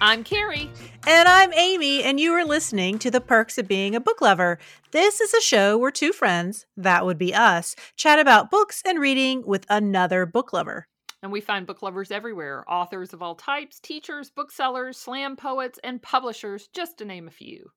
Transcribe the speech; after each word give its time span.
I'm 0.00 0.24
Carrie. 0.24 0.70
And 1.06 1.26
I'm 1.26 1.54
Amy, 1.54 2.02
and 2.02 2.20
you 2.20 2.32
are 2.32 2.44
listening 2.44 2.98
to 2.98 3.10
The 3.10 3.20
Perks 3.20 3.56
of 3.56 3.66
Being 3.66 3.94
a 3.94 4.00
Book 4.00 4.20
Lover. 4.20 4.58
This 4.90 5.22
is 5.22 5.32
a 5.32 5.40
show 5.40 5.78
where 5.78 5.90
two 5.90 6.12
friends, 6.12 6.66
that 6.76 7.06
would 7.06 7.16
be 7.16 7.32
us, 7.32 7.74
chat 7.96 8.18
about 8.18 8.50
books 8.50 8.82
and 8.84 9.00
reading 9.00 9.42
with 9.46 9.64
another 9.70 10.26
book 10.26 10.52
lover. 10.52 10.86
And 11.22 11.32
we 11.32 11.40
find 11.40 11.66
book 11.66 11.80
lovers 11.80 12.10
everywhere 12.10 12.62
authors 12.70 13.14
of 13.14 13.22
all 13.22 13.34
types, 13.34 13.80
teachers, 13.80 14.28
booksellers, 14.28 14.98
slam 14.98 15.34
poets, 15.34 15.78
and 15.82 16.02
publishers, 16.02 16.68
just 16.74 16.98
to 16.98 17.06
name 17.06 17.26
a 17.26 17.30
few. 17.30 17.70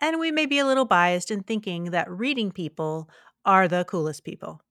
And 0.00 0.18
we 0.18 0.30
may 0.30 0.46
be 0.46 0.58
a 0.58 0.66
little 0.66 0.86
biased 0.86 1.30
in 1.30 1.42
thinking 1.42 1.90
that 1.90 2.10
reading 2.10 2.50
people 2.50 3.10
are 3.44 3.68
the 3.68 3.84
coolest 3.84 4.24
people. 4.24 4.62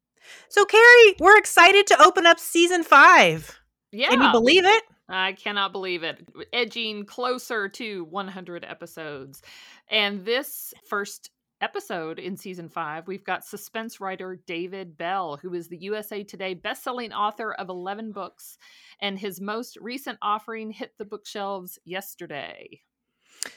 So, 0.50 0.66
Carrie, 0.66 1.16
we're 1.20 1.38
excited 1.38 1.86
to 1.88 2.02
open 2.02 2.25
up 2.25 2.39
season 2.39 2.84
five. 2.84 3.60
Yeah. 3.92 4.10
Can 4.10 4.21
you 4.24 4.32
believe 4.32 4.66
it? 4.66 4.84
I 5.10 5.34
cannot 5.34 5.71
believe 5.71 6.04
it. 6.04 6.28
Edging 6.52 7.06
closer 7.06 7.70
to 7.70 8.04
100 8.06 8.66
episodes. 8.66 9.42
And 9.89 10.25
this 10.25 10.74
first 10.89 11.32
episode 11.61 12.20
in 12.20 12.38
season 12.38 12.70
five, 12.70 13.07
we've 13.07 13.24
got 13.24 13.46
suspense 13.46 14.00
writer 14.00 14.42
David 14.46 14.97
Bell, 14.97 15.38
who 15.42 15.54
is 15.54 15.68
the 15.68 15.78
USA 15.78 16.24
Today 16.24 16.56
bestselling 16.56 17.11
author 17.11 17.54
of 17.54 17.70
11 17.70 18.11
books, 18.11 18.57
and 19.00 19.18
his 19.18 19.42
most 19.42 19.78
recent 19.78 20.18
offering 20.21 20.71
hit 20.71 20.93
the 20.97 21.06
bookshelves 21.06 21.80
yesterday. 21.86 22.82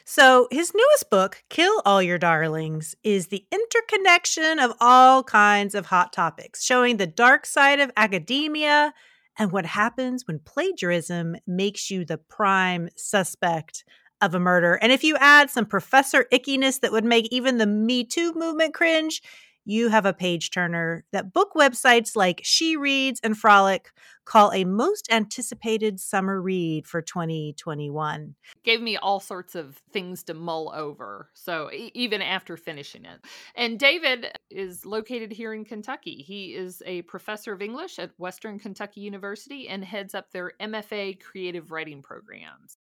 So, 0.04 0.46
his 0.50 0.72
newest 0.74 1.10
book, 1.10 1.42
Kill 1.48 1.82
All 1.84 2.02
Your 2.02 2.18
Darlings, 2.18 2.94
is 3.02 3.28
the 3.28 3.46
interconnection 3.50 4.58
of 4.58 4.74
all 4.80 5.22
kinds 5.22 5.74
of 5.74 5.86
hot 5.86 6.12
topics, 6.12 6.62
showing 6.62 6.96
the 6.96 7.06
dark 7.06 7.46
side 7.46 7.80
of 7.80 7.90
academia 7.96 8.92
and 9.40 9.50
what 9.50 9.64
happens 9.64 10.26
when 10.26 10.38
plagiarism 10.38 11.34
makes 11.46 11.90
you 11.90 12.04
the 12.04 12.18
prime 12.18 12.90
suspect 12.94 13.84
of 14.20 14.34
a 14.34 14.38
murder. 14.38 14.74
And 14.74 14.92
if 14.92 15.02
you 15.02 15.16
add 15.16 15.48
some 15.48 15.64
professor 15.64 16.26
ickiness 16.30 16.80
that 16.80 16.92
would 16.92 17.06
make 17.06 17.26
even 17.32 17.56
the 17.56 17.66
Me 17.66 18.04
Too 18.04 18.34
movement 18.34 18.74
cringe, 18.74 19.22
you 19.70 19.88
have 19.88 20.04
a 20.04 20.12
page 20.12 20.50
turner 20.50 21.04
that 21.12 21.32
book 21.32 21.52
websites 21.54 22.16
like 22.16 22.40
She 22.42 22.76
Reads 22.76 23.20
and 23.22 23.36
Frolic 23.36 23.92
call 24.24 24.52
a 24.52 24.64
most 24.64 25.10
anticipated 25.10 25.98
summer 25.98 26.40
read 26.40 26.86
for 26.86 27.00
2021. 27.00 28.34
Gave 28.64 28.80
me 28.80 28.96
all 28.96 29.20
sorts 29.20 29.54
of 29.54 29.80
things 29.92 30.22
to 30.24 30.34
mull 30.34 30.72
over. 30.74 31.30
So 31.34 31.70
e- 31.72 31.90
even 31.94 32.20
after 32.20 32.56
finishing 32.56 33.04
it. 33.04 33.24
And 33.54 33.78
David 33.78 34.32
is 34.50 34.84
located 34.84 35.32
here 35.32 35.54
in 35.54 35.64
Kentucky. 35.64 36.24
He 36.26 36.54
is 36.54 36.82
a 36.86 37.02
professor 37.02 37.52
of 37.52 37.62
English 37.62 37.98
at 37.98 38.10
Western 38.18 38.58
Kentucky 38.58 39.00
University 39.00 39.68
and 39.68 39.84
heads 39.84 40.14
up 40.14 40.30
their 40.32 40.52
MFA 40.60 41.20
creative 41.20 41.70
writing 41.70 42.02
programs. 42.02 42.76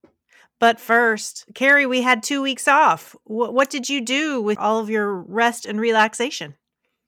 But 0.60 0.80
first, 0.80 1.44
Carrie, 1.54 1.86
we 1.86 2.02
had 2.02 2.22
two 2.22 2.42
weeks 2.42 2.66
off. 2.66 3.14
W- 3.28 3.52
what 3.52 3.70
did 3.70 3.88
you 3.88 4.00
do 4.00 4.40
with 4.42 4.58
all 4.58 4.80
of 4.80 4.90
your 4.90 5.14
rest 5.14 5.66
and 5.66 5.80
relaxation? 5.80 6.56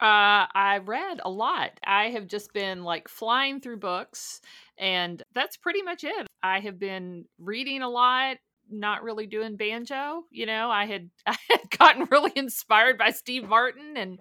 Uh, 0.01 0.47
I 0.55 0.81
read 0.85 1.21
a 1.23 1.31
lot. 1.31 1.73
I 1.85 2.11
have 2.11 2.27
just 2.27 2.55
been 2.55 2.85
like 2.85 3.09
flying 3.09 3.61
through 3.61 3.79
books, 3.79 4.41
and 4.79 5.23
that's 5.35 5.59
pretty 5.59 5.83
much 5.83 6.05
it. 6.05 6.27
I 6.43 6.61
have 6.61 6.79
been 6.79 7.27
reading 7.39 7.83
a 7.83 7.89
lot, 7.89 8.39
not 8.71 9.03
really 9.03 9.27
doing 9.27 9.57
banjo. 9.57 10.25
You 10.31 10.47
know, 10.47 10.71
I 10.71 10.87
had 10.87 11.11
I 11.27 11.37
had 11.49 11.71
gotten 11.79 12.07
really 12.11 12.33
inspired 12.35 12.97
by 12.99 13.11
Steve 13.11 13.49
Martin 13.49 13.97
and 13.97 14.21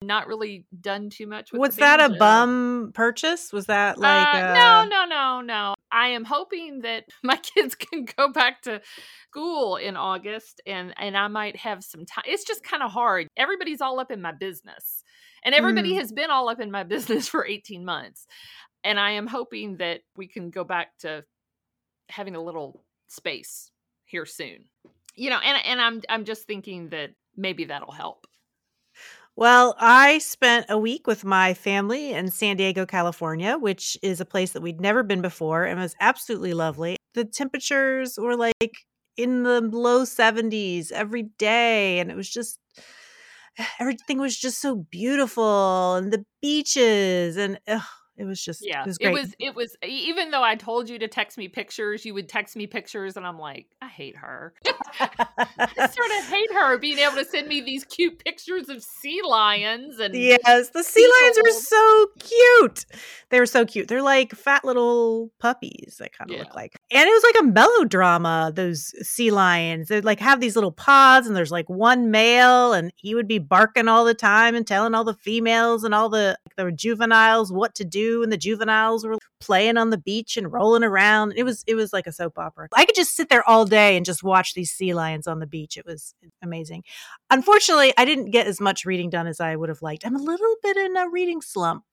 not 0.00 0.26
really 0.26 0.66
done 0.80 1.10
too 1.10 1.26
much 1.26 1.52
with 1.52 1.60
Was 1.60 1.76
that 1.76 2.00
a 2.00 2.14
bum 2.16 2.90
purchase? 2.94 3.52
Was 3.52 3.66
that 3.66 3.98
like 3.98 4.34
uh, 4.34 4.38
uh, 4.38 4.54
no, 4.54 4.84
no, 4.88 5.04
no, 5.04 5.40
no. 5.40 5.74
I 5.92 6.08
am 6.08 6.24
hoping 6.24 6.80
that 6.80 7.04
my 7.22 7.36
kids 7.36 7.74
can 7.74 8.06
go 8.16 8.32
back 8.32 8.62
to 8.62 8.80
school 9.28 9.76
in 9.76 9.96
August 9.96 10.60
and 10.66 10.94
and 10.96 11.16
I 11.16 11.28
might 11.28 11.56
have 11.56 11.84
some 11.84 12.04
time. 12.04 12.24
It's 12.26 12.44
just 12.44 12.64
kind 12.64 12.82
of 12.82 12.90
hard. 12.90 13.28
Everybody's 13.36 13.80
all 13.80 14.00
up 14.00 14.10
in 14.10 14.20
my 14.20 14.32
business. 14.32 15.04
And 15.44 15.54
everybody 15.54 15.92
Mm. 15.94 15.98
has 15.98 16.12
been 16.12 16.30
all 16.30 16.48
up 16.48 16.60
in 16.60 16.70
my 16.70 16.82
business 16.94 17.28
for 17.28 17.46
18 17.46 17.84
months. 17.84 18.26
And 18.84 18.98
I 18.98 19.12
am 19.12 19.26
hoping 19.26 19.76
that 19.78 20.00
we 20.16 20.26
can 20.26 20.50
go 20.50 20.64
back 20.64 20.96
to 20.98 21.24
having 22.08 22.34
a 22.36 22.42
little 22.42 22.84
space 23.08 23.70
here 24.04 24.26
soon. 24.26 24.64
You 25.14 25.30
know, 25.30 25.38
and 25.38 25.64
and 25.64 25.80
I'm 25.80 26.02
I'm 26.08 26.24
just 26.24 26.46
thinking 26.46 26.88
that 26.90 27.10
maybe 27.36 27.64
that'll 27.64 27.92
help. 27.92 28.26
Well, 29.34 29.74
I 29.78 30.18
spent 30.18 30.66
a 30.68 30.76
week 30.76 31.06
with 31.06 31.24
my 31.24 31.54
family 31.54 32.12
in 32.12 32.30
San 32.30 32.56
Diego, 32.56 32.84
California, 32.84 33.56
which 33.56 33.96
is 34.02 34.20
a 34.20 34.26
place 34.26 34.52
that 34.52 34.60
we'd 34.62 34.80
never 34.80 35.02
been 35.02 35.22
before 35.22 35.64
and 35.64 35.80
was 35.80 35.96
absolutely 36.00 36.52
lovely. 36.52 36.96
The 37.14 37.24
temperatures 37.24 38.18
were 38.18 38.36
like 38.36 38.86
in 39.16 39.42
the 39.42 39.60
low 39.62 40.04
70s 40.04 40.92
every 40.92 41.24
day, 41.38 41.98
and 41.98 42.10
it 42.10 42.16
was 42.16 42.28
just 42.28 42.58
everything 43.80 44.18
was 44.18 44.36
just 44.36 44.60
so 44.60 44.76
beautiful, 44.76 45.94
and 45.96 46.12
the 46.12 46.24
beaches, 46.40 47.36
and 47.36 47.58
ugh, 47.68 47.82
it 48.16 48.24
was 48.24 48.42
just 48.42 48.62
Yeah, 48.64 48.84
it 48.84 48.88
was 48.88 48.98
it 49.00 49.12
was 49.12 49.34
it 49.38 49.54
was 49.54 49.76
even 49.86 50.30
though 50.30 50.42
I 50.42 50.54
told 50.54 50.88
you 50.88 50.98
to 50.98 51.08
text 51.08 51.38
me 51.38 51.48
pictures, 51.48 52.04
you 52.04 52.14
would 52.14 52.28
text 52.28 52.56
me 52.56 52.66
pictures, 52.66 53.16
and 53.16 53.26
I'm 53.26 53.38
like, 53.38 53.66
I 53.80 53.88
hate 53.88 54.16
her. 54.16 54.54
I 55.00 55.86
sort 55.86 56.10
of 56.20 56.28
hate 56.28 56.52
her 56.52 56.78
being 56.78 56.98
able 56.98 57.16
to 57.16 57.24
send 57.24 57.48
me 57.48 57.60
these 57.60 57.84
cute 57.84 58.22
pictures 58.24 58.68
of 58.68 58.82
sea 58.82 59.20
lions 59.24 59.98
and 59.98 60.14
Yes, 60.14 60.70
the 60.70 60.82
sea 60.82 61.08
lions 61.22 61.38
are 61.38 61.50
so 61.60 62.06
cute. 62.20 62.86
They 63.30 63.40
were 63.40 63.46
so 63.46 63.64
cute. 63.64 63.88
They're 63.88 64.02
like 64.02 64.32
fat 64.32 64.64
little 64.64 65.30
puppies. 65.38 65.96
They 65.98 66.08
kind 66.10 66.30
of 66.30 66.36
Yeah. 66.36 66.42
look 66.44 66.54
like, 66.54 66.76
and 66.90 67.08
it 67.08 67.12
was 67.12 67.22
like 67.34 67.42
a 67.42 67.46
melodrama. 67.46 68.52
Those 68.54 68.92
sea 69.08 69.30
lions, 69.30 69.88
they 69.88 70.00
like 70.02 70.20
have 70.20 70.40
these 70.40 70.54
little 70.54 70.72
pods, 70.72 71.26
and 71.26 71.34
there's 71.34 71.50
like 71.50 71.68
one 71.68 72.10
male, 72.10 72.72
and 72.74 72.92
he 72.96 73.14
would 73.14 73.26
be 73.28 73.38
barking 73.38 73.88
all 73.88 74.04
the 74.04 74.14
time 74.14 74.54
and 74.54 74.66
telling 74.66 74.94
all 74.94 75.04
the 75.04 75.14
females 75.14 75.82
and 75.84 75.94
all 75.94 76.08
the 76.10 76.38
the 76.56 76.70
juveniles 76.70 77.50
what 77.52 77.74
to 77.76 77.84
do, 77.84 78.01
and 78.22 78.32
the 78.32 78.36
juveniles 78.36 79.04
were 79.06 79.16
playing 79.40 79.76
on 79.76 79.90
the 79.90 79.98
beach 79.98 80.36
and 80.36 80.52
rolling 80.52 80.84
around. 80.84 81.34
It 81.36 81.44
was 81.44 81.64
it 81.66 81.74
was 81.74 81.92
like 81.92 82.06
a 82.06 82.12
soap 82.12 82.38
opera. 82.38 82.68
I 82.74 82.84
could 82.84 82.94
just 82.94 83.14
sit 83.16 83.28
there 83.28 83.48
all 83.48 83.64
day 83.64 83.96
and 83.96 84.06
just 84.06 84.22
watch 84.22 84.54
these 84.54 84.70
sea 84.70 84.94
lions 84.94 85.26
on 85.26 85.40
the 85.40 85.46
beach. 85.46 85.76
It 85.76 85.86
was 85.86 86.14
amazing. 86.42 86.84
Unfortunately, 87.30 87.92
I 87.96 88.04
didn't 88.04 88.30
get 88.30 88.46
as 88.46 88.60
much 88.60 88.84
reading 88.84 89.10
done 89.10 89.26
as 89.26 89.40
I 89.40 89.56
would 89.56 89.68
have 89.68 89.82
liked. 89.82 90.06
I'm 90.06 90.16
a 90.16 90.22
little 90.22 90.56
bit 90.62 90.76
in 90.76 90.96
a 90.96 91.08
reading 91.08 91.42
slump, 91.42 91.84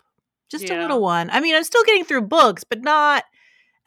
just 0.49 0.69
a 0.69 0.79
little 0.79 1.01
one. 1.01 1.29
I 1.29 1.39
mean, 1.39 1.55
I'm 1.55 1.63
still 1.63 1.83
getting 1.83 2.05
through 2.05 2.23
books, 2.23 2.63
but 2.63 2.81
not 2.81 3.23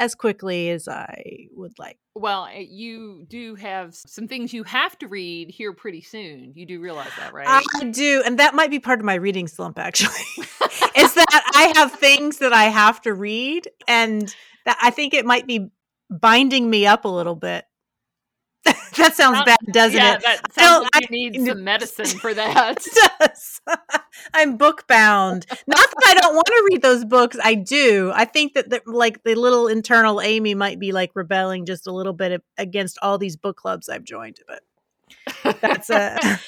as 0.02 0.16
quickly 0.16 0.68
as 0.70 0.88
I 0.88 1.46
would 1.54 1.78
like. 1.78 1.96
well, 2.16 2.46
eh, 2.46 2.66
you 2.68 3.24
do 3.28 3.54
have 3.54 3.94
some 3.94 4.26
things 4.26 4.52
you 4.52 4.64
have 4.64 4.98
to 4.98 5.06
read 5.06 5.48
here 5.48 5.72
pretty 5.72 6.02
soon. 6.02 6.52
You 6.56 6.66
do 6.66 6.80
realize 6.80 7.12
that, 7.18 7.32
right? 7.32 7.46
I 7.48 7.84
do, 7.84 8.20
and 8.26 8.40
that 8.40 8.52
might 8.56 8.70
be 8.70 8.80
part 8.80 8.98
of 8.98 9.04
my 9.04 9.14
reading 9.14 9.46
slump. 9.46 9.78
Actually, 9.78 10.10
is 10.96 11.14
that 11.14 11.50
I 11.54 11.72
have 11.76 11.92
things 11.92 12.38
that 12.38 12.52
I 12.52 12.64
have 12.64 13.00
to 13.02 13.14
read, 13.14 13.68
and 13.86 14.34
that 14.64 14.76
I 14.82 14.90
think 14.90 15.14
it 15.14 15.24
might 15.24 15.46
be 15.46 15.70
binding 16.10 16.68
me 16.68 16.84
up 16.84 17.04
a 17.04 17.08
little 17.08 17.36
bit. 17.36 17.64
that 18.96 19.14
sounds 19.14 19.16
Sound- 19.16 19.46
bad, 19.46 19.58
doesn't 19.72 19.96
yeah, 19.98 20.14
it? 20.14 20.22
that 20.22 20.40
I 20.56 20.62
sounds 20.62 20.82
don't- 20.84 20.94
like 20.94 21.10
you 21.10 21.30
need 21.30 21.46
some 21.46 21.64
medicine 21.64 22.06
for 22.06 22.32
that. 22.34 22.84
I'm 24.34 24.56
book 24.56 24.86
bound. 24.86 25.46
Not 25.66 25.88
that 25.90 26.04
I 26.06 26.14
don't 26.20 26.34
want 26.34 26.46
to 26.46 26.68
read 26.70 26.82
those 26.82 27.04
books. 27.04 27.36
I 27.42 27.54
do. 27.54 28.12
I 28.14 28.24
think 28.24 28.54
that 28.54 28.70
the, 28.70 28.80
like 28.86 29.22
the 29.24 29.34
little 29.34 29.66
internal 29.68 30.20
Amy 30.20 30.54
might 30.54 30.78
be 30.78 30.92
like 30.92 31.10
rebelling 31.14 31.66
just 31.66 31.86
a 31.86 31.92
little 31.92 32.12
bit 32.12 32.42
against 32.58 32.98
all 33.02 33.18
these 33.18 33.36
book 33.36 33.56
clubs 33.56 33.88
I've 33.88 34.04
joined. 34.04 34.38
But 34.46 35.60
that's 35.60 35.90
a 35.90 36.38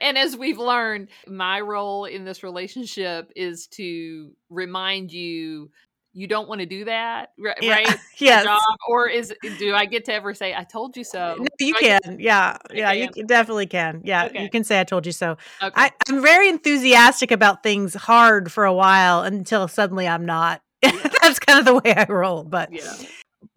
and 0.00 0.18
as 0.18 0.36
we've 0.36 0.58
learned, 0.58 1.08
my 1.26 1.60
role 1.60 2.04
in 2.04 2.24
this 2.24 2.42
relationship 2.42 3.30
is 3.36 3.66
to 3.68 4.32
remind 4.50 5.12
you 5.12 5.70
you 6.14 6.26
don't 6.28 6.48
want 6.48 6.60
to 6.60 6.66
do 6.66 6.84
that, 6.84 7.32
ri- 7.36 7.54
Yeah. 7.60 7.72
right? 7.72 7.96
yes. 8.18 8.44
Job, 8.44 8.60
or 8.88 9.08
is 9.08 9.34
do 9.58 9.74
I 9.74 9.84
get 9.84 10.04
to 10.06 10.14
ever 10.14 10.32
say 10.32 10.54
I 10.54 10.62
told 10.64 10.96
you 10.96 11.02
uh, 11.02 11.04
so? 11.04 11.34
No, 11.38 11.46
you 11.58 11.74
Do 11.74 11.80
can. 11.80 12.00
get- 12.02 12.20
Yeah. 12.20 12.56
Yeah. 12.72 12.92
You 12.92 13.08
definitely 13.26 13.66
can. 13.66 14.00
Yeah. 14.04 14.26
Okay. 14.26 14.42
You 14.44 14.48
can 14.48 14.62
say 14.64 14.80
I 14.80 14.84
told 14.84 15.06
you 15.06 15.12
so. 15.12 15.32
Okay. 15.62 15.72
I, 15.74 15.90
I'm 16.08 16.22
very 16.22 16.48
enthusiastic 16.48 17.30
about 17.32 17.62
things 17.62 17.94
hard 17.94 18.50
for 18.52 18.64
a 18.64 18.72
while 18.72 19.22
until 19.22 19.66
suddenly 19.68 20.06
I'm 20.06 20.24
not. 20.24 20.62
that's 20.82 21.38
kind 21.40 21.58
of 21.58 21.64
the 21.64 21.74
way 21.74 21.92
I 21.94 22.06
roll. 22.08 22.44
But 22.44 22.72
yeah. 22.72 22.92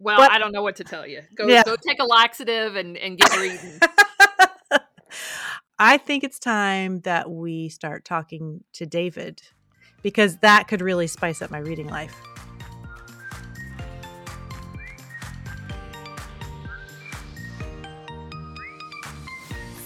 Well, 0.00 0.18
But- 0.18 0.32
I 0.32 0.38
don't 0.38 0.52
know 0.52 0.62
what 0.62 0.76
to 0.76 0.84
tell 0.84 1.06
you. 1.06 1.22
Go 1.36 1.46
Yeah. 1.46 1.62
go 1.64 1.76
take 1.76 2.00
a 2.00 2.04
laxative 2.04 2.74
and 2.76 2.96
and 2.96 3.16
get 3.18 3.36
reading. 3.38 3.78
I 5.78 5.96
think 5.96 6.24
it's 6.24 6.40
time 6.40 7.00
that 7.02 7.30
we 7.30 7.68
start 7.68 8.04
talking 8.04 8.64
to 8.72 8.84
David 8.86 9.42
because 10.02 10.38
that 10.38 10.66
could 10.66 10.80
really 10.80 11.06
spice 11.06 11.40
up 11.40 11.50
my 11.52 11.58
reading 11.58 11.86
life. 11.86 12.20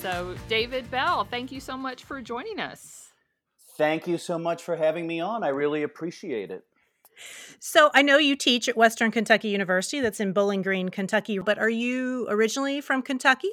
So, 0.02 0.34
David 0.48 0.90
Bell, 0.90 1.22
thank 1.22 1.52
you 1.52 1.60
so 1.60 1.76
much 1.76 2.02
for 2.02 2.20
joining 2.20 2.58
us. 2.58 3.12
Thank 3.76 4.08
you 4.08 4.18
so 4.18 4.36
much 4.36 4.60
for 4.64 4.74
having 4.74 5.06
me 5.06 5.20
on. 5.20 5.44
I 5.44 5.48
really 5.48 5.84
appreciate 5.84 6.50
it. 6.50 6.64
So 7.60 7.90
I 7.94 8.02
know 8.02 8.18
you 8.18 8.34
teach 8.34 8.68
at 8.68 8.76
Western 8.76 9.12
Kentucky 9.12 9.50
University, 9.50 10.00
that's 10.00 10.18
in 10.18 10.32
Bowling 10.32 10.62
Green, 10.62 10.88
Kentucky, 10.88 11.38
but 11.38 11.56
are 11.56 11.70
you 11.70 12.26
originally 12.28 12.80
from 12.80 13.02
Kentucky? 13.02 13.50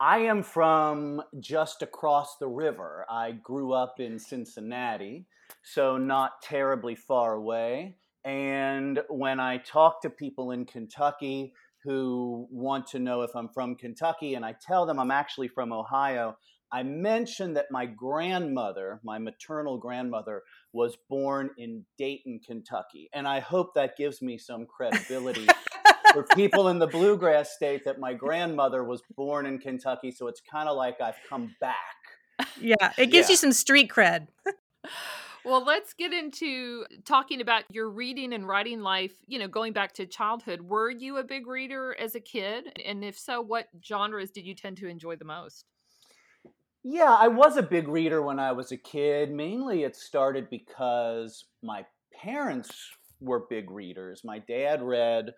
I 0.00 0.18
am 0.20 0.42
from 0.42 1.22
just 1.38 1.82
across 1.82 2.38
the 2.38 2.48
river. 2.48 3.04
I 3.10 3.32
grew 3.32 3.74
up 3.74 4.00
in 4.00 4.18
Cincinnati, 4.18 5.26
so 5.62 5.98
not 5.98 6.40
terribly 6.40 6.94
far 6.94 7.34
away. 7.34 7.96
And 8.24 9.00
when 9.08 9.38
I 9.38 9.58
talk 9.58 10.00
to 10.02 10.10
people 10.10 10.50
in 10.52 10.64
Kentucky 10.64 11.52
who 11.86 12.48
want 12.50 12.86
to 12.88 12.98
know 12.98 13.22
if 13.22 13.30
I'm 13.34 13.48
from 13.48 13.76
Kentucky, 13.76 14.34
and 14.34 14.44
I 14.44 14.54
tell 14.60 14.84
them 14.84 14.98
I'm 14.98 15.10
actually 15.10 15.48
from 15.48 15.72
Ohio, 15.72 16.36
I 16.72 16.82
mention 16.82 17.54
that 17.54 17.66
my 17.70 17.86
grandmother, 17.86 19.00
my 19.04 19.18
maternal 19.18 19.78
grandmother, 19.78 20.42
was 20.72 20.96
born 21.08 21.50
in 21.56 21.84
Dayton, 21.96 22.40
Kentucky. 22.44 23.08
And 23.14 23.26
I 23.28 23.40
hope 23.40 23.74
that 23.74 23.96
gives 23.96 24.20
me 24.20 24.36
some 24.36 24.66
credibility 24.66 25.46
for 26.12 26.24
people 26.34 26.68
in 26.68 26.78
the 26.78 26.88
bluegrass 26.88 27.50
state 27.52 27.84
that 27.84 28.00
my 28.00 28.12
grandmother 28.14 28.82
was 28.82 29.02
born 29.16 29.46
in 29.46 29.58
Kentucky. 29.58 30.10
So 30.10 30.26
it's 30.26 30.42
kind 30.50 30.68
of 30.68 30.76
like 30.76 31.00
I've 31.00 31.18
come 31.28 31.54
back. 31.60 31.76
Yeah, 32.60 32.92
it 32.98 33.06
gives 33.06 33.28
yeah. 33.28 33.34
you 33.34 33.36
some 33.36 33.52
street 33.52 33.88
cred. 33.88 34.26
Well, 35.46 35.64
let's 35.64 35.94
get 35.94 36.12
into 36.12 36.84
talking 37.04 37.40
about 37.40 37.62
your 37.70 37.88
reading 37.88 38.32
and 38.32 38.48
writing 38.48 38.80
life, 38.80 39.12
you 39.28 39.38
know, 39.38 39.46
going 39.46 39.72
back 39.72 39.92
to 39.92 40.04
childhood. 40.04 40.60
Were 40.60 40.90
you 40.90 41.18
a 41.18 41.22
big 41.22 41.46
reader 41.46 41.94
as 42.00 42.16
a 42.16 42.20
kid? 42.20 42.76
And 42.84 43.04
if 43.04 43.16
so, 43.16 43.40
what 43.42 43.68
genres 43.80 44.32
did 44.32 44.44
you 44.44 44.56
tend 44.56 44.76
to 44.78 44.88
enjoy 44.88 45.14
the 45.14 45.24
most? 45.24 45.66
Yeah, 46.82 47.14
I 47.14 47.28
was 47.28 47.56
a 47.56 47.62
big 47.62 47.86
reader 47.86 48.22
when 48.22 48.40
I 48.40 48.50
was 48.50 48.72
a 48.72 48.76
kid. 48.76 49.30
Mainly 49.30 49.84
it 49.84 49.94
started 49.94 50.50
because 50.50 51.44
my 51.62 51.86
parents 52.12 52.72
were 53.20 53.46
big 53.48 53.70
readers. 53.70 54.22
My 54.24 54.40
dad 54.40 54.82
read 54.82 55.32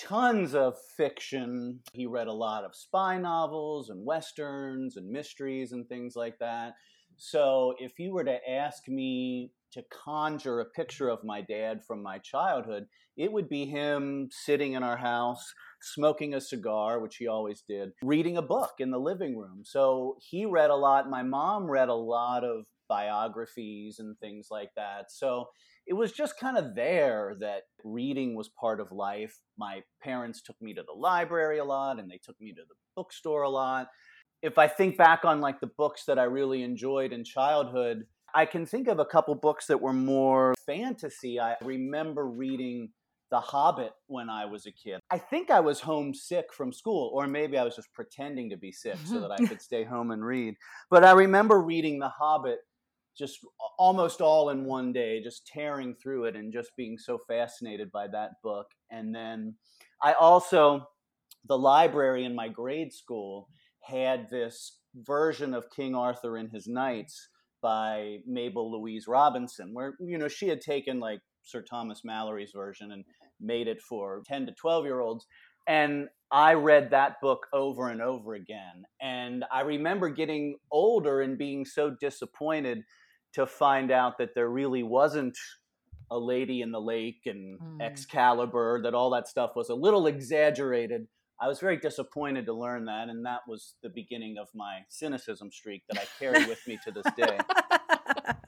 tons 0.00 0.52
of 0.56 0.74
fiction. 0.96 1.78
He 1.92 2.06
read 2.06 2.26
a 2.26 2.32
lot 2.32 2.64
of 2.64 2.74
spy 2.74 3.18
novels 3.18 3.88
and 3.88 4.04
westerns 4.04 4.96
and 4.96 5.08
mysteries 5.08 5.70
and 5.70 5.88
things 5.88 6.16
like 6.16 6.40
that. 6.40 6.74
So 7.18 7.74
if 7.78 7.98
you 7.98 8.12
were 8.12 8.24
to 8.24 8.48
ask 8.48 8.88
me 8.88 9.52
to 9.72 9.82
conjure 9.90 10.60
a 10.60 10.64
picture 10.64 11.08
of 11.08 11.24
my 11.24 11.42
dad 11.42 11.80
from 11.84 12.02
my 12.02 12.18
childhood, 12.18 12.86
it 13.16 13.32
would 13.32 13.48
be 13.48 13.66
him 13.66 14.28
sitting 14.30 14.74
in 14.74 14.84
our 14.84 14.96
house, 14.96 15.52
smoking 15.82 16.34
a 16.34 16.40
cigar, 16.40 17.00
which 17.00 17.16
he 17.16 17.26
always 17.26 17.62
did, 17.68 17.90
reading 18.02 18.36
a 18.36 18.42
book 18.42 18.74
in 18.78 18.92
the 18.92 19.00
living 19.00 19.36
room. 19.36 19.62
So 19.64 20.16
he 20.20 20.46
read 20.46 20.70
a 20.70 20.76
lot. 20.76 21.10
My 21.10 21.24
mom 21.24 21.68
read 21.68 21.88
a 21.88 21.94
lot 21.94 22.44
of 22.44 22.64
biographies 22.88 23.98
and 23.98 24.16
things 24.18 24.48
like 24.50 24.70
that. 24.76 25.10
So 25.10 25.48
it 25.86 25.94
was 25.94 26.12
just 26.12 26.38
kind 26.38 26.56
of 26.56 26.74
there 26.76 27.36
that 27.40 27.62
reading 27.82 28.36
was 28.36 28.48
part 28.48 28.80
of 28.80 28.92
life. 28.92 29.36
My 29.58 29.82
parents 30.02 30.40
took 30.40 30.56
me 30.60 30.72
to 30.74 30.82
the 30.86 30.98
library 30.98 31.58
a 31.58 31.64
lot 31.64 31.98
and 31.98 32.10
they 32.10 32.20
took 32.22 32.40
me 32.40 32.52
to 32.52 32.62
the 32.68 32.74
bookstore 32.94 33.42
a 33.42 33.50
lot. 33.50 33.88
If 34.42 34.56
I 34.56 34.68
think 34.68 34.96
back 34.96 35.24
on 35.24 35.40
like 35.40 35.60
the 35.60 35.66
books 35.66 36.04
that 36.06 36.18
I 36.18 36.24
really 36.24 36.62
enjoyed 36.62 37.12
in 37.12 37.24
childhood, 37.24 38.06
I 38.34 38.46
can 38.46 38.66
think 38.66 38.88
of 38.88 38.98
a 38.98 39.04
couple 39.04 39.34
books 39.34 39.66
that 39.66 39.80
were 39.80 39.92
more 39.92 40.54
fantasy. 40.64 41.40
I 41.40 41.56
remember 41.62 42.26
reading 42.26 42.90
The 43.30 43.40
Hobbit 43.40 43.92
when 44.06 44.30
I 44.30 44.44
was 44.44 44.66
a 44.66 44.72
kid. 44.72 45.00
I 45.10 45.18
think 45.18 45.50
I 45.50 45.60
was 45.60 45.80
homesick 45.80 46.52
from 46.52 46.72
school, 46.72 47.10
or 47.14 47.26
maybe 47.26 47.58
I 47.58 47.64
was 47.64 47.74
just 47.74 47.92
pretending 47.92 48.50
to 48.50 48.56
be 48.56 48.70
sick 48.70 48.96
so 49.04 49.20
that 49.20 49.32
I 49.32 49.44
could 49.44 49.60
stay 49.60 49.82
home 49.84 50.10
and 50.12 50.24
read. 50.24 50.54
But 50.90 51.04
I 51.04 51.12
remember 51.12 51.60
reading 51.60 51.98
The 51.98 52.10
Hobbit 52.10 52.58
just 53.18 53.40
almost 53.78 54.20
all 54.20 54.50
in 54.50 54.64
one 54.64 54.92
day, 54.92 55.20
just 55.20 55.46
tearing 55.46 55.96
through 56.00 56.26
it 56.26 56.36
and 56.36 56.52
just 56.52 56.70
being 56.76 56.96
so 56.96 57.18
fascinated 57.26 57.90
by 57.90 58.06
that 58.06 58.30
book. 58.44 58.66
And 58.90 59.12
then 59.12 59.56
I 60.00 60.12
also, 60.12 60.86
the 61.48 61.58
library 61.58 62.24
in 62.24 62.36
my 62.36 62.48
grade 62.48 62.92
school 62.92 63.48
had 63.88 64.28
this 64.30 64.78
version 64.94 65.54
of 65.54 65.70
King 65.74 65.94
Arthur 65.94 66.36
and 66.36 66.50
his 66.50 66.66
Knights 66.66 67.28
by 67.60 68.18
Mabel 68.26 68.70
Louise 68.70 69.06
Robinson, 69.08 69.70
where 69.72 69.94
you 70.00 70.18
know 70.18 70.28
she 70.28 70.48
had 70.48 70.60
taken 70.60 71.00
like 71.00 71.20
Sir 71.42 71.62
Thomas 71.62 72.02
Malory's 72.04 72.52
version 72.54 72.92
and 72.92 73.04
made 73.40 73.68
it 73.68 73.80
for 73.80 74.22
10 74.26 74.46
to 74.46 74.52
12 74.52 74.84
year 74.84 75.00
olds. 75.00 75.26
And 75.66 76.08
I 76.30 76.54
read 76.54 76.90
that 76.90 77.16
book 77.20 77.46
over 77.52 77.88
and 77.88 78.00
over 78.00 78.34
again. 78.34 78.84
And 79.00 79.44
I 79.52 79.60
remember 79.60 80.08
getting 80.08 80.56
older 80.70 81.20
and 81.20 81.36
being 81.36 81.64
so 81.64 81.94
disappointed 82.00 82.82
to 83.34 83.46
find 83.46 83.90
out 83.90 84.18
that 84.18 84.34
there 84.34 84.48
really 84.48 84.82
wasn't 84.82 85.36
a 86.10 86.18
lady 86.18 86.62
in 86.62 86.72
the 86.72 86.80
lake 86.80 87.20
and 87.26 87.60
mm. 87.60 87.82
Excalibur, 87.82 88.80
that 88.82 88.94
all 88.94 89.10
that 89.10 89.28
stuff 89.28 89.50
was 89.54 89.68
a 89.68 89.74
little 89.74 90.06
exaggerated. 90.06 91.06
I 91.40 91.46
was 91.46 91.60
very 91.60 91.76
disappointed 91.76 92.46
to 92.46 92.52
learn 92.52 92.86
that, 92.86 93.08
and 93.08 93.24
that 93.24 93.40
was 93.46 93.74
the 93.82 93.88
beginning 93.88 94.38
of 94.38 94.48
my 94.54 94.80
cynicism 94.88 95.52
streak 95.52 95.84
that 95.88 96.00
I 96.00 96.06
carry 96.18 96.46
with 96.46 96.66
me 96.66 96.78
to 96.84 96.90
this 96.90 97.06
day. 97.16 97.38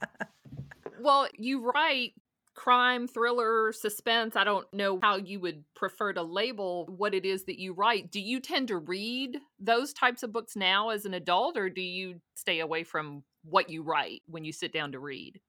well, 1.01 1.27
you 1.37 1.63
write 1.63 2.13
crime, 2.53 3.07
thriller, 3.07 3.71
suspense. 3.71 4.35
I 4.35 4.43
don't 4.43 4.71
know 4.73 4.99
how 5.01 5.15
you 5.15 5.39
would 5.39 5.63
prefer 5.73 6.11
to 6.13 6.21
label 6.21 6.85
what 6.97 7.13
it 7.13 7.25
is 7.25 7.45
that 7.45 7.59
you 7.59 7.73
write. 7.73 8.11
Do 8.11 8.19
you 8.19 8.39
tend 8.39 8.67
to 8.67 8.77
read 8.77 9.37
those 9.59 9.93
types 9.93 10.21
of 10.21 10.33
books 10.33 10.55
now 10.55 10.89
as 10.89 11.05
an 11.05 11.13
adult, 11.13 11.57
or 11.57 11.69
do 11.69 11.81
you 11.81 12.19
stay 12.35 12.59
away 12.59 12.83
from 12.83 13.23
what 13.43 13.69
you 13.69 13.83
write 13.83 14.21
when 14.27 14.43
you 14.43 14.51
sit 14.51 14.73
down 14.73 14.91
to 14.91 14.99
read? 14.99 15.39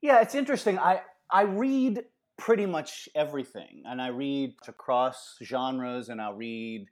Yeah, 0.00 0.20
it's 0.20 0.34
interesting. 0.34 0.78
I 0.78 1.02
I 1.30 1.42
read 1.42 2.04
pretty 2.40 2.64
much 2.64 3.08
everything. 3.14 3.82
And 3.84 4.00
I 4.00 4.08
read 4.08 4.54
across 4.66 5.36
genres 5.44 6.08
and 6.08 6.20
I'll 6.20 6.34
read 6.34 6.86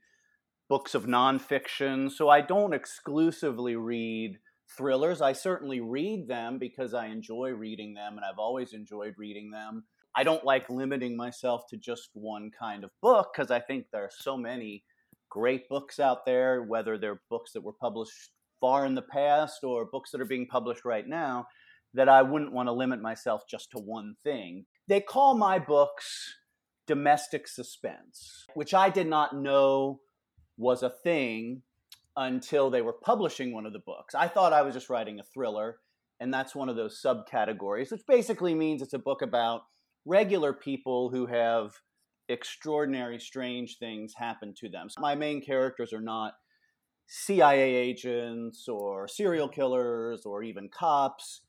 books 0.68 0.94
of 0.94 1.06
nonfiction. 1.06 2.12
So 2.12 2.28
I 2.28 2.42
don't 2.42 2.74
exclusively 2.74 3.74
read 3.74 4.38
thrillers. 4.76 5.22
I 5.22 5.32
certainly 5.32 5.80
read 5.80 6.28
them 6.28 6.58
because 6.58 6.92
I 6.92 7.06
enjoy 7.06 7.52
reading 7.52 7.94
them 7.94 8.16
and 8.16 8.24
I've 8.24 8.38
always 8.38 8.74
enjoyed 8.74 9.14
reading 9.16 9.50
them. 9.50 9.84
I 10.14 10.22
don't 10.22 10.44
like 10.44 10.68
limiting 10.68 11.16
myself 11.16 11.62
to 11.70 11.78
just 11.78 12.10
one 12.12 12.50
kind 12.56 12.84
of 12.84 12.90
book 13.00 13.30
because 13.32 13.50
I 13.50 13.60
think 13.60 13.86
there 13.90 14.04
are 14.04 14.10
so 14.12 14.36
many 14.36 14.84
great 15.30 15.66
books 15.70 15.98
out 15.98 16.26
there, 16.26 16.62
whether 16.62 16.98
they're 16.98 17.22
books 17.30 17.52
that 17.52 17.64
were 17.64 17.72
published 17.72 18.32
far 18.60 18.84
in 18.84 18.94
the 18.94 19.02
past 19.02 19.64
or 19.64 19.86
books 19.86 20.10
that 20.10 20.20
are 20.20 20.26
being 20.26 20.46
published 20.46 20.84
right 20.84 21.06
now 21.06 21.46
that 21.94 22.08
I 22.08 22.20
wouldn't 22.20 22.52
want 22.52 22.66
to 22.66 22.72
limit 22.72 23.00
myself 23.00 23.42
just 23.48 23.70
to 23.70 23.78
one 23.78 24.14
thing. 24.24 24.66
They 24.88 25.00
call 25.00 25.36
my 25.36 25.58
books 25.58 26.34
domestic 26.86 27.46
suspense, 27.46 28.46
which 28.54 28.72
I 28.72 28.88
did 28.88 29.06
not 29.06 29.36
know 29.36 30.00
was 30.56 30.82
a 30.82 30.88
thing 30.88 31.62
until 32.16 32.70
they 32.70 32.80
were 32.80 32.94
publishing 32.94 33.52
one 33.52 33.66
of 33.66 33.74
the 33.74 33.78
books. 33.78 34.14
I 34.14 34.28
thought 34.28 34.54
I 34.54 34.62
was 34.62 34.74
just 34.74 34.88
writing 34.88 35.20
a 35.20 35.22
thriller, 35.22 35.76
and 36.18 36.32
that's 36.32 36.54
one 36.54 36.70
of 36.70 36.76
those 36.76 37.00
subcategories, 37.04 37.92
which 37.92 38.06
basically 38.08 38.54
means 38.54 38.80
it's 38.80 38.94
a 38.94 38.98
book 38.98 39.20
about 39.20 39.62
regular 40.06 40.54
people 40.54 41.10
who 41.10 41.26
have 41.26 41.72
extraordinary, 42.30 43.20
strange 43.20 43.76
things 43.78 44.14
happen 44.16 44.54
to 44.58 44.70
them. 44.70 44.88
So 44.88 45.00
my 45.02 45.14
main 45.14 45.42
characters 45.42 45.92
are 45.92 46.00
not 46.00 46.32
CIA 47.06 47.74
agents 47.74 48.66
or 48.68 49.06
serial 49.06 49.48
killers 49.48 50.24
or 50.24 50.42
even 50.42 50.70
cops. 50.70 51.42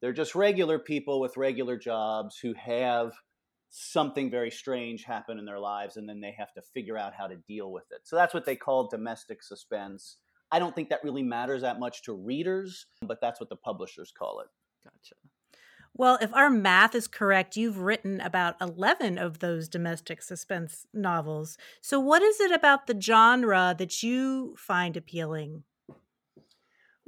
They're 0.00 0.12
just 0.12 0.34
regular 0.34 0.78
people 0.78 1.20
with 1.20 1.36
regular 1.36 1.76
jobs 1.76 2.38
who 2.38 2.54
have 2.54 3.12
something 3.70 4.30
very 4.30 4.50
strange 4.50 5.04
happen 5.04 5.38
in 5.38 5.44
their 5.44 5.60
lives 5.60 5.96
and 5.96 6.08
then 6.08 6.20
they 6.20 6.34
have 6.36 6.52
to 6.54 6.62
figure 6.74 6.98
out 6.98 7.12
how 7.16 7.26
to 7.26 7.36
deal 7.48 7.70
with 7.70 7.84
it. 7.90 8.00
So 8.04 8.16
that's 8.16 8.34
what 8.34 8.44
they 8.44 8.56
call 8.56 8.88
domestic 8.88 9.42
suspense. 9.42 10.16
I 10.50 10.58
don't 10.58 10.74
think 10.74 10.88
that 10.88 11.04
really 11.04 11.22
matters 11.22 11.62
that 11.62 11.78
much 11.78 12.02
to 12.04 12.12
readers, 12.12 12.86
but 13.02 13.20
that's 13.20 13.38
what 13.38 13.48
the 13.48 13.56
publishers 13.56 14.12
call 14.16 14.40
it. 14.40 14.48
Gotcha. 14.82 15.14
Well, 15.94 16.18
if 16.20 16.32
our 16.34 16.50
math 16.50 16.94
is 16.94 17.08
correct, 17.08 17.56
you've 17.56 17.78
written 17.78 18.20
about 18.20 18.56
11 18.60 19.18
of 19.18 19.40
those 19.40 19.68
domestic 19.68 20.22
suspense 20.22 20.86
novels. 20.94 21.58
So, 21.80 21.98
what 21.98 22.22
is 22.22 22.40
it 22.40 22.52
about 22.52 22.86
the 22.86 22.98
genre 23.00 23.74
that 23.76 24.02
you 24.02 24.54
find 24.56 24.96
appealing? 24.96 25.64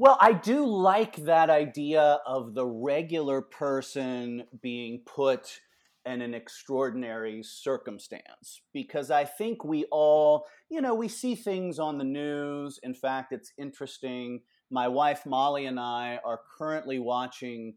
Well, 0.02 0.18
I 0.21 0.32
do 0.32 0.66
like 0.66 1.14
that 1.26 1.49
idea 1.49 2.18
of 2.26 2.54
the 2.54 2.66
regular 2.66 3.40
person 3.40 4.42
being 4.61 5.02
put 5.06 5.61
in 6.04 6.23
an 6.23 6.35
extraordinary 6.35 7.44
circumstance 7.44 8.62
because 8.73 9.12
I 9.12 9.25
think 9.25 9.64
we 9.64 9.85
all, 9.92 10.47
you 10.68 10.80
know, 10.80 10.92
we 10.92 11.06
see 11.06 11.37
things 11.37 11.78
on 11.78 11.99
the 11.99 12.04
news. 12.04 12.80
In 12.82 12.94
fact, 12.94 13.32
it's 13.32 13.52
interesting. 13.56 14.40
My 14.73 14.88
wife 14.88 15.25
Molly 15.25 15.66
and 15.66 15.78
I 15.78 16.18
are 16.25 16.40
currently 16.59 16.99
watching 16.99 17.75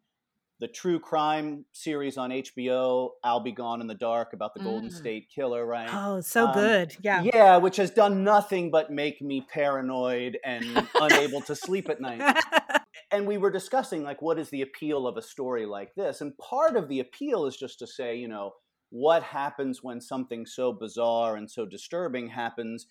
the 0.60 0.68
true 0.68 1.00
crime 1.00 1.66
series 1.74 2.18
on 2.18 2.30
HBO, 2.30 3.10
I'll 3.24 3.42
Be 3.42 3.52
Gone 3.52 3.82
in 3.82 3.88
the 3.88 3.94
Dark, 3.94 4.34
about 4.34 4.54
the 4.54 4.62
mm. 4.62 4.66
Golden 4.66 4.90
State 4.90 5.30
Killer, 5.34 5.66
right? 5.66 5.90
Oh, 5.92 6.22
so 6.22 6.48
um, 6.48 6.54
good. 6.54 6.96
Yeah. 7.02 7.24
Yeah, 7.24 7.58
which 7.58 7.76
has 7.78 7.92
done 7.92 8.24
nothing 8.24 8.72
but 8.72 8.90
make 8.90 9.22
me 9.22 9.42
paranoid 9.42 10.38
and 10.46 10.88
unable 10.96 11.42
to 11.42 11.56
sleep 11.56 11.90
at 11.90 12.00
night. 12.00 12.22
and 13.12 13.28
we 13.28 13.38
were 13.38 13.52
discussing 13.52 14.04
like 14.04 14.22
what 14.22 14.40
is 14.40 14.50
the 14.50 14.62
appeal 14.62 15.08
of 15.08 15.18
a 15.18 15.22
story 15.22 15.66
like 15.66 15.94
this 15.96 16.22
and 16.22 16.38
part 16.38 16.76
of 16.76 16.90
the 16.90 17.00
appeal 17.00 17.46
is 17.46 17.56
just 17.56 17.80
to 17.80 17.88
say 17.88 18.16
you 18.16 18.28
know 18.28 18.52
what 18.90 19.24
happens 19.24 19.84
when 19.84 20.00
something 20.02 20.46
so 20.46 20.72
bizarre 20.72 21.36
and 21.36 21.50
so 21.50 21.66
disturbing 21.66 22.30
happens 22.30 22.88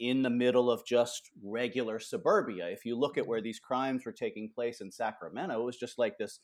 in 0.00 0.22
the 0.22 0.30
middle 0.30 0.70
of 0.70 0.84
just 0.86 1.30
regular 1.44 1.98
suburbia 1.98 2.66
if 2.68 2.84
you 2.84 2.98
look 2.98 3.16
at 3.16 3.26
where 3.26 3.42
these 3.42 3.60
crimes 3.60 4.04
were 4.04 4.12
taking 4.12 4.50
place 4.52 4.80
in 4.80 4.90
sacramento 4.90 5.60
it 5.60 5.64
was 5.64 5.76
just 5.76 5.98
like 5.98 6.18
this 6.18 6.40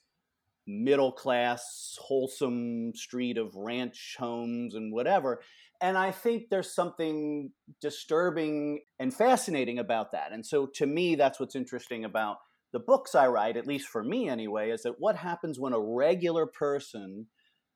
middle 0.69 1.11
class 1.11 1.97
wholesome 1.99 2.93
street 2.95 3.39
of 3.39 3.57
ranch 3.57 4.17
homes 4.19 4.75
and 4.75 4.93
whatever 4.93 5.41
and 5.81 5.97
I 5.97 6.11
think 6.11 6.49
there's 6.51 6.75
something 6.75 7.53
disturbing 7.81 8.81
and 8.99 9.15
fascinating 9.15 9.79
about 9.79 10.13
that. 10.13 10.33
And 10.33 10.45
so 10.45 10.67
to 10.75 10.87
me, 10.87 11.15
that's 11.15 11.39
what's 11.39 11.55
interesting 11.55 12.05
about 12.05 12.39
the 12.73 12.81
books 12.81 13.15
I 13.15 13.29
write, 13.29 13.57
at 13.57 13.67
least 13.67 13.89
for 13.89 14.03
me 14.03 14.29
anyway, 14.29 14.71
is 14.71 14.83
that 14.83 14.97
what 14.99 15.17
happens 15.17 15.59
when 15.59 15.73
a 15.73 15.81
regular 15.81 16.47
person 16.47 17.27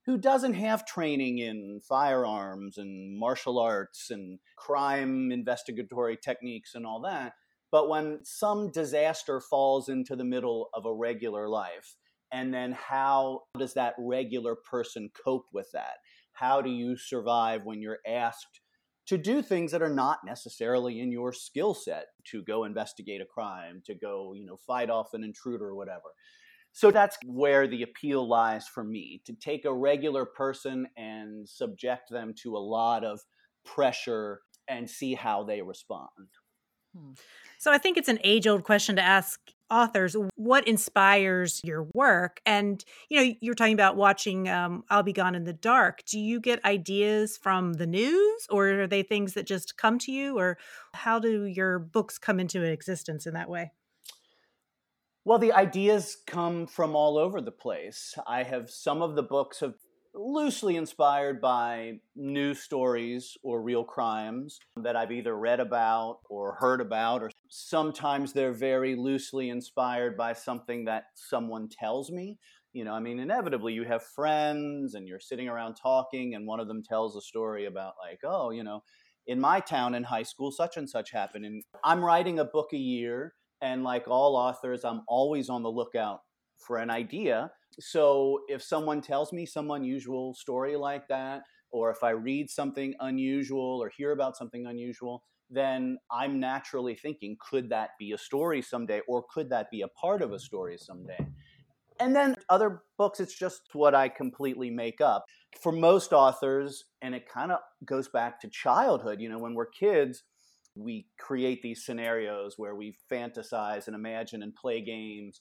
who 0.04 0.18
doesn't 0.18 0.54
have 0.54 0.84
training 0.84 1.38
in 1.38 1.80
firearms 1.88 2.76
and 2.76 3.18
martial 3.18 3.58
arts 3.58 4.10
and 4.10 4.40
crime 4.58 5.30
investigatory 5.30 6.18
techniques 6.22 6.74
and 6.74 6.84
all 6.84 7.00
that, 7.02 7.34
but 7.70 7.88
when 7.88 8.18
some 8.24 8.70
disaster 8.72 9.40
falls 9.40 9.88
into 9.88 10.16
the 10.16 10.24
middle 10.24 10.68
of 10.74 10.84
a 10.84 10.92
regular 10.92 11.48
life, 11.48 11.96
and 12.32 12.52
then 12.52 12.72
how 12.72 13.40
does 13.58 13.74
that 13.74 13.94
regular 13.98 14.56
person 14.56 15.10
cope 15.24 15.46
with 15.52 15.70
that? 15.72 15.96
how 16.32 16.60
do 16.60 16.70
you 16.70 16.96
survive 16.96 17.64
when 17.64 17.80
you're 17.80 17.98
asked 18.06 18.60
to 19.06 19.18
do 19.18 19.42
things 19.42 19.72
that 19.72 19.82
are 19.82 19.92
not 19.92 20.18
necessarily 20.24 21.00
in 21.00 21.10
your 21.10 21.32
skill 21.32 21.74
set 21.74 22.06
to 22.24 22.42
go 22.44 22.64
investigate 22.64 23.20
a 23.20 23.26
crime 23.26 23.82
to 23.84 23.94
go 23.94 24.32
you 24.34 24.44
know 24.44 24.56
fight 24.66 24.90
off 24.90 25.14
an 25.14 25.24
intruder 25.24 25.66
or 25.66 25.76
whatever 25.76 26.10
so 26.72 26.90
that's 26.90 27.18
where 27.26 27.68
the 27.68 27.82
appeal 27.82 28.26
lies 28.26 28.66
for 28.66 28.82
me 28.82 29.20
to 29.26 29.34
take 29.34 29.64
a 29.64 29.74
regular 29.74 30.24
person 30.24 30.86
and 30.96 31.46
subject 31.46 32.10
them 32.10 32.32
to 32.42 32.56
a 32.56 32.58
lot 32.58 33.04
of 33.04 33.20
pressure 33.64 34.40
and 34.68 34.88
see 34.88 35.14
how 35.14 35.44
they 35.44 35.60
respond. 35.60 36.08
So 37.58 37.72
i 37.72 37.78
think 37.78 37.96
it's 37.96 38.08
an 38.08 38.18
age 38.24 38.46
old 38.46 38.64
question 38.64 38.96
to 38.96 39.02
ask 39.02 39.40
authors 39.72 40.14
what 40.36 40.68
inspires 40.68 41.60
your 41.64 41.88
work? 41.94 42.40
And 42.44 42.84
you 43.08 43.18
know 43.18 43.34
you're 43.40 43.54
talking 43.54 43.72
about 43.72 43.96
watching 43.96 44.48
um, 44.48 44.84
i'll 44.90 45.02
be 45.02 45.12
gone 45.12 45.34
in 45.34 45.44
the 45.44 45.52
dark. 45.52 46.04
Do 46.04 46.20
you 46.20 46.38
get 46.38 46.64
ideas 46.64 47.38
from 47.38 47.72
the 47.72 47.86
news 47.86 48.46
or 48.50 48.82
are 48.82 48.86
they 48.86 49.02
things 49.02 49.34
that 49.34 49.46
just 49.46 49.76
come 49.76 49.98
to 50.00 50.12
you 50.12 50.38
or 50.38 50.58
how 50.94 51.18
do 51.18 51.44
your 51.44 51.78
books 51.78 52.18
come 52.18 52.38
into 52.38 52.62
existence 52.62 53.26
in 53.26 53.34
that 53.34 53.48
way? 53.48 53.72
Well 55.24 55.38
the 55.38 55.52
ideas 55.52 56.18
come 56.26 56.66
from 56.66 56.94
all 56.94 57.16
over 57.16 57.40
the 57.40 57.52
place. 57.52 58.14
I 58.26 58.42
have 58.42 58.70
some 58.70 59.00
of 59.00 59.16
the 59.16 59.22
books 59.22 59.60
have 59.60 59.74
loosely 60.14 60.76
inspired 60.76 61.40
by 61.40 61.94
news 62.14 62.60
stories 62.60 63.36
or 63.42 63.62
real 63.62 63.84
crimes 63.84 64.58
that 64.76 64.96
I've 64.96 65.12
either 65.12 65.36
read 65.36 65.60
about 65.60 66.18
or 66.28 66.54
heard 66.54 66.80
about, 66.80 67.22
or 67.22 67.30
sometimes 67.48 68.32
they're 68.32 68.52
very 68.52 68.94
loosely 68.94 69.48
inspired 69.48 70.16
by 70.16 70.32
something 70.34 70.84
that 70.84 71.04
someone 71.14 71.68
tells 71.68 72.10
me. 72.10 72.38
You 72.72 72.84
know, 72.84 72.92
I 72.92 73.00
mean, 73.00 73.18
inevitably 73.18 73.72
you 73.72 73.84
have 73.84 74.02
friends 74.02 74.94
and 74.94 75.06
you're 75.06 75.20
sitting 75.20 75.48
around 75.48 75.74
talking, 75.74 76.34
and 76.34 76.46
one 76.46 76.60
of 76.60 76.68
them 76.68 76.82
tells 76.82 77.16
a 77.16 77.20
story 77.20 77.66
about, 77.66 77.94
like, 77.98 78.20
oh, 78.24 78.50
you 78.50 78.64
know, 78.64 78.82
in 79.26 79.40
my 79.40 79.60
town 79.60 79.94
in 79.94 80.04
high 80.04 80.22
school, 80.22 80.50
such 80.50 80.76
and 80.76 80.88
such 80.88 81.10
happened. 81.10 81.44
And 81.44 81.62
I'm 81.84 82.04
writing 82.04 82.38
a 82.38 82.44
book 82.44 82.70
a 82.72 82.78
year, 82.78 83.34
and 83.60 83.84
like 83.84 84.08
all 84.08 84.36
authors, 84.36 84.84
I'm 84.84 85.02
always 85.06 85.48
on 85.48 85.62
the 85.62 85.70
lookout 85.70 86.20
for 86.58 86.78
an 86.78 86.90
idea 86.90 87.50
so 87.80 88.40
if 88.48 88.62
someone 88.62 89.00
tells 89.00 89.32
me 89.32 89.46
some 89.46 89.70
unusual 89.70 90.34
story 90.34 90.76
like 90.76 91.08
that, 91.08 91.42
or 91.70 91.90
if 91.90 92.02
I 92.02 92.10
read 92.10 92.50
something 92.50 92.94
unusual 93.00 93.82
or 93.82 93.88
hear 93.88 94.12
about 94.12 94.36
something 94.36 94.66
unusual, 94.66 95.24
then 95.50 95.98
I'm 96.10 96.40
naturally 96.40 96.94
thinking, 96.94 97.36
could 97.50 97.70
that 97.70 97.90
be 97.98 98.12
a 98.12 98.18
story 98.18 98.62
someday? 98.62 99.00
Or 99.08 99.24
could 99.32 99.50
that 99.50 99.70
be 99.70 99.82
a 99.82 99.88
part 99.88 100.22
of 100.22 100.32
a 100.32 100.38
story 100.38 100.76
someday? 100.78 101.26
And 102.00 102.16
then 102.16 102.34
other 102.48 102.82
books, 102.98 103.20
it's 103.20 103.38
just 103.38 103.62
what 103.74 103.94
I 103.94 104.08
completely 104.08 104.70
make 104.70 105.00
up. 105.00 105.24
For 105.60 105.72
most 105.72 106.12
authors, 106.12 106.84
and 107.02 107.14
it 107.14 107.28
kind 107.28 107.52
of 107.52 107.58
goes 107.84 108.08
back 108.08 108.40
to 108.40 108.48
childhood, 108.48 109.20
you 109.20 109.28
know, 109.28 109.38
when 109.38 109.54
we're 109.54 109.66
kids, 109.66 110.22
we 110.74 111.06
create 111.18 111.60
these 111.62 111.84
scenarios 111.84 112.54
where 112.56 112.74
we 112.74 112.96
fantasize 113.10 113.86
and 113.86 113.94
imagine 113.94 114.42
and 114.42 114.54
play 114.54 114.80
games 114.80 115.40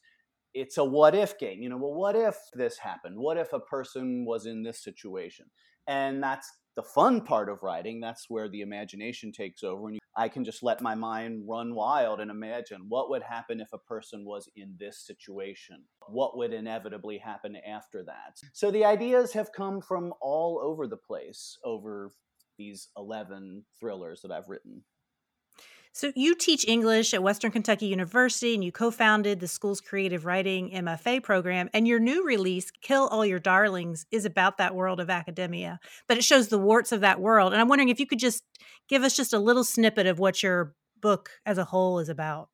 it's 0.53 0.77
a 0.77 0.83
what 0.83 1.15
if 1.15 1.37
game. 1.37 1.61
You 1.61 1.69
know, 1.69 1.77
well, 1.77 1.93
what 1.93 2.15
if 2.15 2.35
this 2.53 2.77
happened? 2.77 3.17
What 3.17 3.37
if 3.37 3.53
a 3.53 3.59
person 3.59 4.25
was 4.25 4.45
in 4.45 4.63
this 4.63 4.83
situation? 4.83 5.45
And 5.87 6.21
that's 6.21 6.51
the 6.75 6.83
fun 6.83 7.21
part 7.21 7.49
of 7.49 7.63
writing. 7.63 7.99
That's 7.99 8.25
where 8.29 8.49
the 8.49 8.61
imagination 8.61 9.31
takes 9.31 9.63
over. 9.63 9.89
And 9.89 9.99
I 10.15 10.27
can 10.27 10.43
just 10.43 10.63
let 10.63 10.81
my 10.81 10.95
mind 10.95 11.43
run 11.47 11.73
wild 11.73 12.19
and 12.19 12.29
imagine 12.29 12.85
what 12.87 13.09
would 13.09 13.23
happen 13.23 13.59
if 13.59 13.69
a 13.73 13.77
person 13.77 14.25
was 14.25 14.49
in 14.55 14.75
this 14.79 15.05
situation? 15.05 15.83
What 16.07 16.37
would 16.37 16.53
inevitably 16.53 17.17
happen 17.17 17.57
after 17.67 18.03
that? 18.03 18.37
So 18.53 18.71
the 18.71 18.85
ideas 18.85 19.33
have 19.33 19.53
come 19.53 19.81
from 19.81 20.13
all 20.21 20.61
over 20.63 20.87
the 20.87 20.97
place 20.97 21.57
over 21.63 22.13
these 22.57 22.89
11 22.97 23.63
thrillers 23.79 24.21
that 24.21 24.31
I've 24.31 24.49
written. 24.49 24.83
So 25.93 26.13
you 26.15 26.35
teach 26.35 26.65
English 26.67 27.13
at 27.13 27.21
Western 27.21 27.51
Kentucky 27.51 27.87
University 27.87 28.53
and 28.53 28.63
you 28.63 28.71
co-founded 28.71 29.41
the 29.41 29.47
school's 29.47 29.81
creative 29.81 30.25
writing 30.25 30.71
MFA 30.71 31.21
program 31.21 31.69
and 31.73 31.85
your 31.85 31.99
new 31.99 32.25
release 32.25 32.71
Kill 32.81 33.09
All 33.09 33.25
Your 33.25 33.39
Darlings 33.39 34.05
is 34.09 34.23
about 34.23 34.57
that 34.57 34.73
world 34.73 35.01
of 35.01 35.09
academia, 35.09 35.81
but 36.07 36.17
it 36.17 36.23
shows 36.23 36.47
the 36.47 36.57
warts 36.57 36.93
of 36.93 37.01
that 37.01 37.19
world. 37.19 37.51
And 37.51 37.61
I'm 37.61 37.67
wondering 37.67 37.89
if 37.89 37.99
you 37.99 38.07
could 38.07 38.19
just 38.19 38.43
give 38.87 39.03
us 39.03 39.17
just 39.17 39.33
a 39.33 39.39
little 39.39 39.65
snippet 39.65 40.07
of 40.07 40.17
what 40.17 40.41
your 40.41 40.73
book 41.01 41.31
as 41.45 41.57
a 41.57 41.65
whole 41.65 41.99
is 41.99 42.07
about. 42.07 42.50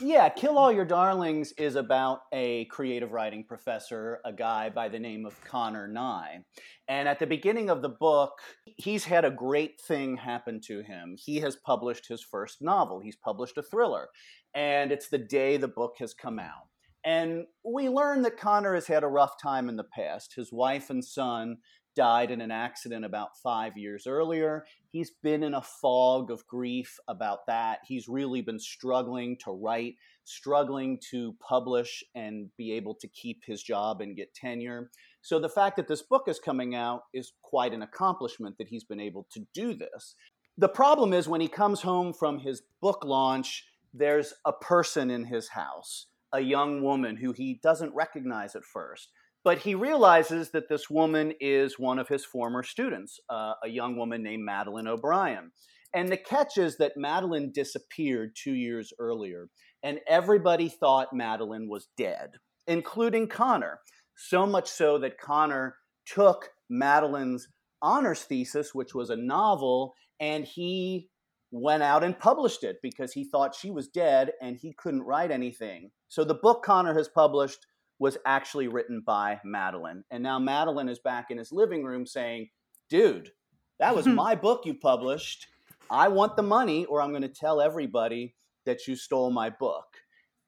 Yeah, 0.00 0.28
Kill 0.28 0.58
All 0.58 0.72
Your 0.72 0.84
Darlings 0.84 1.52
is 1.52 1.76
about 1.76 2.22
a 2.32 2.64
creative 2.64 3.12
writing 3.12 3.44
professor, 3.44 4.20
a 4.24 4.32
guy 4.32 4.68
by 4.68 4.88
the 4.88 4.98
name 4.98 5.24
of 5.24 5.40
Connor 5.44 5.86
Nye. 5.86 6.40
And 6.88 7.08
at 7.08 7.20
the 7.20 7.28
beginning 7.28 7.70
of 7.70 7.80
the 7.80 7.90
book, 7.90 8.32
he's 8.64 9.04
had 9.04 9.24
a 9.24 9.30
great 9.30 9.80
thing 9.80 10.16
happen 10.16 10.60
to 10.66 10.82
him. 10.82 11.14
He 11.16 11.36
has 11.40 11.56
published 11.56 12.08
his 12.08 12.22
first 12.22 12.60
novel, 12.60 12.98
he's 12.98 13.16
published 13.16 13.56
a 13.56 13.62
thriller, 13.62 14.08
and 14.52 14.90
it's 14.90 15.08
the 15.08 15.18
day 15.18 15.56
the 15.56 15.68
book 15.68 15.94
has 16.00 16.12
come 16.12 16.40
out. 16.40 16.68
And 17.04 17.44
we 17.64 17.88
learn 17.88 18.22
that 18.22 18.38
Connor 18.38 18.74
has 18.74 18.88
had 18.88 19.04
a 19.04 19.08
rough 19.08 19.40
time 19.40 19.68
in 19.68 19.76
the 19.76 19.84
past. 19.84 20.34
His 20.34 20.52
wife 20.52 20.90
and 20.90 21.04
son 21.04 21.58
died 21.94 22.30
in 22.30 22.40
an 22.40 22.50
accident 22.50 23.04
about 23.04 23.36
five 23.42 23.76
years 23.76 24.06
earlier. 24.06 24.64
He's 24.90 25.10
been 25.22 25.42
in 25.42 25.54
a 25.54 25.62
fog 25.62 26.30
of 26.30 26.46
grief 26.46 26.98
about 27.08 27.46
that. 27.46 27.80
He's 27.86 28.08
really 28.08 28.42
been 28.42 28.58
struggling 28.58 29.36
to 29.44 29.52
write, 29.52 29.94
struggling 30.24 30.98
to 31.10 31.34
publish 31.46 32.02
and 32.14 32.48
be 32.56 32.72
able 32.72 32.94
to 32.96 33.08
keep 33.08 33.42
his 33.46 33.62
job 33.62 34.00
and 34.00 34.16
get 34.16 34.34
tenure. 34.34 34.90
So 35.22 35.38
the 35.38 35.48
fact 35.48 35.76
that 35.76 35.88
this 35.88 36.02
book 36.02 36.24
is 36.28 36.38
coming 36.38 36.74
out 36.74 37.02
is 37.12 37.32
quite 37.42 37.72
an 37.72 37.82
accomplishment 37.82 38.56
that 38.58 38.68
he's 38.68 38.84
been 38.84 39.00
able 39.00 39.26
to 39.32 39.46
do 39.54 39.74
this. 39.74 40.14
The 40.58 40.68
problem 40.68 41.12
is 41.12 41.28
when 41.28 41.40
he 41.40 41.48
comes 41.48 41.82
home 41.82 42.12
from 42.12 42.38
his 42.38 42.62
book 42.80 43.04
launch, 43.04 43.64
there's 43.92 44.34
a 44.44 44.52
person 44.52 45.10
in 45.10 45.24
his 45.24 45.48
house, 45.48 46.06
a 46.32 46.40
young 46.40 46.82
woman 46.82 47.16
who 47.16 47.32
he 47.32 47.58
doesn't 47.62 47.94
recognize 47.94 48.54
at 48.54 48.64
first 48.64 49.08
but 49.44 49.58
he 49.58 49.74
realizes 49.74 50.50
that 50.50 50.68
this 50.68 50.88
woman 50.88 51.34
is 51.38 51.78
one 51.78 51.98
of 51.98 52.08
his 52.08 52.24
former 52.24 52.62
students, 52.62 53.20
uh, 53.28 53.52
a 53.62 53.68
young 53.68 53.96
woman 53.96 54.22
named 54.22 54.44
Madeline 54.44 54.88
O'Brien. 54.88 55.52
And 55.94 56.08
the 56.08 56.16
catch 56.16 56.56
is 56.56 56.78
that 56.78 56.96
Madeline 56.96 57.52
disappeared 57.54 58.34
two 58.34 58.54
years 58.54 58.92
earlier, 58.98 59.48
and 59.82 60.00
everybody 60.08 60.68
thought 60.68 61.12
Madeline 61.12 61.68
was 61.68 61.88
dead, 61.96 62.30
including 62.66 63.28
Connor. 63.28 63.78
So 64.16 64.46
much 64.46 64.68
so 64.68 64.98
that 64.98 65.20
Connor 65.20 65.76
took 66.06 66.48
Madeline's 66.70 67.46
honors 67.82 68.22
thesis, 68.22 68.74
which 68.74 68.94
was 68.94 69.10
a 69.10 69.16
novel, 69.16 69.94
and 70.18 70.44
he 70.44 71.10
went 71.52 71.82
out 71.82 72.02
and 72.02 72.18
published 72.18 72.64
it 72.64 72.78
because 72.82 73.12
he 73.12 73.24
thought 73.24 73.54
she 73.54 73.70
was 73.70 73.86
dead 73.88 74.32
and 74.42 74.56
he 74.56 74.74
couldn't 74.76 75.02
write 75.02 75.30
anything. 75.30 75.90
So 76.08 76.24
the 76.24 76.34
book 76.34 76.64
Connor 76.64 76.94
has 76.94 77.08
published 77.08 77.64
was 77.98 78.18
actually 78.26 78.68
written 78.68 79.02
by 79.06 79.40
Madeline. 79.44 80.04
And 80.10 80.22
now 80.22 80.38
Madeline 80.38 80.88
is 80.88 80.98
back 80.98 81.30
in 81.30 81.38
his 81.38 81.52
living 81.52 81.84
room 81.84 82.06
saying, 82.06 82.48
Dude, 82.90 83.30
that 83.78 83.94
was 83.94 84.06
my 84.06 84.34
book 84.34 84.62
you 84.64 84.74
published. 84.74 85.46
I 85.90 86.08
want 86.08 86.36
the 86.36 86.42
money, 86.42 86.86
or 86.86 87.02
I'm 87.02 87.10
going 87.10 87.22
to 87.22 87.28
tell 87.28 87.60
everybody 87.60 88.34
that 88.66 88.86
you 88.86 88.96
stole 88.96 89.30
my 89.30 89.50
book. 89.50 89.86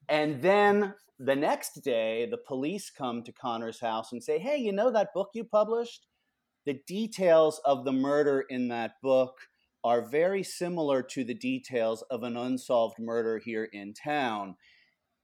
And 0.09 0.41
then 0.41 0.93
the 1.19 1.35
next 1.35 1.83
day, 1.83 2.27
the 2.29 2.37
police 2.37 2.89
come 2.89 3.23
to 3.23 3.31
Connor's 3.31 3.79
house 3.79 4.11
and 4.11 4.23
say, 4.23 4.39
Hey, 4.39 4.57
you 4.57 4.71
know 4.71 4.91
that 4.91 5.13
book 5.13 5.29
you 5.33 5.43
published? 5.43 6.05
The 6.65 6.79
details 6.85 7.61
of 7.63 7.85
the 7.85 7.93
murder 7.93 8.45
in 8.49 8.67
that 8.69 8.93
book 9.01 9.37
are 9.83 10.01
very 10.01 10.43
similar 10.43 11.01
to 11.01 11.23
the 11.23 11.33
details 11.33 12.01
of 12.11 12.23
an 12.23 12.35
unsolved 12.35 12.99
murder 12.99 13.37
here 13.37 13.69
in 13.71 13.93
town 13.93 14.55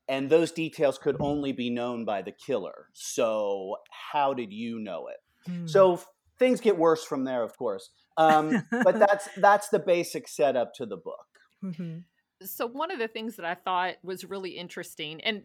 and 0.07 0.29
those 0.29 0.51
details 0.51 0.97
could 0.97 1.17
only 1.19 1.51
be 1.51 1.69
known 1.69 2.05
by 2.05 2.21
the 2.21 2.31
killer. 2.31 2.87
So, 2.93 3.77
how 4.11 4.33
did 4.33 4.51
you 4.51 4.79
know 4.79 5.07
it? 5.07 5.51
Hmm. 5.51 5.67
So, 5.67 6.01
things 6.39 6.61
get 6.61 6.77
worse 6.77 7.03
from 7.03 7.23
there, 7.23 7.43
of 7.43 7.57
course. 7.57 7.89
Um, 8.17 8.63
but 8.83 8.99
that's 9.07 9.29
that's 9.37 9.69
the 9.69 9.79
basic 9.79 10.27
setup 10.27 10.73
to 10.75 10.85
the 10.85 10.97
book. 10.97 11.25
Mm-hmm. 11.63 11.99
So, 12.45 12.67
one 12.67 12.91
of 12.91 12.99
the 12.99 13.07
things 13.07 13.37
that 13.37 13.45
I 13.45 13.55
thought 13.55 13.95
was 14.03 14.25
really 14.25 14.51
interesting, 14.51 15.21
and 15.21 15.43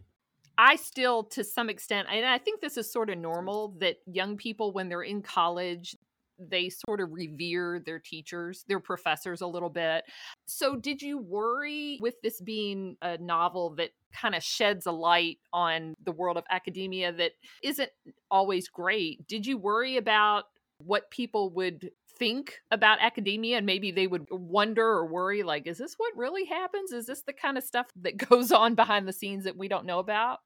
I 0.57 0.75
still, 0.75 1.23
to 1.25 1.43
some 1.43 1.69
extent, 1.69 2.09
and 2.11 2.25
I 2.25 2.37
think 2.37 2.59
this 2.59 2.75
is 2.75 2.91
sort 2.91 3.09
of 3.09 3.17
normal 3.17 3.75
that 3.79 3.97
young 4.05 4.35
people, 4.35 4.73
when 4.73 4.89
they're 4.89 5.01
in 5.01 5.21
college, 5.21 5.95
they 6.39 6.69
sort 6.69 7.01
of 7.01 7.11
revere 7.11 7.81
their 7.85 7.99
teachers, 7.99 8.63
their 8.67 8.79
professors 8.79 9.41
a 9.41 9.47
little 9.47 9.69
bit. 9.69 10.03
So, 10.45 10.75
did 10.75 11.01
you 11.01 11.17
worry 11.17 11.99
with 12.01 12.15
this 12.21 12.41
being 12.41 12.97
a 13.01 13.17
novel 13.17 13.75
that 13.75 13.91
kind 14.13 14.35
of 14.35 14.43
sheds 14.43 14.85
a 14.85 14.91
light 14.91 15.37
on 15.53 15.95
the 16.03 16.11
world 16.11 16.37
of 16.37 16.43
academia 16.49 17.11
that 17.13 17.31
isn't 17.63 17.89
always 18.31 18.67
great? 18.67 19.27
Did 19.27 19.45
you 19.45 19.57
worry 19.57 19.97
about 19.97 20.45
what 20.79 21.11
people 21.11 21.51
would 21.51 21.91
think 22.17 22.59
about 22.71 22.99
academia 23.01 23.57
and 23.57 23.65
maybe 23.65 23.91
they 23.91 24.07
would 24.07 24.27
wonder 24.29 24.85
or 24.85 25.05
worry 25.05 25.41
like 25.41 25.65
is 25.65 25.77
this 25.77 25.95
what 25.97 26.11
really 26.17 26.45
happens 26.45 26.91
is 26.91 27.05
this 27.05 27.21
the 27.21 27.33
kind 27.33 27.57
of 27.57 27.63
stuff 27.63 27.87
that 27.95 28.17
goes 28.29 28.51
on 28.51 28.75
behind 28.75 29.07
the 29.07 29.13
scenes 29.13 29.45
that 29.45 29.57
we 29.57 29.69
don't 29.69 29.85
know 29.85 29.99
about 29.99 30.39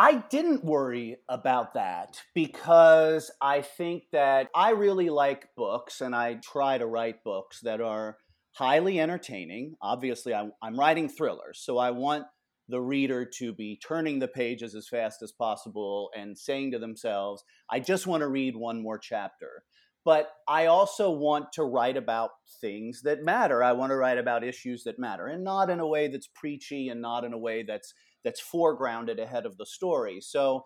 I 0.00 0.22
didn't 0.30 0.64
worry 0.64 1.16
about 1.28 1.74
that 1.74 2.20
because 2.32 3.32
I 3.42 3.62
think 3.62 4.04
that 4.12 4.48
I 4.54 4.70
really 4.70 5.10
like 5.10 5.48
books 5.56 6.00
and 6.00 6.14
I 6.14 6.34
try 6.34 6.78
to 6.78 6.86
write 6.86 7.24
books 7.24 7.58
that 7.62 7.80
are 7.80 8.16
highly 8.52 9.00
entertaining. 9.00 9.74
Obviously, 9.82 10.32
I'm, 10.32 10.52
I'm, 10.62 10.78
writing 10.78 11.08
thrillers, 11.08 11.60
so 11.64 11.78
I 11.78 11.90
want 11.90 12.26
the 12.68 12.80
reader 12.80 13.24
to 13.38 13.52
be 13.52 13.80
turning 13.84 14.20
the 14.20 14.28
pages 14.28 14.76
as 14.76 14.86
fast 14.86 15.20
as 15.20 15.32
possible 15.32 16.10
and 16.16 16.38
saying 16.38 16.72
to 16.72 16.78
themselves, 16.78 17.42
I 17.68 17.80
just 17.80 18.06
want 18.06 18.20
to 18.20 18.28
read 18.28 18.54
one 18.54 18.80
more 18.80 18.98
chapter. 18.98 19.64
But 20.04 20.30
I 20.48 20.66
also 20.66 21.10
want 21.10 21.52
to 21.54 21.64
write 21.64 21.96
about 21.96 22.30
things 22.60 23.02
that 23.02 23.24
matter. 23.24 23.64
I 23.64 23.72
want 23.72 23.90
to 23.90 23.96
write 23.96 24.18
about 24.18 24.44
issues 24.44 24.84
that 24.84 24.98
matter 24.98 25.26
and 25.26 25.42
not 25.42 25.70
in 25.70 25.80
a 25.80 25.86
way 25.86 26.06
that's 26.06 26.28
preachy 26.28 26.88
and 26.88 27.02
not 27.02 27.24
in 27.24 27.32
a 27.32 27.38
way 27.38 27.64
that's 27.64 27.92
that's 28.24 28.42
foregrounded 28.42 29.20
ahead 29.20 29.46
of 29.46 29.56
the 29.56 29.66
story. 29.66 30.20
So 30.20 30.64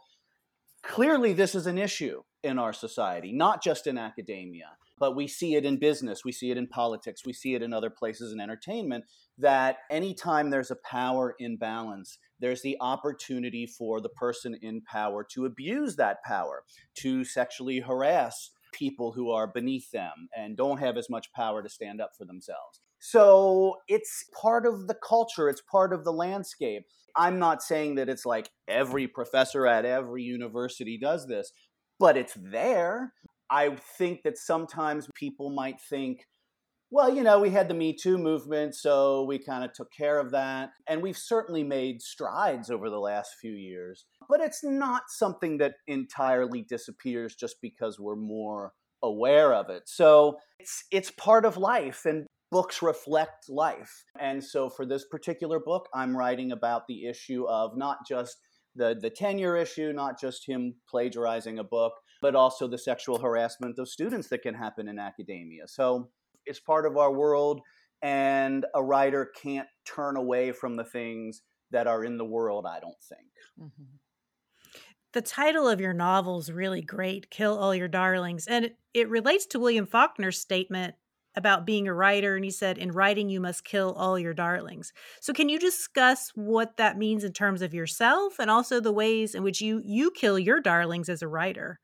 clearly, 0.83 1.33
this 1.33 1.55
is 1.55 1.67
an 1.67 1.79
issue 1.79 2.23
in 2.43 2.59
our 2.59 2.73
society, 2.73 3.33
not 3.33 3.63
just 3.63 3.87
in 3.87 3.99
academia, 3.99 4.71
but 4.99 5.17
we 5.17 5.27
see 5.27 5.55
it 5.55 5.65
in 5.65 5.79
business, 5.79 6.25
we 6.25 6.33
see 6.33 6.51
it 6.51 6.57
in 6.57 6.67
politics, 6.67 7.23
we 7.25 7.33
see 7.33 7.55
it 7.55 7.63
in 7.63 7.73
other 7.73 7.91
places 7.91 8.33
in 8.33 8.41
entertainment. 8.41 9.05
That 9.39 9.79
anytime 9.91 10.51
there's 10.51 10.71
a 10.71 10.77
power 10.89 11.35
imbalance, 11.39 12.19
there's 12.41 12.63
the 12.63 12.77
opportunity 12.81 13.67
for 13.67 14.01
the 14.01 14.09
person 14.09 14.57
in 14.61 14.83
power 14.83 15.27
to 15.33 15.45
abuse 15.45 15.97
that 15.97 16.19
power, 16.25 16.65
to 16.99 17.25
sexually 17.25 17.81
harass 17.81 18.51
people 18.73 19.13
who 19.13 19.31
are 19.31 19.47
beneath 19.47 19.91
them 19.91 20.29
and 20.37 20.57
don't 20.57 20.79
have 20.79 20.97
as 20.97 21.11
much 21.11 21.33
power 21.33 21.63
to 21.63 21.69
stand 21.69 22.01
up 22.01 22.11
for 22.17 22.25
themselves. 22.25 22.81
So 23.05 23.79
it's 23.89 24.27
part 24.41 24.65
of 24.65 24.87
the 24.87 24.95
culture, 24.95 25.49
it's 25.49 25.61
part 25.61 25.93
of 25.93 26.05
the 26.05 26.13
landscape. 26.13 26.85
I'm 27.17 27.41
not 27.41 27.61
saying 27.61 27.97
that 27.97 28.09
it's 28.09 28.25
like 28.25 28.49
every 28.69 29.09
professor 29.09 29.67
at 29.67 29.85
every 29.85 30.23
university 30.23 30.99
does 30.99 31.27
this, 31.27 31.51
but 31.99 32.17
it's 32.17 32.35
there. 32.41 33.13
I 33.51 33.75
think 33.99 34.23
that 34.23 34.39
sometimes 34.39 35.09
people 35.17 35.51
might 35.51 35.81
think, 35.81 36.29
well, 36.93 37.13
you 37.13 37.25
know, 37.25 37.41
we 37.41 37.51
had 37.51 37.67
the 37.67 37.75
Me 37.75 37.93
Too 37.93 38.19
movement, 38.19 38.77
so 38.77 39.25
we 39.25 39.41
kind 39.41 39.65
of 39.65 39.73
took 39.73 39.93
care 39.93 40.21
of 40.21 40.31
that. 40.31 40.71
And 40.87 41.03
we've 41.03 41.19
certainly 41.19 41.65
made 41.65 42.03
strides 42.03 42.71
over 42.71 42.89
the 42.89 43.01
last 43.01 43.33
few 43.41 43.53
years, 43.53 44.05
but 44.29 44.41
it's 44.41 44.63
not 44.63 45.03
something 45.09 45.59
that 45.59 45.75
entirely 45.89 46.63
disappears 46.63 47.35
just 47.35 47.57
because 47.61 47.99
we're 47.99 48.15
more 48.15 48.75
aware 49.03 49.53
of 49.53 49.71
it. 49.71 49.83
So 49.87 50.39
it's 50.61 50.85
it's 50.93 51.11
part 51.11 51.45
of 51.45 51.57
life 51.57 52.07
and 52.07 52.27
books 52.53 52.83
reflect 52.83 53.49
life. 53.49 54.05
And 54.21 54.45
so 54.45 54.69
for 54.69 54.87
this 54.87 55.07
particular 55.11 55.59
book, 55.59 55.89
I'm 55.93 56.17
writing 56.17 56.53
about 56.53 56.87
the 56.87 57.07
issue 57.07 57.47
of 57.49 57.77
not 57.77 58.07
just 58.07 58.37
the, 58.77 58.95
the 59.01 59.11
tenure 59.11 59.57
issue, 59.57 59.93
not 59.93 60.21
just 60.21 60.47
him 60.47 60.75
plagiarizing 60.89 61.59
a 61.59 61.65
book, 61.65 61.95
but 62.21 62.37
also 62.37 62.69
the 62.69 62.79
sexual 62.79 63.19
harassment 63.19 63.79
of 63.79 63.89
students 63.89 64.29
that 64.29 64.43
can 64.43 64.55
happen 64.55 64.87
in 64.87 64.99
academia. 64.99 65.67
So 65.67 66.11
it's 66.45 66.61
part 66.61 66.87
of 66.87 66.97
our 66.97 67.13
world, 67.13 67.63
and 68.03 68.67
a 68.75 68.83
writer 68.83 69.33
can't 69.43 69.69
turn 69.85 70.17
away 70.17 70.53
from 70.53 70.77
the 70.77 70.85
things 70.85 71.43
that 71.71 71.87
are 71.87 72.05
in 72.05 72.19
the 72.19 72.25
world, 72.25 72.67
I 72.67 72.81
don't 72.81 73.03
think. 73.09 73.31
Mm-hmm. 73.59 73.97
The 75.15 75.23
title 75.23 75.69
of 75.69 75.81
your 75.81 75.93
novel 75.95 76.39
is 76.39 76.51
really 76.53 76.83
great, 76.83 77.31
Kill 77.31 77.59
All 77.59 77.75
Your 77.75 77.89
Darlings. 77.89 78.47
And 78.47 78.67
it, 78.67 78.77
it 78.95 79.09
relates 79.09 79.47
to 79.47 79.59
William 79.59 79.87
Faulkner's 79.87 80.39
statement 80.39 80.95
about 81.35 81.67
being 81.67 81.89
a 81.89 81.95
writer 81.95 82.37
and 82.37 82.45
he 82.45 82.51
said 82.51 82.79
in 82.79 82.93
writing 82.93 83.29
you 83.29 83.41
must 83.41 83.65
kill 83.65 83.93
all 83.93 84.19
your 84.19 84.35
darlings 84.35 84.93
so 85.21 85.33
can 85.33 85.49
you 85.49 85.59
discuss 85.59 86.31
what 86.35 86.77
that 86.77 86.99
means 86.99 87.25
in 87.25 87.33
terms 87.33 87.63
of 87.63 87.75
yourself 87.75 88.39
and 88.39 88.51
also 88.51 88.81
the 88.81 88.93
ways 88.93 89.35
in 89.35 89.43
which 89.43 89.61
you 89.61 89.81
you 89.85 90.11
kill 90.11 90.39
your 90.39 90.61
darlings 90.61 91.09
as 91.09 91.23
a 91.23 91.29
writer 91.29 91.79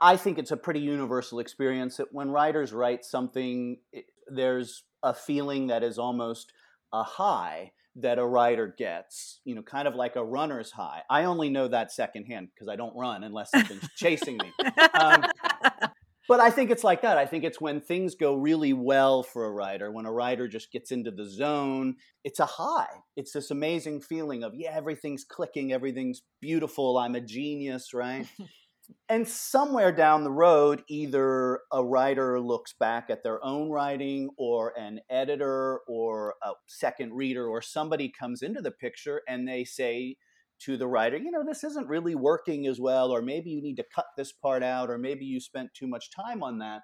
i 0.00 0.16
think 0.16 0.38
it's 0.38 0.50
a 0.50 0.56
pretty 0.56 0.80
universal 0.80 1.38
experience 1.38 1.96
that 1.96 2.12
when 2.12 2.30
writers 2.30 2.72
write 2.72 3.04
something 3.04 3.78
it, 3.92 4.04
there's 4.28 4.84
a 5.02 5.12
feeling 5.12 5.66
that 5.66 5.82
is 5.82 5.98
almost 5.98 6.52
a 6.92 7.02
high 7.02 7.72
that 7.96 8.18
a 8.18 8.26
writer 8.26 8.74
gets, 8.76 9.40
you 9.44 9.54
know, 9.54 9.62
kind 9.62 9.86
of 9.86 9.94
like 9.94 10.16
a 10.16 10.24
runner's 10.24 10.72
high. 10.72 11.02
I 11.08 11.24
only 11.24 11.48
know 11.48 11.68
that 11.68 11.92
secondhand 11.92 12.48
because 12.52 12.68
I 12.68 12.76
don't 12.76 12.96
run 12.96 13.22
unless 13.22 13.50
something's 13.52 13.88
chasing 13.96 14.36
me. 14.38 14.52
Um, 14.94 15.24
but 16.28 16.40
I 16.40 16.50
think 16.50 16.70
it's 16.70 16.84
like 16.84 17.02
that. 17.02 17.18
I 17.18 17.26
think 17.26 17.44
it's 17.44 17.60
when 17.60 17.80
things 17.80 18.14
go 18.14 18.34
really 18.34 18.72
well 18.72 19.22
for 19.22 19.44
a 19.44 19.52
writer, 19.52 19.90
when 19.90 20.06
a 20.06 20.12
writer 20.12 20.48
just 20.48 20.72
gets 20.72 20.90
into 20.90 21.10
the 21.10 21.28
zone, 21.28 21.96
it's 22.24 22.40
a 22.40 22.46
high. 22.46 22.88
It's 23.16 23.32
this 23.32 23.50
amazing 23.50 24.00
feeling 24.00 24.42
of, 24.42 24.54
yeah, 24.54 24.72
everything's 24.74 25.24
clicking, 25.24 25.72
everything's 25.72 26.22
beautiful, 26.40 26.98
I'm 26.98 27.14
a 27.14 27.20
genius, 27.20 27.92
right? 27.92 28.26
and 29.08 29.28
somewhere 29.28 29.92
down 29.92 30.24
the 30.24 30.30
road, 30.30 30.82
either 30.88 31.60
a 31.72 31.84
writer 31.84 32.40
looks 32.40 32.72
back 32.72 33.10
at 33.10 33.22
their 33.22 33.44
own 33.44 33.70
writing, 33.70 34.30
or 34.38 34.72
an 34.78 35.00
editor, 35.10 35.80
or 35.86 36.34
a 36.42 36.52
second 36.66 37.12
reader, 37.12 37.46
or 37.46 37.60
somebody 37.60 38.10
comes 38.18 38.42
into 38.42 38.62
the 38.62 38.70
picture 38.70 39.22
and 39.28 39.46
they 39.46 39.64
say, 39.64 40.16
to 40.60 40.76
the 40.76 40.86
writer, 40.86 41.16
you 41.16 41.30
know, 41.30 41.44
this 41.44 41.64
isn't 41.64 41.88
really 41.88 42.14
working 42.14 42.66
as 42.66 42.80
well, 42.80 43.10
or 43.10 43.22
maybe 43.22 43.50
you 43.50 43.62
need 43.62 43.76
to 43.76 43.84
cut 43.94 44.06
this 44.16 44.32
part 44.32 44.62
out, 44.62 44.90
or 44.90 44.98
maybe 44.98 45.24
you 45.24 45.40
spent 45.40 45.74
too 45.74 45.86
much 45.86 46.10
time 46.10 46.42
on 46.42 46.58
that. 46.58 46.82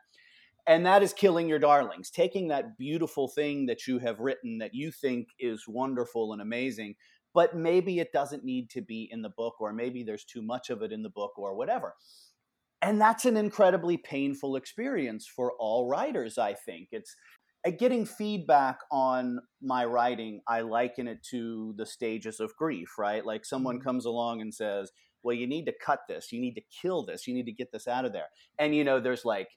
And 0.67 0.85
that 0.87 1.03
is 1.03 1.13
killing 1.13 1.49
your 1.49 1.59
darlings, 1.59 2.11
taking 2.11 2.49
that 2.49 2.77
beautiful 2.79 3.29
thing 3.29 3.67
that 3.67 3.87
you 3.87 3.99
have 3.99 4.21
written 4.21 4.59
that 4.59 4.75
you 4.75 4.93
think 4.93 5.29
is 5.39 5.65
wonderful 5.67 6.33
and 6.33 6.43
amazing, 6.43 6.95
but 7.33 7.57
maybe 7.57 7.99
it 7.99 8.13
doesn't 8.13 8.45
need 8.45 8.71
to 8.71 8.83
be 8.83 9.09
in 9.11 9.23
the 9.23 9.31
book, 9.31 9.61
or 9.61 9.73
maybe 9.73 10.03
there's 10.03 10.25
too 10.25 10.43
much 10.43 10.69
of 10.69 10.83
it 10.83 10.93
in 10.93 11.03
the 11.03 11.11
book, 11.11 11.33
or 11.39 11.57
whatever. 11.57 11.95
And 12.83 13.01
that's 13.01 13.25
an 13.25 13.37
incredibly 13.37 13.97
painful 13.97 14.57
experience 14.57 15.27
for 15.27 15.53
all 15.59 15.89
writers, 15.89 16.39
I 16.39 16.55
think. 16.55 16.89
It's 16.93 17.15
getting 17.79 18.07
feedback 18.07 18.79
on 18.91 19.41
my 19.61 19.85
writing, 19.85 20.41
I 20.49 20.63
liken 20.63 21.09
it 21.09 21.23
to 21.31 21.75
the 21.77 21.87
stages 21.87 22.41
of 22.41 22.57
grief, 22.57 22.99
right? 22.99 23.25
Like 23.25 23.45
someone 23.45 23.77
mm-hmm. 23.77 23.85
comes 23.85 24.05
along 24.07 24.41
and 24.41 24.55
says, 24.55 24.93
well, 25.23 25.37
you 25.37 25.47
need 25.47 25.67
to 25.67 25.75
cut 25.85 26.01
this, 26.09 26.33
you 26.33 26.41
need 26.41 26.55
to 26.55 26.63
kill 26.81 27.05
this, 27.05 27.27
you 27.27 27.35
need 27.35 27.45
to 27.45 27.53
get 27.53 27.73
this 27.73 27.87
out 27.87 28.05
of 28.05 28.13
there. 28.13 28.29
And, 28.59 28.75
you 28.75 28.85
know, 28.85 29.01
there's 29.01 29.25
like 29.25 29.49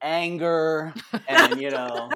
anger 0.00 0.94
and, 1.28 1.60
you 1.60 1.70
know, 1.70 2.10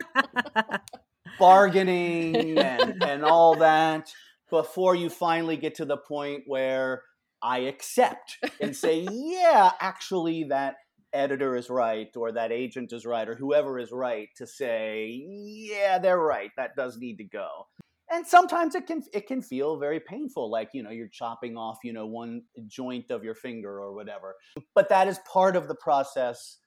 bargaining 1.38 2.58
and, 2.58 3.02
and 3.02 3.24
all 3.24 3.56
that 3.56 4.12
before 4.50 4.94
you 4.94 5.10
finally 5.10 5.56
get 5.56 5.74
to 5.76 5.84
the 5.84 5.96
point 5.96 6.44
where 6.46 7.02
I 7.42 7.60
accept 7.60 8.38
and 8.60 8.76
say, 8.76 9.08
yeah, 9.10 9.72
actually, 9.80 10.44
that 10.44 10.76
editor 11.12 11.56
is 11.56 11.70
right 11.70 12.08
or 12.16 12.32
that 12.32 12.52
agent 12.52 12.92
is 12.92 13.04
right 13.04 13.28
or 13.28 13.34
whoever 13.34 13.78
is 13.78 13.92
right 13.92 14.28
to 14.36 14.46
say 14.46 15.24
yeah 15.28 15.98
they're 15.98 16.18
right. 16.18 16.50
That 16.56 16.76
does 16.76 16.98
need 16.98 17.16
to 17.18 17.24
go. 17.24 17.66
And 18.10 18.26
sometimes 18.26 18.74
it 18.74 18.86
can 18.86 19.02
it 19.12 19.26
can 19.26 19.40
feel 19.40 19.78
very 19.78 20.00
painful 20.00 20.50
like 20.50 20.70
you 20.74 20.82
know 20.82 20.90
you're 20.90 21.08
chopping 21.08 21.56
off 21.56 21.78
you 21.82 21.92
know 21.92 22.06
one 22.06 22.42
joint 22.66 23.10
of 23.10 23.24
your 23.24 23.34
finger 23.34 23.80
or 23.80 23.94
whatever. 23.94 24.36
But 24.74 24.88
that 24.90 25.08
is 25.08 25.18
part 25.30 25.56
of 25.56 25.68
the 25.68 25.74
process 25.74 26.58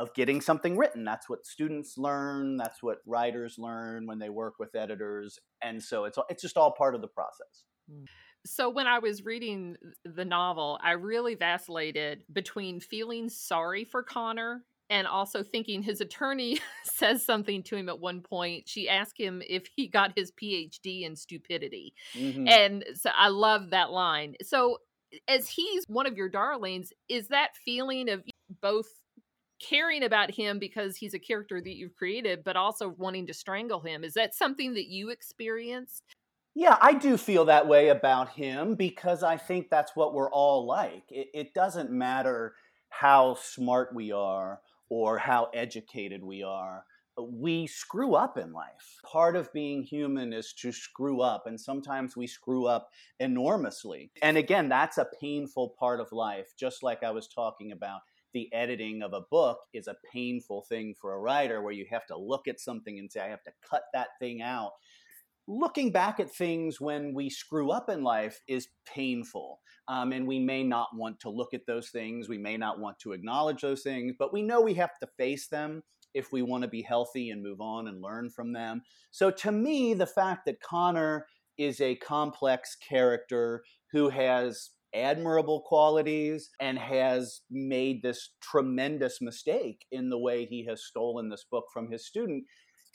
of 0.00 0.14
getting 0.14 0.40
something 0.40 0.76
written. 0.76 1.04
That's 1.04 1.28
what 1.28 1.46
students 1.46 1.98
learn. 1.98 2.56
That's 2.56 2.82
what 2.82 2.98
writers 3.06 3.56
learn 3.58 4.06
when 4.06 4.18
they 4.18 4.30
work 4.30 4.54
with 4.58 4.74
editors. 4.74 5.38
And 5.62 5.82
so 5.82 6.04
it's 6.04 6.18
it's 6.28 6.42
just 6.42 6.56
all 6.56 6.72
part 6.72 6.94
of 6.94 7.02
the 7.02 7.08
process. 7.08 7.64
Mm. 7.90 8.04
So 8.46 8.70
when 8.70 8.86
I 8.86 8.98
was 8.98 9.24
reading 9.24 9.76
the 10.04 10.24
novel, 10.24 10.78
I 10.82 10.92
really 10.92 11.34
vacillated 11.34 12.24
between 12.32 12.80
feeling 12.80 13.28
sorry 13.28 13.84
for 13.84 14.02
Connor 14.02 14.64
and 14.88 15.06
also 15.06 15.42
thinking 15.42 15.82
his 15.82 16.00
attorney 16.00 16.58
says 16.84 17.24
something 17.24 17.62
to 17.62 17.76
him 17.76 17.88
at 17.88 18.00
one 18.00 18.20
point. 18.20 18.68
She 18.68 18.88
asked 18.88 19.18
him 19.18 19.42
if 19.48 19.68
he 19.76 19.86
got 19.86 20.12
his 20.16 20.32
PhD 20.32 21.02
in 21.02 21.16
stupidity. 21.16 21.94
Mm-hmm. 22.14 22.48
And 22.48 22.84
so 22.94 23.10
I 23.16 23.28
love 23.28 23.70
that 23.70 23.90
line. 23.90 24.34
So, 24.42 24.78
as 25.26 25.48
he's 25.48 25.84
one 25.88 26.06
of 26.06 26.16
your 26.16 26.28
darlings, 26.28 26.92
is 27.08 27.28
that 27.28 27.56
feeling 27.64 28.08
of 28.08 28.22
both 28.60 28.86
caring 29.60 30.04
about 30.04 30.30
him 30.30 30.58
because 30.58 30.96
he's 30.96 31.14
a 31.14 31.18
character 31.18 31.60
that 31.60 31.76
you've 31.76 31.96
created, 31.96 32.44
but 32.44 32.56
also 32.56 32.88
wanting 32.88 33.26
to 33.26 33.34
strangle 33.34 33.80
him? 33.80 34.04
Is 34.04 34.14
that 34.14 34.34
something 34.34 34.74
that 34.74 34.86
you 34.86 35.10
experienced? 35.10 36.04
Yeah, 36.54 36.76
I 36.80 36.94
do 36.94 37.16
feel 37.16 37.44
that 37.46 37.68
way 37.68 37.88
about 37.88 38.30
him 38.30 38.74
because 38.74 39.22
I 39.22 39.36
think 39.36 39.70
that's 39.70 39.94
what 39.94 40.14
we're 40.14 40.30
all 40.30 40.66
like. 40.66 41.04
It, 41.10 41.28
it 41.32 41.54
doesn't 41.54 41.90
matter 41.90 42.54
how 42.88 43.36
smart 43.40 43.94
we 43.94 44.10
are 44.10 44.60
or 44.88 45.18
how 45.18 45.48
educated 45.54 46.24
we 46.24 46.42
are. 46.42 46.84
Uh, 47.16 47.22
we 47.22 47.68
screw 47.68 48.14
up 48.14 48.36
in 48.36 48.52
life. 48.52 48.98
Part 49.04 49.36
of 49.36 49.52
being 49.52 49.84
human 49.84 50.32
is 50.32 50.52
to 50.54 50.72
screw 50.72 51.20
up, 51.20 51.46
and 51.46 51.60
sometimes 51.60 52.16
we 52.16 52.26
screw 52.26 52.66
up 52.66 52.90
enormously. 53.20 54.10
And 54.20 54.36
again, 54.36 54.68
that's 54.68 54.98
a 54.98 55.08
painful 55.20 55.76
part 55.78 56.00
of 56.00 56.10
life, 56.10 56.52
just 56.58 56.82
like 56.82 57.04
I 57.04 57.12
was 57.12 57.28
talking 57.28 57.70
about. 57.70 58.00
The 58.32 58.52
editing 58.52 59.02
of 59.02 59.12
a 59.12 59.22
book 59.28 59.58
is 59.72 59.88
a 59.88 59.96
painful 60.12 60.62
thing 60.68 60.94
for 61.00 61.14
a 61.14 61.18
writer 61.18 61.62
where 61.62 61.72
you 61.72 61.86
have 61.90 62.06
to 62.06 62.16
look 62.16 62.46
at 62.46 62.60
something 62.60 62.96
and 62.96 63.10
say, 63.10 63.20
I 63.20 63.28
have 63.28 63.42
to 63.42 63.52
cut 63.68 63.82
that 63.92 64.08
thing 64.20 64.40
out 64.40 64.72
looking 65.50 65.90
back 65.90 66.20
at 66.20 66.32
things 66.32 66.80
when 66.80 67.12
we 67.12 67.28
screw 67.28 67.70
up 67.72 67.90
in 67.90 68.04
life 68.04 68.40
is 68.46 68.68
painful. 68.86 69.58
Um, 69.88 70.12
and 70.12 70.26
we 70.26 70.38
may 70.38 70.62
not 70.62 70.88
want 70.94 71.18
to 71.20 71.30
look 71.30 71.52
at 71.52 71.66
those 71.66 71.90
things. 71.90 72.28
We 72.28 72.38
may 72.38 72.56
not 72.56 72.78
want 72.78 73.00
to 73.00 73.12
acknowledge 73.12 73.62
those 73.62 73.82
things, 73.82 74.14
but 74.16 74.32
we 74.32 74.42
know 74.42 74.60
we 74.60 74.74
have 74.74 74.96
to 75.00 75.08
face 75.18 75.48
them 75.48 75.82
if 76.14 76.32
we 76.32 76.42
want 76.42 76.62
to 76.62 76.68
be 76.68 76.82
healthy 76.82 77.30
and 77.30 77.42
move 77.42 77.60
on 77.60 77.88
and 77.88 78.00
learn 78.00 78.30
from 78.30 78.52
them. 78.52 78.82
So 79.10 79.30
to 79.32 79.50
me, 79.50 79.94
the 79.94 80.06
fact 80.06 80.42
that 80.46 80.62
Connor 80.62 81.26
is 81.58 81.80
a 81.80 81.96
complex 81.96 82.76
character 82.76 83.62
who 83.90 84.08
has 84.08 84.70
admirable 84.94 85.62
qualities 85.62 86.50
and 86.60 86.78
has 86.78 87.42
made 87.50 88.02
this 88.02 88.30
tremendous 88.40 89.20
mistake 89.20 89.84
in 89.90 90.10
the 90.10 90.18
way 90.18 90.44
he 90.44 90.64
has 90.66 90.84
stolen 90.84 91.28
this 91.28 91.44
book 91.50 91.64
from 91.72 91.90
his 91.90 92.06
student 92.06 92.44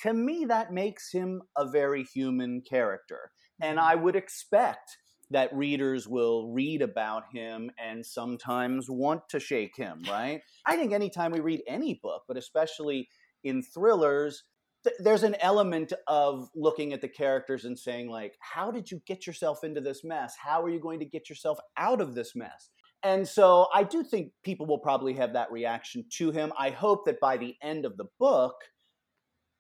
to 0.01 0.13
me, 0.13 0.45
that 0.45 0.73
makes 0.73 1.12
him 1.12 1.41
a 1.58 1.67
very 1.67 2.03
human 2.03 2.62
character. 2.62 3.31
And 3.62 3.77
mm-hmm. 3.77 3.88
I 3.88 3.95
would 3.95 4.15
expect 4.15 4.97
that 5.31 5.55
readers 5.55 6.08
will 6.08 6.51
read 6.51 6.81
about 6.81 7.23
him 7.34 7.71
and 7.84 8.05
sometimes 8.05 8.89
want 8.89 9.27
to 9.29 9.39
shake 9.39 9.75
him, 9.75 10.03
right? 10.08 10.41
I 10.65 10.75
think 10.77 10.93
anytime 10.93 11.31
we 11.31 11.39
read 11.39 11.62
any 11.67 11.99
book, 12.01 12.23
but 12.27 12.38
especially 12.38 13.10
in 13.43 13.63
thrillers, 13.63 14.43
th- 14.84 14.95
there's 14.99 15.23
an 15.23 15.36
element 15.39 15.93
of 16.08 16.49
looking 16.55 16.93
at 16.93 17.01
the 17.01 17.08
characters 17.08 17.65
and 17.65 17.77
saying, 17.77 18.10
like, 18.10 18.36
how 18.39 18.69
did 18.71 18.91
you 18.91 19.01
get 19.08 19.25
yourself 19.25 19.63
into 19.63 19.81
this 19.81 20.03
mess? 20.03 20.36
How 20.39 20.62
are 20.62 20.69
you 20.69 20.79
going 20.79 20.99
to 20.99 21.05
get 21.05 21.29
yourself 21.29 21.58
out 21.77 22.01
of 22.01 22.13
this 22.13 22.36
mess? 22.36 22.69
And 23.01 23.27
so 23.27 23.67
I 23.73 23.84
do 23.84 24.03
think 24.03 24.31
people 24.43 24.65
will 24.65 24.79
probably 24.79 25.13
have 25.13 25.34
that 25.34 25.51
reaction 25.51 26.05
to 26.13 26.31
him. 26.31 26.51
I 26.58 26.71
hope 26.71 27.05
that 27.05 27.19
by 27.19 27.38
the 27.38 27.55
end 27.62 27.86
of 27.86 27.97
the 27.97 28.05
book, 28.19 28.55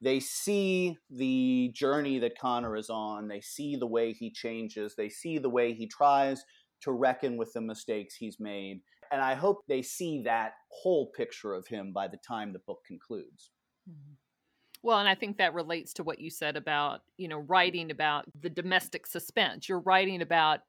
they 0.01 0.19
see 0.19 0.97
the 1.09 1.71
journey 1.73 2.19
that 2.19 2.37
Connor 2.37 2.75
is 2.75 2.89
on. 2.89 3.27
They 3.27 3.41
see 3.41 3.75
the 3.75 3.87
way 3.87 4.13
he 4.13 4.31
changes. 4.31 4.95
They 4.95 5.09
see 5.09 5.37
the 5.37 5.49
way 5.49 5.73
he 5.73 5.87
tries 5.87 6.43
to 6.81 6.91
reckon 6.91 7.37
with 7.37 7.53
the 7.53 7.61
mistakes 7.61 8.15
he's 8.15 8.39
made. 8.39 8.81
And 9.11 9.21
I 9.21 9.33
hope 9.35 9.61
they 9.67 9.81
see 9.81 10.23
that 10.23 10.53
whole 10.69 11.11
picture 11.15 11.53
of 11.53 11.67
him 11.67 11.93
by 11.93 12.07
the 12.07 12.17
time 12.27 12.51
the 12.51 12.59
book 12.59 12.79
concludes. 12.85 13.51
Mm-hmm. 13.89 14.13
Well, 14.83 14.99
and 14.99 15.09
I 15.09 15.15
think 15.15 15.37
that 15.37 15.55
relates 15.55 15.93
to 15.93 16.03
what 16.03 16.19
you 16.19 16.29
said 16.29 16.55
about, 16.55 17.01
you 17.17 17.27
know, 17.27 17.39
writing 17.39 17.89
about 17.89 18.25
the 18.39 18.49
domestic 18.49 19.07
suspense. 19.07 19.67
You're 19.67 19.79
writing 19.79 20.21
about 20.21 20.59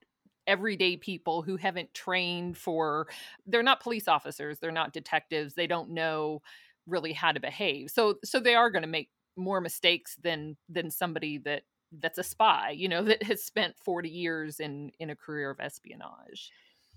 everyday 0.46 0.96
people 0.96 1.42
who 1.42 1.56
haven't 1.56 1.92
trained 1.92 2.56
for 2.56 3.08
they're 3.46 3.62
not 3.62 3.82
police 3.82 4.08
officers, 4.08 4.58
they're 4.58 4.70
not 4.70 4.92
detectives, 4.92 5.54
they 5.54 5.66
don't 5.66 5.90
know 5.90 6.40
really 6.86 7.12
how 7.12 7.32
to 7.32 7.40
behave. 7.40 7.90
So 7.90 8.14
so 8.24 8.40
they 8.40 8.54
are 8.54 8.70
going 8.70 8.82
to 8.82 8.88
make 8.88 9.10
more 9.36 9.60
mistakes 9.60 10.16
than 10.22 10.56
than 10.68 10.90
somebody 10.90 11.38
that 11.38 11.62
that's 12.00 12.18
a 12.18 12.22
spy 12.22 12.70
you 12.70 12.88
know 12.88 13.02
that 13.04 13.22
has 13.22 13.42
spent 13.42 13.76
40 13.84 14.08
years 14.08 14.60
in 14.60 14.90
in 14.98 15.10
a 15.10 15.16
career 15.16 15.50
of 15.50 15.60
espionage 15.60 16.50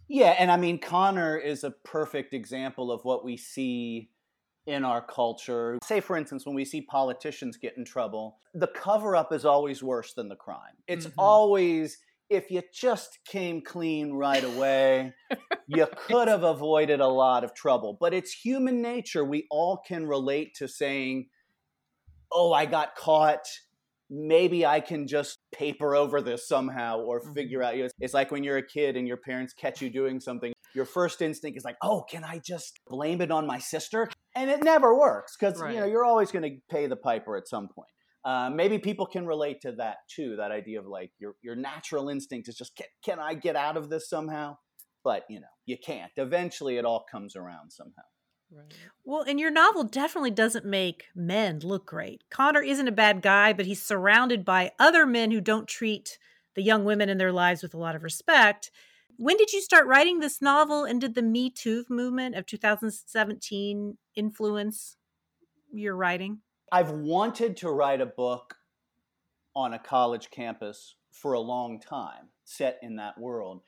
yeah 0.07 0.35
and 0.39 0.51
i 0.51 0.57
mean 0.57 0.79
connor 0.79 1.37
is 1.37 1.63
a 1.63 1.71
perfect 1.71 2.33
example 2.33 2.91
of 2.91 3.03
what 3.03 3.23
we 3.23 3.37
see 3.37 4.09
in 4.65 4.85
our 4.85 5.01
culture 5.01 5.77
say 5.83 5.99
for 5.99 6.15
instance 6.15 6.45
when 6.45 6.55
we 6.55 6.65
see 6.65 6.81
politicians 6.81 7.57
get 7.57 7.75
in 7.77 7.85
trouble 7.85 8.37
the 8.53 8.67
cover 8.67 9.15
up 9.15 9.31
is 9.31 9.45
always 9.45 9.81
worse 9.81 10.13
than 10.13 10.29
the 10.29 10.35
crime 10.35 10.75
it's 10.87 11.07
mm-hmm. 11.07 11.19
always 11.19 11.97
if 12.29 12.51
you 12.51 12.61
just 12.71 13.19
came 13.25 13.61
clean 13.61 14.13
right 14.13 14.43
away, 14.43 15.13
you 15.67 15.87
could 15.95 16.27
have 16.27 16.43
avoided 16.43 16.99
a 16.99 17.07
lot 17.07 17.43
of 17.43 17.53
trouble. 17.53 17.97
But 17.99 18.13
it's 18.13 18.31
human 18.31 18.81
nature. 18.81 19.25
We 19.25 19.47
all 19.49 19.77
can 19.77 20.05
relate 20.05 20.53
to 20.55 20.67
saying, 20.67 21.29
oh, 22.31 22.53
I 22.53 22.65
got 22.65 22.95
caught. 22.95 23.45
Maybe 24.09 24.65
I 24.65 24.79
can 24.79 25.07
just 25.07 25.37
paper 25.53 25.95
over 25.95 26.21
this 26.21 26.47
somehow 26.47 26.99
or 26.99 27.21
mm-hmm. 27.21 27.33
figure 27.33 27.61
out. 27.61 27.75
You 27.75 27.83
know, 27.83 27.89
it's 27.99 28.13
like 28.13 28.31
when 28.31 28.43
you're 28.43 28.57
a 28.57 28.65
kid 28.65 28.97
and 28.97 29.07
your 29.07 29.17
parents 29.17 29.53
catch 29.53 29.81
you 29.81 29.89
doing 29.89 30.19
something. 30.19 30.53
Your 30.75 30.85
first 30.85 31.21
instinct 31.21 31.57
is 31.57 31.63
like, 31.63 31.77
oh, 31.81 32.05
can 32.09 32.23
I 32.23 32.39
just 32.39 32.79
blame 32.87 33.21
it 33.21 33.31
on 33.31 33.47
my 33.47 33.57
sister? 33.59 34.09
And 34.35 34.49
it 34.49 34.63
never 34.63 34.97
works 34.97 35.35
because 35.39 35.59
right. 35.59 35.73
you 35.73 35.79
know 35.79 35.85
you're 35.85 36.05
always 36.05 36.31
going 36.31 36.43
to 36.43 36.57
pay 36.69 36.87
the 36.87 36.95
piper 36.95 37.35
at 37.35 37.47
some 37.47 37.67
point. 37.67 37.89
Uh, 38.25 38.49
maybe 38.49 38.77
people 38.77 39.05
can 39.05 39.25
relate 39.25 39.61
to 39.61 39.71
that 39.73 39.97
too. 40.13 40.35
That 40.35 40.51
idea 40.51 40.79
of 40.79 40.85
like 40.85 41.11
your 41.19 41.35
your 41.41 41.55
natural 41.55 42.09
instinct 42.09 42.47
is 42.49 42.55
just 42.55 42.75
can, 42.75 42.87
can 43.03 43.19
I 43.19 43.33
get 43.33 43.55
out 43.55 43.77
of 43.77 43.89
this 43.89 44.09
somehow? 44.09 44.57
But 45.03 45.23
you 45.29 45.39
know 45.39 45.47
you 45.65 45.77
can't. 45.83 46.11
Eventually, 46.17 46.77
it 46.77 46.85
all 46.85 47.05
comes 47.11 47.35
around 47.35 47.71
somehow. 47.71 48.03
Right. 48.51 48.73
Well, 49.03 49.21
and 49.21 49.39
your 49.39 49.51
novel 49.51 49.83
definitely 49.83 50.31
doesn't 50.31 50.65
make 50.65 51.05
men 51.15 51.59
look 51.59 51.85
great. 51.85 52.23
Connor 52.29 52.61
isn't 52.61 52.87
a 52.87 52.91
bad 52.91 53.21
guy, 53.21 53.53
but 53.53 53.65
he's 53.65 53.81
surrounded 53.81 54.43
by 54.43 54.71
other 54.79 55.05
men 55.05 55.31
who 55.31 55.41
don't 55.41 55.67
treat 55.67 56.17
the 56.55 56.63
young 56.63 56.83
women 56.83 57.09
in 57.09 57.17
their 57.17 57.31
lives 57.31 57.61
with 57.61 57.73
a 57.73 57.77
lot 57.77 57.95
of 57.95 58.03
respect. 58.03 58.71
When 59.17 59.37
did 59.37 59.53
you 59.53 59.61
start 59.61 59.85
writing 59.85 60.19
this 60.19 60.41
novel, 60.41 60.83
and 60.85 60.99
did 60.99 61.13
the 61.13 61.21
Me 61.21 61.49
Too 61.49 61.85
movement 61.89 62.35
of 62.35 62.45
2017 62.45 63.97
influence 64.15 64.95
your 65.71 65.95
writing? 65.95 66.39
I've 66.71 66.91
wanted 66.91 67.57
to 67.57 67.69
write 67.69 68.01
a 68.01 68.05
book 68.05 68.55
on 69.55 69.73
a 69.73 69.79
college 69.79 70.31
campus 70.31 70.95
for 71.11 71.33
a 71.33 71.39
long 71.39 71.79
time, 71.79 72.29
set 72.45 72.79
in 72.81 72.95
that 72.95 73.17
world. 73.17 73.61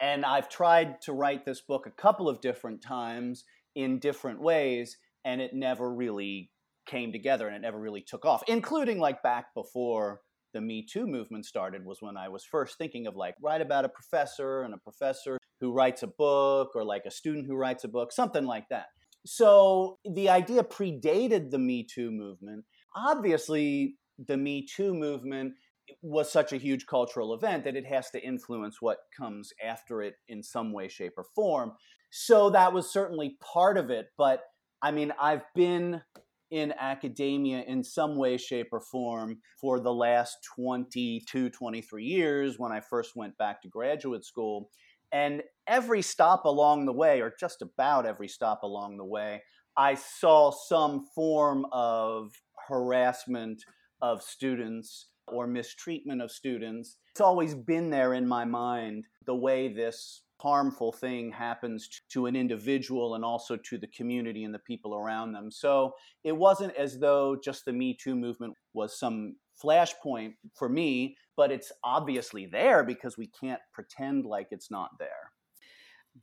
And 0.00 0.24
I've 0.24 0.48
tried 0.48 1.00
to 1.02 1.12
write 1.12 1.44
this 1.44 1.60
book 1.60 1.86
a 1.86 1.90
couple 1.90 2.28
of 2.28 2.40
different 2.40 2.82
times 2.82 3.44
in 3.76 4.00
different 4.00 4.40
ways, 4.40 4.96
and 5.24 5.40
it 5.40 5.52
never 5.54 5.94
really 5.94 6.50
came 6.86 7.12
together 7.12 7.46
and 7.46 7.56
it 7.56 7.62
never 7.62 7.78
really 7.78 8.00
took 8.00 8.24
off, 8.24 8.42
including 8.48 8.98
like 8.98 9.22
back 9.22 9.46
before 9.54 10.20
the 10.54 10.60
Me 10.60 10.86
Too 10.90 11.06
movement 11.06 11.44
started, 11.44 11.84
was 11.84 11.98
when 12.00 12.16
I 12.16 12.28
was 12.28 12.44
first 12.44 12.78
thinking 12.78 13.06
of 13.06 13.14
like, 13.14 13.34
write 13.42 13.60
about 13.60 13.84
a 13.84 13.90
professor 13.90 14.62
and 14.62 14.72
a 14.72 14.78
professor 14.78 15.36
who 15.60 15.72
writes 15.72 16.02
a 16.02 16.06
book, 16.06 16.70
or 16.74 16.84
like 16.84 17.02
a 17.06 17.10
student 17.10 17.46
who 17.46 17.56
writes 17.56 17.84
a 17.84 17.88
book, 17.88 18.12
something 18.12 18.44
like 18.44 18.64
that. 18.70 18.86
So 19.26 19.98
the 20.04 20.30
idea 20.30 20.62
predated 20.62 21.50
the 21.50 21.58
Me 21.58 21.84
Too 21.84 22.10
movement. 22.10 22.64
Obviously, 22.94 23.96
the 24.24 24.36
Me 24.36 24.64
Too 24.66 24.94
movement 24.94 25.54
was 26.02 26.30
such 26.32 26.52
a 26.52 26.56
huge 26.56 26.86
cultural 26.86 27.34
event 27.34 27.64
that 27.64 27.76
it 27.76 27.86
has 27.86 28.10
to 28.10 28.24
influence 28.24 28.76
what 28.80 28.98
comes 29.16 29.52
after 29.64 30.02
it 30.02 30.14
in 30.28 30.42
some 30.42 30.72
way, 30.72 30.88
shape, 30.88 31.12
or 31.16 31.24
form. 31.34 31.72
So 32.10 32.50
that 32.50 32.72
was 32.72 32.90
certainly 32.90 33.36
part 33.40 33.78
of 33.78 33.90
it. 33.90 34.06
But 34.16 34.42
I 34.82 34.90
mean, 34.90 35.12
I've 35.20 35.44
been 35.54 36.02
in 36.50 36.72
academia 36.78 37.64
in 37.66 37.82
some 37.82 38.16
way, 38.16 38.36
shape, 38.36 38.68
or 38.72 38.80
form 38.80 39.38
for 39.60 39.80
the 39.80 39.92
last 39.92 40.36
22, 40.54 41.50
23 41.50 42.04
years 42.04 42.54
when 42.58 42.72
I 42.72 42.80
first 42.80 43.16
went 43.16 43.36
back 43.36 43.62
to 43.62 43.68
graduate 43.68 44.24
school. 44.24 44.70
And 45.12 45.42
every 45.66 46.02
stop 46.02 46.44
along 46.44 46.86
the 46.86 46.92
way, 46.92 47.20
or 47.20 47.32
just 47.38 47.62
about 47.62 48.06
every 48.06 48.28
stop 48.28 48.62
along 48.62 48.96
the 48.96 49.04
way, 49.04 49.42
I 49.76 49.94
saw 49.94 50.50
some 50.50 51.06
form 51.14 51.66
of 51.72 52.32
harassment 52.68 53.62
of 54.00 54.22
students 54.22 55.08
or 55.28 55.46
mistreatment 55.46 56.22
of 56.22 56.30
students. 56.30 56.96
It's 57.12 57.20
always 57.20 57.54
been 57.54 57.90
there 57.90 58.14
in 58.14 58.26
my 58.26 58.44
mind 58.44 59.06
the 59.26 59.34
way 59.34 59.68
this 59.68 60.22
harmful 60.38 60.92
thing 60.92 61.30
happens 61.32 62.02
to 62.10 62.26
an 62.26 62.36
individual 62.36 63.14
and 63.14 63.24
also 63.24 63.56
to 63.56 63.78
the 63.78 63.86
community 63.88 64.44
and 64.44 64.54
the 64.54 64.58
people 64.60 64.94
around 64.94 65.32
them. 65.32 65.50
So 65.50 65.94
it 66.24 66.36
wasn't 66.36 66.74
as 66.76 66.98
though 66.98 67.36
just 67.36 67.64
the 67.64 67.72
Me 67.72 67.94
Too 67.94 68.14
movement 68.14 68.54
was 68.74 68.98
some 68.98 69.36
flashpoint 69.62 70.34
for 70.54 70.68
me, 70.68 71.16
but 71.36 71.50
it's 71.50 71.72
obviously 71.82 72.46
there 72.46 72.84
because 72.84 73.16
we 73.16 73.28
can't 73.28 73.60
pretend 73.72 74.26
like 74.26 74.48
it's 74.50 74.70
not 74.70 74.90
there. 74.98 75.32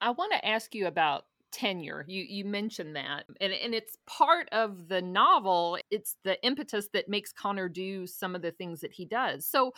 I 0.02 0.12
want 0.12 0.32
to 0.34 0.45
ask 0.45 0.73
you 0.76 0.88
about 0.88 1.26
tenure. 1.52 2.04
You 2.08 2.26
you 2.28 2.45
mentioned 2.45 2.95
that. 2.95 3.26
And 3.39 3.54
and 3.54 3.73
it's 3.73 3.97
part 4.08 4.49
of 4.52 4.89
the 4.89 5.02
novel. 5.02 5.78
It's 5.91 6.17
the 6.23 6.43
impetus 6.43 6.89
that 6.93 7.08
makes 7.08 7.32
Connor 7.32 7.69
do 7.69 8.08
some 8.08 8.36
of 8.36 8.41
the 8.41 8.52
things 8.52 8.82
that 8.82 8.91
he 8.91 9.06
does. 9.06 9.45
So 9.45 9.73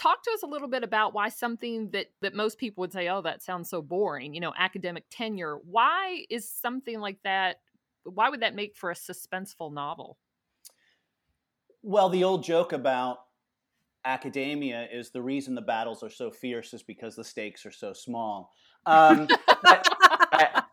talk 0.00 0.22
to 0.22 0.30
us 0.30 0.42
a 0.42 0.46
little 0.46 0.68
bit 0.68 0.82
about 0.82 1.12
why 1.12 1.28
something 1.28 1.90
that 1.90 2.06
that 2.22 2.34
most 2.34 2.56
people 2.56 2.80
would 2.80 2.92
say 2.92 3.08
oh 3.08 3.20
that 3.20 3.42
sounds 3.42 3.68
so 3.68 3.82
boring 3.82 4.34
you 4.34 4.40
know 4.40 4.52
academic 4.58 5.04
tenure. 5.10 5.58
Why 5.70 6.24
is 6.30 6.48
something 6.48 7.00
like 7.00 7.18
that 7.24 7.60
why 8.04 8.30
would 8.30 8.40
that 8.40 8.54
make 8.54 8.76
for 8.76 8.90
a 8.90 8.94
suspenseful 8.94 9.72
novel? 9.72 10.16
Well 11.82 12.08
the 12.08 12.24
old 12.24 12.42
joke 12.42 12.72
about 12.72 13.18
academia 14.06 14.88
is 14.90 15.10
the 15.10 15.20
reason 15.20 15.54
the 15.54 15.60
battles 15.60 16.02
are 16.02 16.10
so 16.10 16.30
fierce 16.30 16.72
is 16.72 16.82
because 16.82 17.14
the 17.14 17.24
stakes 17.24 17.66
are 17.66 17.70
so 17.70 17.92
small. 17.92 18.52
Um, 18.86 19.28
but, 19.62 20.66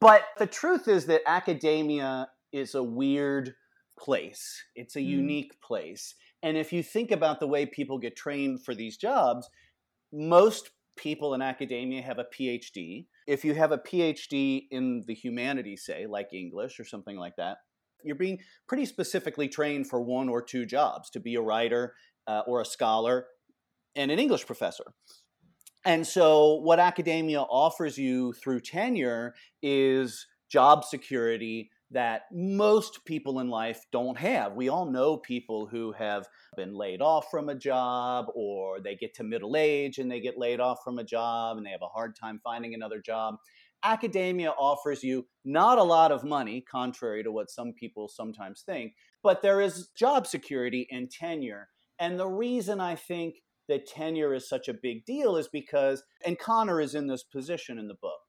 but 0.00 0.24
the 0.36 0.48
truth 0.48 0.88
is 0.88 1.06
that 1.06 1.22
academia 1.26 2.28
is 2.52 2.74
a 2.74 2.82
weird 2.82 3.54
place. 3.96 4.64
It's 4.74 4.96
a 4.96 5.00
mm. 5.00 5.06
unique 5.06 5.60
place 5.60 6.16
and 6.42 6.56
if 6.56 6.72
you 6.72 6.82
think 6.82 7.10
about 7.10 7.40
the 7.40 7.46
way 7.46 7.66
people 7.66 7.98
get 7.98 8.16
trained 8.16 8.64
for 8.64 8.74
these 8.74 8.96
jobs, 8.96 9.48
most 10.12 10.70
people 10.96 11.34
in 11.34 11.42
academia 11.42 12.02
have 12.02 12.18
a 12.18 12.24
PhD. 12.24 13.06
If 13.26 13.44
you 13.44 13.54
have 13.54 13.72
a 13.72 13.78
PhD 13.78 14.66
in 14.70 15.04
the 15.06 15.14
humanities, 15.14 15.84
say, 15.84 16.06
like 16.06 16.32
English 16.32 16.80
or 16.80 16.84
something 16.84 17.16
like 17.16 17.36
that, 17.36 17.58
you're 18.02 18.16
being 18.16 18.38
pretty 18.66 18.86
specifically 18.86 19.48
trained 19.48 19.88
for 19.88 20.00
one 20.00 20.28
or 20.28 20.42
two 20.42 20.64
jobs 20.64 21.10
to 21.10 21.20
be 21.20 21.34
a 21.34 21.40
writer 21.40 21.94
uh, 22.26 22.42
or 22.46 22.60
a 22.60 22.64
scholar 22.64 23.26
and 23.94 24.10
an 24.10 24.18
English 24.18 24.46
professor. 24.46 24.84
And 25.84 26.06
so, 26.06 26.56
what 26.56 26.78
academia 26.78 27.40
offers 27.40 27.96
you 27.96 28.32
through 28.34 28.60
tenure 28.60 29.34
is 29.62 30.26
job 30.50 30.84
security 30.84 31.70
that 31.90 32.22
most 32.32 33.04
people 33.04 33.40
in 33.40 33.48
life 33.48 33.84
don't 33.90 34.18
have. 34.18 34.52
We 34.54 34.68
all 34.68 34.86
know 34.86 35.16
people 35.16 35.66
who 35.66 35.92
have 35.92 36.26
been 36.56 36.74
laid 36.74 37.02
off 37.02 37.26
from 37.30 37.48
a 37.48 37.54
job 37.54 38.26
or 38.34 38.80
they 38.80 38.94
get 38.94 39.14
to 39.14 39.24
middle 39.24 39.56
age 39.56 39.98
and 39.98 40.10
they 40.10 40.20
get 40.20 40.38
laid 40.38 40.60
off 40.60 40.78
from 40.84 40.98
a 40.98 41.04
job 41.04 41.56
and 41.56 41.66
they 41.66 41.70
have 41.70 41.82
a 41.82 41.88
hard 41.88 42.14
time 42.14 42.40
finding 42.44 42.74
another 42.74 43.00
job. 43.00 43.36
Academia 43.82 44.50
offers 44.50 45.02
you 45.02 45.26
not 45.44 45.78
a 45.78 45.82
lot 45.82 46.12
of 46.12 46.22
money, 46.22 46.60
contrary 46.60 47.22
to 47.24 47.32
what 47.32 47.50
some 47.50 47.72
people 47.72 48.08
sometimes 48.08 48.62
think, 48.62 48.92
but 49.22 49.42
there 49.42 49.60
is 49.60 49.88
job 49.96 50.26
security 50.26 50.86
and 50.90 51.10
tenure. 51.10 51.68
And 51.98 52.18
the 52.18 52.28
reason 52.28 52.80
I 52.80 52.94
think 52.94 53.36
that 53.68 53.86
tenure 53.86 54.34
is 54.34 54.48
such 54.48 54.68
a 54.68 54.74
big 54.74 55.04
deal 55.06 55.36
is 55.36 55.48
because, 55.48 56.02
and 56.24 56.38
Connor 56.38 56.80
is 56.80 56.94
in 56.94 57.06
this 57.06 57.22
position 57.22 57.78
in 57.78 57.88
the 57.88 57.94
book. 57.94 58.20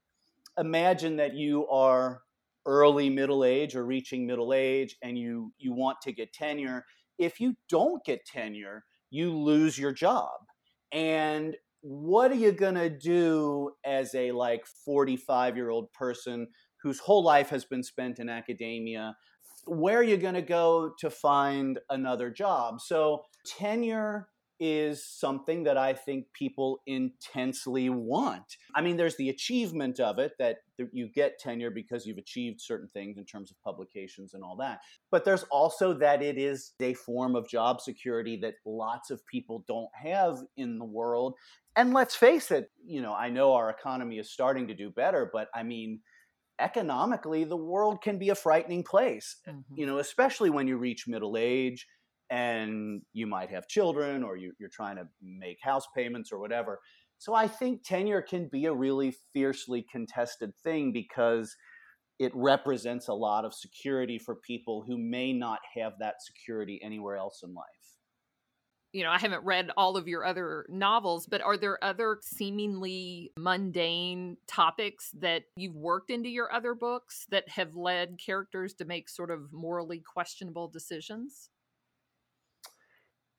Imagine 0.57 1.17
that 1.17 1.33
you 1.33 1.67
are 1.67 2.21
early 2.65 3.09
middle 3.09 3.43
age 3.43 3.75
or 3.75 3.85
reaching 3.85 4.25
middle 4.25 4.53
age 4.53 4.95
and 5.01 5.17
you 5.17 5.51
you 5.57 5.73
want 5.73 5.97
to 6.01 6.11
get 6.11 6.31
tenure 6.31 6.85
if 7.17 7.39
you 7.39 7.55
don't 7.69 8.03
get 8.05 8.25
tenure 8.25 8.83
you 9.11 9.37
lose 9.37 9.77
your 9.77 9.91
job. 9.91 10.31
And 10.91 11.55
what 11.81 12.31
are 12.31 12.35
you 12.35 12.51
going 12.51 12.75
to 12.75 12.89
do 12.89 13.71
as 13.85 14.15
a 14.15 14.31
like 14.31 14.65
45 14.85 15.55
year 15.55 15.69
old 15.69 15.91
person 15.93 16.47
whose 16.81 16.99
whole 16.99 17.23
life 17.23 17.49
has 17.49 17.65
been 17.65 17.83
spent 17.83 18.19
in 18.19 18.29
academia? 18.29 19.15
Where 19.67 19.99
are 19.99 20.03
you 20.03 20.17
going 20.17 20.33
to 20.33 20.41
go 20.41 20.93
to 20.99 21.09
find 21.09 21.79
another 21.89 22.31
job? 22.31 22.81
So 22.81 23.23
tenure 23.45 24.27
is 24.63 25.03
something 25.03 25.63
that 25.63 25.75
I 25.75 25.93
think 25.93 26.27
people 26.33 26.81
intensely 26.85 27.89
want. 27.89 28.57
I 28.75 28.81
mean, 28.81 28.95
there's 28.95 29.17
the 29.17 29.29
achievement 29.29 29.99
of 29.99 30.19
it 30.19 30.33
that 30.37 30.57
you 30.93 31.09
get 31.09 31.39
tenure 31.39 31.71
because 31.71 32.05
you've 32.05 32.19
achieved 32.19 32.61
certain 32.61 32.87
things 32.93 33.17
in 33.17 33.25
terms 33.25 33.49
of 33.49 33.59
publications 33.63 34.35
and 34.35 34.43
all 34.43 34.55
that. 34.57 34.81
But 35.09 35.25
there's 35.25 35.43
also 35.49 35.95
that 35.95 36.21
it 36.21 36.37
is 36.37 36.73
a 36.79 36.93
form 36.93 37.35
of 37.35 37.49
job 37.49 37.81
security 37.81 38.37
that 38.43 38.53
lots 38.63 39.09
of 39.09 39.25
people 39.25 39.65
don't 39.67 39.89
have 39.95 40.37
in 40.57 40.77
the 40.77 40.85
world. 40.85 41.33
And 41.75 41.91
let's 41.91 42.15
face 42.15 42.51
it, 42.51 42.69
you 42.85 43.01
know, 43.01 43.15
I 43.15 43.29
know 43.29 43.53
our 43.53 43.71
economy 43.71 44.19
is 44.19 44.29
starting 44.29 44.67
to 44.67 44.75
do 44.75 44.91
better, 44.91 45.27
but 45.33 45.47
I 45.55 45.63
mean, 45.63 46.01
economically, 46.59 47.45
the 47.45 47.57
world 47.57 48.03
can 48.03 48.19
be 48.19 48.29
a 48.29 48.35
frightening 48.35 48.83
place, 48.83 49.37
mm-hmm. 49.49 49.59
you 49.73 49.87
know, 49.87 49.97
especially 49.97 50.51
when 50.51 50.67
you 50.67 50.77
reach 50.77 51.07
middle 51.07 51.35
age 51.35 51.87
and 52.31 53.01
you 53.11 53.27
might 53.27 53.49
have 53.49 53.67
children 53.67 54.23
or 54.23 54.37
you, 54.37 54.53
are 54.63 54.69
trying 54.69 54.95
to 54.95 55.03
make 55.21 55.57
house 55.61 55.85
payments 55.95 56.31
or 56.31 56.39
whatever. 56.39 56.79
So 57.17 57.35
I 57.35 57.47
think 57.47 57.83
tenure 57.83 58.21
can 58.21 58.47
be 58.51 58.65
a 58.65 58.73
really 58.73 59.13
fiercely 59.33 59.85
contested 59.91 60.55
thing 60.63 60.93
because 60.93 61.55
it 62.19 62.31
represents 62.33 63.09
a 63.09 63.13
lot 63.13 63.43
of 63.43 63.53
security 63.53 64.17
for 64.17 64.35
people 64.35 64.83
who 64.87 64.97
may 64.97 65.33
not 65.33 65.59
have 65.75 65.93
that 65.99 66.15
security 66.21 66.79
anywhere 66.81 67.17
else 67.17 67.41
in 67.43 67.53
life. 67.53 67.65
You 68.93 69.03
know, 69.03 69.11
I 69.11 69.19
haven't 69.19 69.43
read 69.43 69.69
all 69.77 69.97
of 69.97 70.07
your 70.07 70.25
other 70.25 70.65
novels, 70.69 71.25
but 71.25 71.41
are 71.41 71.57
there 71.57 71.83
other 71.83 72.17
seemingly 72.21 73.31
mundane 73.37 74.37
topics 74.47 75.11
that 75.19 75.43
you've 75.55 75.75
worked 75.75 76.11
into 76.11 76.29
your 76.29 76.51
other 76.51 76.75
books 76.75 77.25
that 77.29 77.47
have 77.49 77.75
led 77.75 78.19
characters 78.23 78.73
to 78.75 78.85
make 78.85 79.09
sort 79.09 79.31
of 79.31 79.51
morally 79.51 80.01
questionable 80.13 80.67
decisions? 80.67 81.49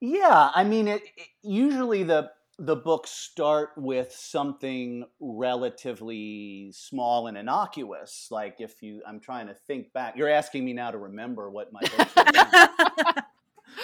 Yeah, 0.04 0.50
I 0.52 0.64
mean, 0.64 0.88
it, 0.88 1.02
it, 1.16 1.28
usually 1.44 2.02
the 2.02 2.32
the 2.58 2.74
books 2.74 3.10
start 3.10 3.70
with 3.76 4.12
something 4.12 5.04
relatively 5.20 6.72
small 6.72 7.28
and 7.28 7.38
innocuous. 7.38 8.26
Like 8.28 8.56
if 8.58 8.82
you, 8.82 9.00
I'm 9.06 9.20
trying 9.20 9.46
to 9.46 9.54
think 9.54 9.92
back. 9.92 10.16
You're 10.16 10.28
asking 10.28 10.64
me 10.64 10.72
now 10.72 10.90
to 10.90 10.98
remember 10.98 11.50
what 11.50 11.72
my 11.72 11.80
books. 11.80 13.22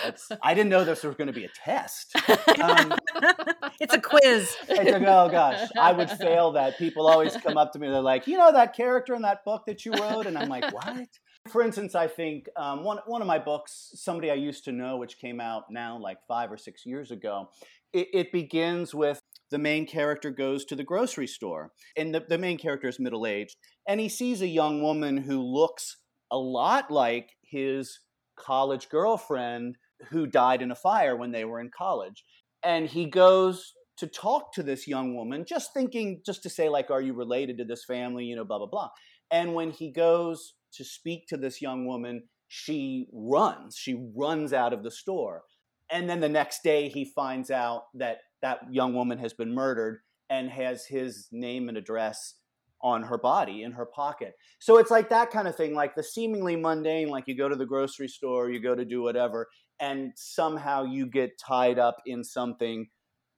That's, 0.03 0.33
I 0.43 0.55
didn't 0.55 0.71
know 0.71 0.85
this 0.85 1.05
was 1.05 1.15
going 1.15 1.29
to 1.29 1.33
be 1.33 1.45
a 1.45 1.49
test. 1.65 2.15
Um, 2.61 2.95
it's 3.81 3.95
a 3.95 4.01
quiz. 4.01 4.57
oh 4.69 5.29
gosh, 5.29 5.69
I 5.79 5.93
would 5.93 6.11
fail 6.19 6.53
that. 6.53 6.79
People 6.79 7.07
always 7.07 7.37
come 7.37 7.57
up 7.57 7.73
to 7.75 7.79
me. 7.79 7.89
They're 7.89 8.01
like, 8.01 8.27
you 8.27 8.37
know 8.37 8.53
that 8.53 8.75
character 8.75 9.15
in 9.15 9.23
that 9.23 9.45
book 9.45 9.67
that 9.67 9.85
you 9.85 9.93
wrote, 9.93 10.27
and 10.27 10.37
I'm 10.37 10.49
like, 10.49 10.73
what? 10.75 11.09
For 11.49 11.63
instance, 11.63 11.95
I 11.95 12.07
think 12.07 12.49
um, 12.57 12.85
one 12.85 12.99
one 13.07 13.23
of 13.23 13.27
my 13.27 13.39
books, 13.39 13.91
somebody 13.95 14.31
I 14.31 14.35
used 14.35 14.65
to 14.65 14.73
know, 14.73 14.97
which 14.97 15.19
came 15.19 15.41
out 15.41 15.65
now 15.71 15.99
like 15.99 16.19
five 16.27 16.53
or 16.53 16.57
six 16.57 16.85
years 16.85 17.11
ago, 17.11 17.49
it, 17.93 18.09
it 18.13 18.33
begins 18.33 18.95
with 18.95 19.21
the 19.51 19.59
main 19.59 19.87
character 19.87 20.31
goes 20.31 20.65
to 20.67 20.77
the 20.77 20.85
grocery 20.85 21.27
store, 21.27 21.73
and 21.97 22.15
the, 22.15 22.25
the 22.29 22.39
main 22.39 22.59
character 22.59 22.89
is 22.89 23.01
middle 23.01 23.27
aged, 23.27 23.57
and 23.87 23.99
he 24.01 24.09
sees 24.09 24.43
a 24.43 24.47
young 24.47 24.83
woman 24.83 25.17
who 25.17 25.41
looks 25.41 25.97
a 26.31 26.37
lot 26.37 26.91
like 26.91 27.31
his 27.43 28.01
college 28.39 28.89
girlfriend 28.91 29.79
who 30.11 30.27
died 30.27 30.61
in 30.61 30.71
a 30.71 30.77
fire 30.77 31.17
when 31.17 31.33
they 31.33 31.45
were 31.45 31.61
in 31.61 31.71
college, 31.77 32.25
and 32.63 32.89
he 32.89 33.07
goes 33.07 33.73
to 33.97 34.07
talk 34.07 34.53
to 34.53 34.63
this 34.63 34.87
young 34.87 35.17
woman, 35.17 35.45
just 35.49 35.73
thinking, 35.75 36.21
just 36.25 36.43
to 36.43 36.51
say 36.51 36.69
like, 36.69 36.91
are 36.91 37.01
you 37.01 37.15
related 37.15 37.59
to 37.59 37.65
this 37.65 37.85
family? 37.85 38.25
You 38.25 38.37
know, 38.37 38.45
blah 38.45 38.59
blah 38.59 38.69
blah. 38.69 38.91
And 39.31 39.55
when 39.55 39.71
he 39.71 39.91
goes 39.91 40.55
to 40.75 40.85
speak 40.85 41.27
to 41.29 41.37
this 41.37 41.61
young 41.63 41.87
woman, 41.87 42.25
she 42.47 43.07
runs. 43.13 43.77
She 43.77 44.11
runs 44.17 44.53
out 44.53 44.73
of 44.73 44.83
the 44.83 44.91
store. 44.91 45.43
And 45.91 46.09
then 46.09 46.21
the 46.21 46.29
next 46.29 46.63
day, 46.63 46.89
he 46.89 47.05
finds 47.05 47.51
out 47.51 47.85
that 47.95 48.19
that 48.43 48.61
young 48.71 48.95
woman 48.95 49.19
has 49.19 49.33
been 49.33 49.55
murdered 49.55 50.01
and 50.31 50.51
has 50.51 50.87
his 50.87 51.29
name 51.33 51.69
and 51.69 51.79
address 51.79 52.35
on 52.83 53.03
her 53.05 53.19
body 53.19 53.63
in 53.63 53.73
her 53.73 53.87
pocket. 53.87 54.35
So 54.61 54.79
it's 54.79 54.91
like 54.91 55.09
that 55.11 55.31
kind 55.31 55.49
of 55.49 55.57
thing, 55.57 55.75
like 55.75 55.97
the 55.97 56.03
seemingly 56.03 56.57
mundane, 56.57 57.09
like 57.09 57.25
you 57.27 57.37
go 57.37 57.49
to 57.49 57.57
the 57.57 57.67
grocery 57.67 58.09
store, 58.09 58.51
you 58.51 58.61
go 58.61 58.75
to 58.75 58.85
do 58.85 59.03
whatever, 59.03 59.49
and 59.81 60.13
somehow 60.15 60.85
you 60.85 61.07
get 61.07 61.39
tied 61.45 61.79
up 61.79 61.97
in 62.07 62.23
something 62.23 62.87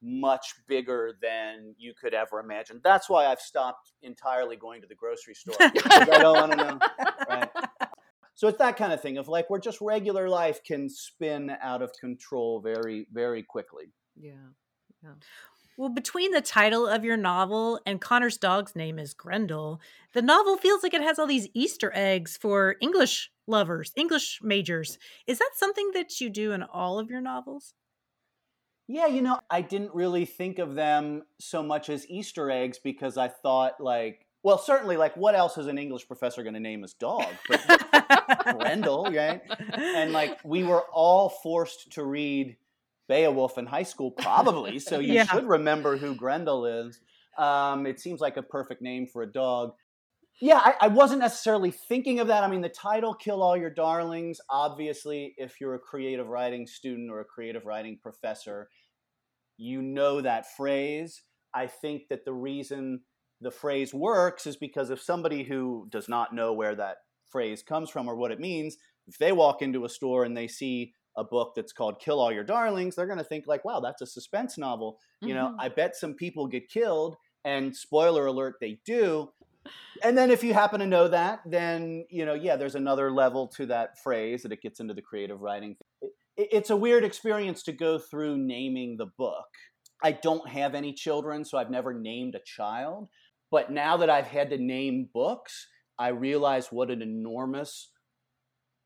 much 0.02 0.54
bigger 0.66 1.12
than 1.20 1.74
you 1.78 1.92
could 1.94 2.14
ever 2.14 2.40
imagine. 2.40 2.80
That's 2.82 3.08
why 3.08 3.26
I've 3.26 3.40
stopped 3.40 3.92
entirely 4.02 4.56
going 4.56 4.80
to 4.80 4.86
the 4.86 4.94
grocery 4.94 5.34
store 5.34 5.54
I 5.60 6.18
don't 6.20 6.36
want 6.36 6.52
to 6.52 6.56
know. 6.56 6.78
Right? 7.28 7.48
So 8.34 8.48
it's 8.48 8.58
that 8.58 8.78
kind 8.78 8.92
of 8.92 9.02
thing 9.02 9.18
of 9.18 9.28
like 9.28 9.50
where 9.50 9.60
just 9.60 9.80
regular 9.82 10.28
life 10.28 10.64
can 10.64 10.88
spin 10.88 11.52
out 11.60 11.82
of 11.82 11.92
control 12.00 12.60
very, 12.60 13.06
very 13.12 13.42
quickly. 13.42 13.92
Yeah. 14.18 14.32
Yeah. 15.02 15.10
Well, 15.76 15.88
between 15.88 16.32
the 16.32 16.40
title 16.42 16.86
of 16.86 17.04
your 17.04 17.16
novel 17.16 17.80
and 17.86 18.00
Connor's 18.00 18.36
dog's 18.36 18.76
name 18.76 18.98
is 18.98 19.14
Grendel, 19.14 19.80
the 20.12 20.22
novel 20.22 20.56
feels 20.56 20.82
like 20.82 20.92
it 20.92 21.02
has 21.02 21.18
all 21.18 21.26
these 21.26 21.48
Easter 21.54 21.90
eggs 21.94 22.36
for 22.36 22.76
English 22.80 23.30
lovers, 23.46 23.92
English 23.96 24.40
majors. 24.42 24.98
Is 25.26 25.38
that 25.38 25.52
something 25.54 25.90
that 25.94 26.20
you 26.20 26.28
do 26.28 26.52
in 26.52 26.62
all 26.62 26.98
of 26.98 27.10
your 27.10 27.20
novels? 27.20 27.74
Yeah, 28.92 29.06
you 29.06 29.22
know, 29.22 29.38
I 29.48 29.60
didn't 29.60 29.94
really 29.94 30.24
think 30.24 30.58
of 30.58 30.74
them 30.74 31.22
so 31.38 31.62
much 31.62 31.88
as 31.88 32.10
Easter 32.10 32.50
eggs 32.50 32.76
because 32.82 33.16
I 33.16 33.28
thought, 33.28 33.80
like, 33.80 34.26
well, 34.42 34.58
certainly, 34.58 34.96
like, 34.96 35.16
what 35.16 35.36
else 35.36 35.56
is 35.58 35.68
an 35.68 35.78
English 35.78 36.08
professor 36.08 36.42
going 36.42 36.54
to 36.54 36.60
name 36.60 36.82
his 36.82 36.94
dog? 36.94 37.28
But 37.48 37.60
Grendel, 38.58 39.04
right? 39.04 39.42
And, 39.74 40.10
like, 40.10 40.40
we 40.44 40.64
were 40.64 40.82
all 40.92 41.28
forced 41.28 41.92
to 41.92 42.04
read 42.04 42.56
Beowulf 43.06 43.58
in 43.58 43.66
high 43.66 43.84
school, 43.84 44.10
probably, 44.10 44.80
so 44.80 44.98
you 44.98 45.12
yeah. 45.12 45.24
should 45.24 45.46
remember 45.46 45.96
who 45.96 46.16
Grendel 46.16 46.66
is. 46.66 46.98
Um, 47.38 47.86
it 47.86 48.00
seems 48.00 48.20
like 48.20 48.38
a 48.38 48.42
perfect 48.42 48.82
name 48.82 49.06
for 49.06 49.22
a 49.22 49.32
dog. 49.32 49.70
Yeah, 50.40 50.58
I, 50.58 50.74
I, 50.80 50.88
wasn't 50.88 51.20
necessarily 51.20 51.70
thinking 51.70 52.18
of 52.18 52.28
that. 52.28 52.42
I 52.42 52.48
mean, 52.48 52.62
the 52.62 52.70
title 52.70 53.12
"Kill 53.12 53.42
All 53.42 53.58
Your 53.58 53.68
Darlings." 53.68 54.40
Obviously, 54.48 55.34
if 55.36 55.60
you're 55.60 55.74
a 55.74 55.78
creative 55.78 56.28
writing 56.28 56.66
student 56.66 57.10
or 57.10 57.20
a 57.20 57.26
creative 57.26 57.66
writing 57.66 57.98
professor, 58.02 58.70
you 59.60 59.82
know 59.82 60.20
that 60.20 60.46
phrase. 60.56 61.22
I 61.54 61.66
think 61.66 62.08
that 62.08 62.24
the 62.24 62.32
reason 62.32 63.00
the 63.40 63.50
phrase 63.50 63.92
works 63.92 64.46
is 64.46 64.56
because 64.56 64.90
if 64.90 65.00
somebody 65.00 65.42
who 65.42 65.86
does 65.90 66.08
not 66.08 66.34
know 66.34 66.52
where 66.52 66.74
that 66.74 66.98
phrase 67.30 67.62
comes 67.62 67.90
from 67.90 68.08
or 68.08 68.16
what 68.16 68.30
it 68.30 68.40
means, 68.40 68.76
if 69.06 69.18
they 69.18 69.32
walk 69.32 69.62
into 69.62 69.84
a 69.84 69.88
store 69.88 70.24
and 70.24 70.36
they 70.36 70.48
see 70.48 70.92
a 71.16 71.24
book 71.24 71.52
that's 71.56 71.72
called 71.72 72.00
Kill 72.00 72.20
All 72.20 72.32
Your 72.32 72.44
Darlings, 72.44 72.96
they're 72.96 73.06
going 73.06 73.18
to 73.18 73.24
think 73.24 73.46
like, 73.46 73.64
"Wow, 73.64 73.80
that's 73.80 74.02
a 74.02 74.06
suspense 74.06 74.56
novel." 74.56 74.94
Mm-hmm. 74.94 75.28
You 75.28 75.34
know, 75.34 75.46
mm-hmm. 75.48 75.60
I 75.60 75.68
bet 75.68 75.96
some 75.96 76.14
people 76.14 76.46
get 76.46 76.68
killed 76.68 77.16
and 77.44 77.74
spoiler 77.74 78.26
alert 78.26 78.56
they 78.60 78.80
do 78.84 79.30
and 80.02 80.16
then 80.16 80.30
if 80.30 80.42
you 80.42 80.54
happen 80.54 80.80
to 80.80 80.86
know 80.86 81.08
that, 81.08 81.40
then 81.44 82.04
you 82.08 82.24
know, 82.24 82.34
yeah, 82.34 82.56
there's 82.56 82.74
another 82.74 83.10
level 83.10 83.48
to 83.48 83.66
that 83.66 83.98
phrase 83.98 84.42
that 84.42 84.52
it 84.52 84.62
gets 84.62 84.80
into 84.80 84.94
the 84.94 85.02
creative 85.02 85.40
writing. 85.40 85.76
It, 86.40 86.48
it's 86.52 86.70
a 86.70 86.76
weird 86.76 87.04
experience 87.04 87.62
to 87.64 87.72
go 87.72 87.98
through 87.98 88.38
naming 88.38 88.96
the 88.96 89.06
book. 89.18 89.46
I 90.02 90.12
don't 90.12 90.48
have 90.48 90.74
any 90.74 90.92
children, 90.92 91.44
so 91.44 91.58
I've 91.58 91.70
never 91.70 91.92
named 91.92 92.34
a 92.34 92.40
child. 92.44 93.08
But 93.50 93.70
now 93.70 93.96
that 93.98 94.08
I've 94.08 94.26
had 94.26 94.50
to 94.50 94.58
name 94.58 95.08
books, 95.12 95.66
I 95.98 96.08
realize 96.08 96.68
what 96.72 96.90
an 96.90 97.02
enormous 97.02 97.90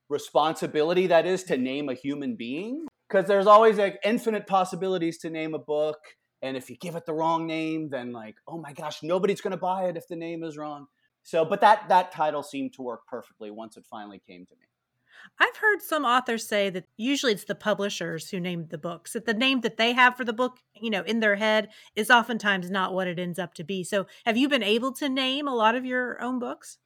responsibility 0.09 1.07
that 1.09 1.27
is 1.27 1.45
to 1.45 1.57
name 1.57 1.89
a 1.89 1.95
human 1.95 2.37
being. 2.37 2.87
Because 3.09 3.29
there's 3.29 3.47
always 3.47 3.79
like 3.79 3.99
infinite 4.05 4.47
possibilities 4.47 5.19
to 5.19 5.31
name 5.31 5.55
a 5.55 5.59
book 5.59 5.99
and 6.45 6.59
if 6.59 6.69
you 6.69 6.77
give 6.77 6.95
it 6.95 7.07
the 7.07 7.15
wrong 7.15 7.47
name 7.47 7.89
then 7.91 8.13
like 8.13 8.37
oh 8.47 8.59
my 8.59 8.73
gosh 8.73 9.03
nobody's 9.03 9.41
to 9.41 9.57
buy 9.57 9.85
it 9.85 9.97
if 9.97 10.07
the 10.09 10.17
name 10.17 10.45
is 10.45 10.57
wrong 10.57 10.87
so 11.23 11.45
but 11.45 11.61
that 11.61 11.89
that 11.89 12.13
title 12.13 12.43
seemed 12.43 12.73
to 12.73 12.83
work 12.83 13.01
perfectly 13.09 13.51
once 13.51 13.77
it 13.77 13.85
finally 13.91 14.21
came 14.27 14.45
to 14.47 14.55
me 14.55 14.67
I've 15.39 15.57
heard 15.57 15.83
some 15.83 16.05
authors 16.05 16.47
say 16.47 16.71
that 16.71 16.85
usually 16.97 17.33
it's 17.33 17.45
the 17.45 17.55
publishers 17.55 18.31
who 18.31 18.41
name 18.41 18.67
the 18.71 18.79
books. 18.79 19.13
That 19.13 19.27
the 19.27 19.35
name 19.35 19.61
that 19.63 19.77
they 19.77 19.93
have 19.93 20.17
for 20.17 20.25
the 20.25 20.33
book, 20.33 20.59
you 20.75 20.91
know, 20.91 21.03
in 21.03 21.21
their 21.21 21.37
head 21.37 21.69
is 21.97 22.11
oftentimes 22.11 22.71
not 22.71 22.95
what 22.95 23.07
it 23.07 23.19
ends 23.19 23.39
up 23.39 23.55
to 23.55 23.65
be. 23.65 23.85
So, 23.85 24.07
have 24.25 24.37
you 24.37 24.49
been 24.49 24.63
able 24.63 24.93
to 24.95 25.09
name 25.09 25.49
a 25.49 25.55
lot 25.55 25.75
of 25.75 25.85
your 25.85 26.21
own 26.23 26.39
books? 26.39 26.79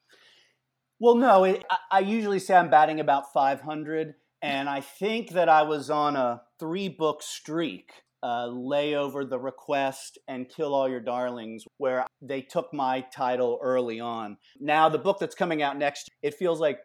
Well, 1.01 1.15
no. 1.15 1.45
It, 1.45 1.65
I, 1.91 2.01
usually 2.01 2.39
say 2.39 2.55
I'm 2.55 2.71
batting 2.71 3.01
about 3.01 3.33
500, 3.33 4.15
and 4.43 4.69
I 4.69 4.81
think 4.81 5.31
that 5.31 5.49
I 5.49 5.63
was 5.63 5.91
on 5.91 6.17
a 6.17 6.43
three 6.59 6.89
book 6.89 7.23
streak 7.23 7.93
uh, 8.23 8.47
Layover 8.47 9.29
the 9.29 9.39
request 9.39 10.19
and 10.27 10.49
kill 10.49 10.75
all 10.75 10.89
your 10.89 11.01
darlings 11.01 11.65
where 11.77 12.07
they 12.21 12.43
took 12.43 12.73
my 12.73 13.01
title 13.13 13.59
early 13.63 14.01
on. 14.01 14.37
Now 14.59 14.89
the 14.89 14.99
book 14.99 15.19
that's 15.19 15.35
coming 15.35 15.63
out 15.63 15.79
next 15.79 16.09
it 16.23 16.35
feels 16.35 16.61
like 16.61 16.81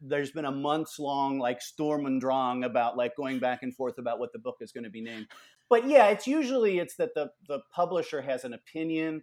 there's 0.00 0.30
been 0.30 0.44
a 0.44 0.50
months 0.50 0.98
long 0.98 1.38
like 1.38 1.60
Sturm 1.60 2.06
und 2.06 2.20
Drang 2.20 2.64
about 2.64 2.96
like 2.96 3.16
going 3.16 3.38
back 3.38 3.62
and 3.62 3.74
forth 3.74 3.98
about 3.98 4.20
what 4.20 4.32
the 4.32 4.38
book 4.38 4.56
is 4.60 4.72
going 4.72 4.84
to 4.84 4.90
be 4.90 5.02
named. 5.02 5.26
But 5.68 5.88
yeah 5.88 6.06
it's 6.06 6.26
usually 6.26 6.78
it's 6.78 6.96
that 6.96 7.14
the 7.14 7.30
the 7.48 7.60
publisher 7.74 8.22
has 8.22 8.44
an 8.44 8.54
opinion. 8.54 9.22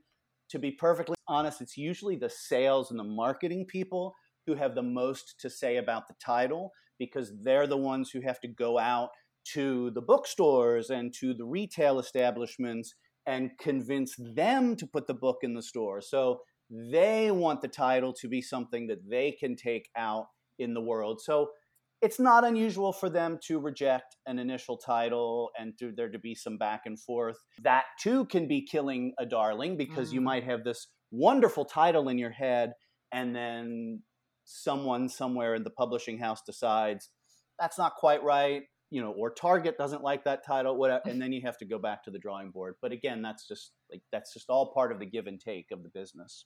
To 0.50 0.60
be 0.60 0.72
perfectly 0.72 1.16
honest 1.28 1.62
it's 1.62 1.78
usually 1.78 2.18
the 2.18 2.30
sales 2.30 2.92
and 2.92 3.00
the 3.00 3.06
marketing 3.06 3.66
people 3.66 4.14
who 4.46 4.56
have 4.56 4.76
the 4.76 4.84
most 4.84 5.40
to 5.40 5.50
say 5.50 5.78
about 5.78 6.08
the 6.08 6.16
title 6.24 6.74
because 7.00 7.32
they're 7.42 7.68
the 7.68 7.78
ones 7.78 8.12
who 8.12 8.22
have 8.22 8.40
to 8.42 8.48
go 8.48 8.78
out 8.78 9.10
to 9.54 9.92
the 9.92 10.02
bookstores 10.02 10.90
and 10.90 11.14
to 11.20 11.34
the 11.34 11.46
retail 11.46 12.00
establishments 12.00 12.94
and 13.26 13.52
convince 13.60 14.16
them 14.18 14.76
to 14.76 14.88
put 14.88 15.08
the 15.08 15.14
book 15.14 15.38
in 15.42 15.54
the 15.54 15.62
store. 15.62 16.02
So 16.02 16.42
they 16.70 17.32
want 17.32 17.62
the 17.62 17.68
title 17.68 18.14
to 18.14 18.28
be 18.28 18.42
something 18.42 18.88
that 18.88 19.10
they 19.10 19.32
can 19.32 19.56
take 19.56 19.90
out 19.96 20.28
in 20.60 20.74
the 20.74 20.82
world. 20.82 21.22
So 21.22 21.50
it's 22.02 22.20
not 22.20 22.44
unusual 22.44 22.92
for 22.92 23.10
them 23.10 23.40
to 23.48 23.60
reject 23.60 24.18
an 24.26 24.40
initial 24.40 24.78
title 24.78 25.52
and 25.58 25.74
to 25.80 25.94
there 25.96 26.10
to 26.10 26.20
be 26.20 26.36
some 26.36 26.58
back 26.58 26.82
and 26.86 27.00
forth. 27.00 27.38
That 27.62 27.86
too 28.02 28.26
can 28.26 28.48
be 28.48 28.66
killing 28.66 29.14
a 29.18 29.26
darling 29.26 29.78
because 29.78 30.10
mm. 30.10 30.14
you 30.14 30.22
might 30.22 30.44
have 30.44 30.64
this 30.64 30.88
wonderful 31.12 31.64
title 31.64 32.10
in 32.10 32.18
your 32.18 32.32
head 32.32 32.74
and 33.14 33.34
then 33.36 34.02
someone 34.44 35.08
somewhere 35.08 35.56
in 35.56 35.64
the 35.64 35.70
publishing 35.70 36.18
house 36.18 36.42
decides 36.46 37.10
that's 37.60 37.78
not 37.78 37.96
quite 37.96 38.24
right 38.24 38.64
you 38.94 39.02
know, 39.02 39.12
or 39.12 39.32
Target 39.32 39.76
doesn't 39.76 40.04
like 40.04 40.24
that 40.26 40.46
title, 40.46 40.78
whatever, 40.78 41.02
and 41.10 41.20
then 41.20 41.34
you 41.34 41.42
have 41.42 41.58
to 41.58 41.66
go 41.66 41.80
back 41.80 42.04
to 42.04 42.12
the 42.12 42.20
drawing 42.20 42.52
board. 42.52 42.76
But 42.80 42.92
again, 42.92 43.24
that's 43.24 43.48
just 43.48 43.72
like 43.92 44.04
that's 44.12 44.32
just 44.32 44.52
all 44.52 44.72
part 44.72 44.92
of 44.92 45.00
the 45.00 45.06
give 45.08 45.26
and 45.26 45.40
take 45.40 45.72
of 45.72 45.82
the 45.82 45.90
business. 45.90 46.46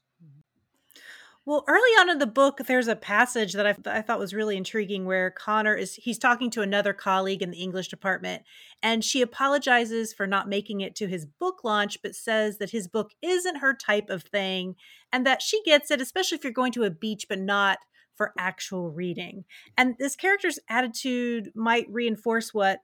Well, 1.45 1.65
early 1.67 1.91
on 1.99 2.10
in 2.10 2.19
the 2.19 2.25
book, 2.25 2.60
there's 2.65 2.88
a 2.88 2.95
passage 2.95 3.51
that 3.51 3.67
I, 3.67 3.75
I, 3.97 4.01
thought 4.01 4.19
was 4.19 4.33
really 4.33 4.55
intriguing 4.55 5.05
where 5.05 5.29
Connor 5.29 5.75
is 5.75 5.95
he's 5.95 6.17
talking 6.17 6.49
to 6.51 6.62
another 6.62 6.93
colleague 6.93 7.41
in 7.41 7.51
the 7.51 7.62
English 7.62 7.89
department, 7.89 8.43
and 8.81 9.03
she 9.03 9.21
apologizes 9.21 10.13
for 10.13 10.25
not 10.25 10.47
making 10.47 10.79
it 10.79 10.95
to 10.95 11.07
his 11.07 11.25
book 11.25 11.65
launch, 11.65 12.01
but 12.01 12.15
says 12.15 12.60
that 12.60 12.71
his 12.71 12.88
book 12.88 13.12
isn't 13.21 13.57
her 13.57 13.73
type 13.73 14.10
of 14.10 14.23
thing, 14.23 14.75
and 15.12 15.25
that 15.25 15.41
she 15.41 15.62
gets 15.63 15.91
it, 15.91 15.99
especially 15.99 16.38
if 16.38 16.45
you're 16.45 16.53
going 16.53 16.71
to 16.71 16.86
a 16.86 16.89
beach, 16.89 17.25
but 17.27 17.39
not 17.39 17.79
for 18.17 18.34
actual 18.38 18.91
reading. 18.91 19.45
And 19.77 19.95
this 19.99 20.15
character's 20.15 20.60
attitude 20.69 21.51
might 21.56 21.86
reinforce 21.89 22.53
what 22.53 22.80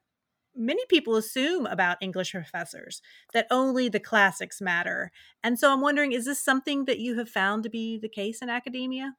many 0.55 0.85
people 0.87 1.15
assume 1.15 1.65
about 1.65 1.97
English 1.99 2.31
professors 2.31 3.01
that 3.33 3.47
only 3.49 3.89
the 3.89 3.99
classics 3.99 4.61
matter. 4.61 5.11
And 5.43 5.57
so 5.57 5.73
I'm 5.73 5.81
wondering 5.81 6.11
is 6.11 6.25
this 6.25 6.43
something 6.43 6.85
that 6.85 6.99
you 6.99 7.17
have 7.17 7.29
found 7.29 7.63
to 7.63 7.69
be 7.69 7.97
the 7.97 8.09
case 8.09 8.41
in 8.41 8.49
academia? 8.49 9.15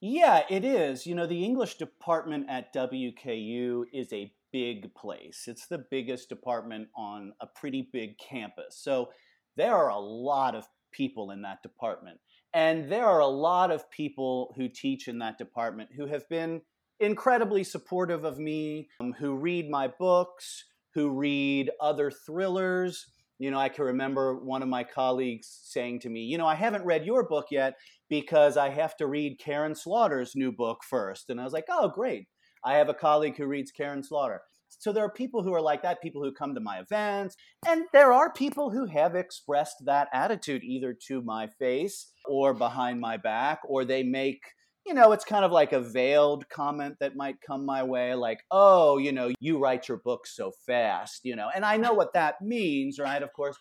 Yeah, 0.00 0.42
it 0.48 0.64
is. 0.64 1.06
You 1.06 1.14
know, 1.14 1.26
the 1.26 1.44
English 1.44 1.76
department 1.76 2.46
at 2.48 2.74
WKU 2.74 3.84
is 3.92 4.12
a 4.12 4.32
big 4.50 4.94
place. 4.94 5.44
It's 5.46 5.66
the 5.66 5.84
biggest 5.90 6.28
department 6.28 6.88
on 6.96 7.32
a 7.40 7.46
pretty 7.46 7.88
big 7.92 8.18
campus. 8.18 8.76
So 8.76 9.10
there 9.56 9.74
are 9.74 9.90
a 9.90 9.98
lot 9.98 10.54
of 10.54 10.66
people 10.92 11.30
in 11.30 11.42
that 11.42 11.62
department. 11.62 12.18
And 12.52 12.90
there 12.90 13.06
are 13.06 13.20
a 13.20 13.26
lot 13.26 13.70
of 13.70 13.90
people 13.90 14.54
who 14.56 14.68
teach 14.68 15.08
in 15.08 15.18
that 15.20 15.38
department 15.38 15.90
who 15.96 16.06
have 16.06 16.28
been 16.28 16.62
incredibly 16.98 17.64
supportive 17.64 18.24
of 18.24 18.38
me, 18.38 18.88
um, 19.00 19.12
who 19.12 19.36
read 19.36 19.70
my 19.70 19.88
books, 19.98 20.64
who 20.94 21.10
read 21.10 21.70
other 21.80 22.10
thrillers. 22.10 23.06
You 23.38 23.50
know, 23.50 23.58
I 23.58 23.68
can 23.68 23.84
remember 23.84 24.36
one 24.36 24.62
of 24.62 24.68
my 24.68 24.84
colleagues 24.84 25.60
saying 25.64 26.00
to 26.00 26.10
me, 26.10 26.20
You 26.20 26.38
know, 26.38 26.46
I 26.46 26.54
haven't 26.54 26.84
read 26.84 27.06
your 27.06 27.26
book 27.26 27.46
yet 27.50 27.74
because 28.08 28.56
I 28.56 28.68
have 28.70 28.96
to 28.96 29.06
read 29.06 29.38
Karin 29.38 29.74
Slaughter's 29.74 30.32
new 30.34 30.52
book 30.52 30.80
first. 30.88 31.30
And 31.30 31.40
I 31.40 31.44
was 31.44 31.52
like, 31.52 31.66
Oh, 31.70 31.88
great. 31.88 32.26
I 32.64 32.74
have 32.74 32.90
a 32.90 32.94
colleague 32.94 33.36
who 33.38 33.46
reads 33.46 33.70
Karin 33.70 34.02
Slaughter. 34.02 34.42
So 34.80 34.92
there 34.92 35.04
are 35.04 35.12
people 35.12 35.42
who 35.42 35.52
are 35.54 35.60
like 35.60 35.82
that, 35.82 36.02
people 36.02 36.24
who 36.24 36.32
come 36.32 36.54
to 36.54 36.60
my 36.60 36.80
events, 36.80 37.36
and 37.66 37.84
there 37.92 38.12
are 38.12 38.32
people 38.32 38.70
who 38.70 38.86
have 38.86 39.14
expressed 39.14 39.76
that 39.84 40.08
attitude 40.12 40.64
either 40.64 40.96
to 41.08 41.20
my 41.22 41.48
face 41.58 42.10
or 42.24 42.54
behind 42.54 42.98
my 42.98 43.18
back, 43.18 43.60
or 43.68 43.84
they 43.84 44.02
make 44.02 44.40
you 44.86 44.94
know, 44.94 45.12
it's 45.12 45.26
kind 45.26 45.44
of 45.44 45.52
like 45.52 45.74
a 45.74 45.80
veiled 45.80 46.48
comment 46.48 46.96
that 47.00 47.14
might 47.14 47.36
come 47.46 47.66
my 47.66 47.82
way, 47.82 48.14
like, 48.14 48.40
oh, 48.50 48.96
you 48.96 49.12
know, 49.12 49.30
you 49.38 49.58
write 49.58 49.88
your 49.88 49.98
book 49.98 50.26
so 50.26 50.52
fast, 50.66 51.20
you 51.22 51.36
know. 51.36 51.50
And 51.54 51.66
I 51.66 51.76
know 51.76 51.92
what 51.92 52.14
that 52.14 52.40
means, 52.40 52.98
right? 52.98 53.22
Of 53.22 53.30
course, 53.34 53.56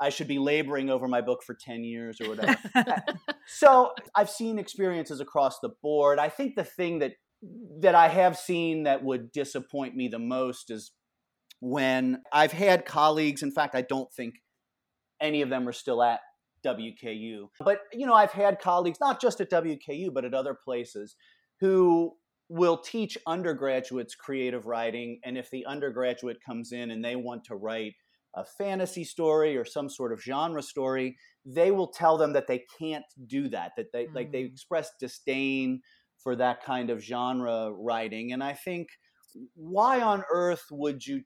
I 0.00 0.08
should 0.08 0.28
be 0.28 0.38
laboring 0.38 0.90
over 0.90 1.06
my 1.06 1.20
book 1.20 1.42
for 1.44 1.54
10 1.54 1.84
years 1.84 2.20
or 2.20 2.30
whatever. 2.30 2.58
so 3.46 3.92
I've 4.14 4.28
seen 4.28 4.58
experiences 4.58 5.20
across 5.20 5.60
the 5.60 5.70
board. 5.82 6.18
I 6.18 6.28
think 6.28 6.56
the 6.56 6.64
thing 6.64 6.98
that 6.98 7.12
that 7.80 7.94
I 7.94 8.08
have 8.08 8.36
seen 8.36 8.84
that 8.84 9.02
would 9.02 9.32
disappoint 9.32 9.96
me 9.96 10.08
the 10.08 10.18
most 10.18 10.70
is 10.70 10.92
when 11.60 12.22
I've 12.32 12.52
had 12.52 12.84
colleagues, 12.84 13.42
in 13.42 13.50
fact, 13.50 13.74
I 13.74 13.82
don't 13.82 14.12
think 14.12 14.34
any 15.20 15.42
of 15.42 15.50
them 15.50 15.68
are 15.68 15.72
still 15.72 16.02
at 16.02 16.20
WKU, 16.64 17.48
but 17.60 17.80
you 17.92 18.06
know, 18.06 18.14
I've 18.14 18.32
had 18.32 18.60
colleagues, 18.60 18.98
not 19.00 19.20
just 19.20 19.40
at 19.40 19.50
WKU, 19.50 20.12
but 20.12 20.24
at 20.24 20.34
other 20.34 20.54
places, 20.54 21.16
who 21.60 22.12
will 22.48 22.78
teach 22.78 23.16
undergraduates 23.26 24.14
creative 24.14 24.66
writing. 24.66 25.20
And 25.24 25.38
if 25.38 25.50
the 25.50 25.64
undergraduate 25.66 26.38
comes 26.44 26.72
in 26.72 26.90
and 26.90 27.04
they 27.04 27.16
want 27.16 27.44
to 27.44 27.54
write 27.54 27.94
a 28.34 28.44
fantasy 28.44 29.04
story 29.04 29.56
or 29.56 29.64
some 29.64 29.88
sort 29.88 30.12
of 30.12 30.22
genre 30.22 30.62
story, 30.62 31.16
they 31.44 31.70
will 31.70 31.88
tell 31.88 32.18
them 32.18 32.32
that 32.32 32.46
they 32.46 32.64
can't 32.78 33.04
do 33.26 33.48
that, 33.48 33.72
that 33.76 33.92
they 33.92 34.04
mm. 34.04 34.14
like 34.14 34.32
they 34.32 34.42
mm. 34.42 34.52
express 34.52 34.90
disdain 35.00 35.80
for 36.22 36.36
that 36.36 36.62
kind 36.64 36.90
of 36.90 37.02
genre 37.02 37.70
writing. 37.72 38.32
And 38.32 38.42
I 38.42 38.52
think, 38.52 38.88
why 39.54 40.00
on 40.00 40.24
earth 40.32 40.64
would 40.70 41.06
you 41.06 41.22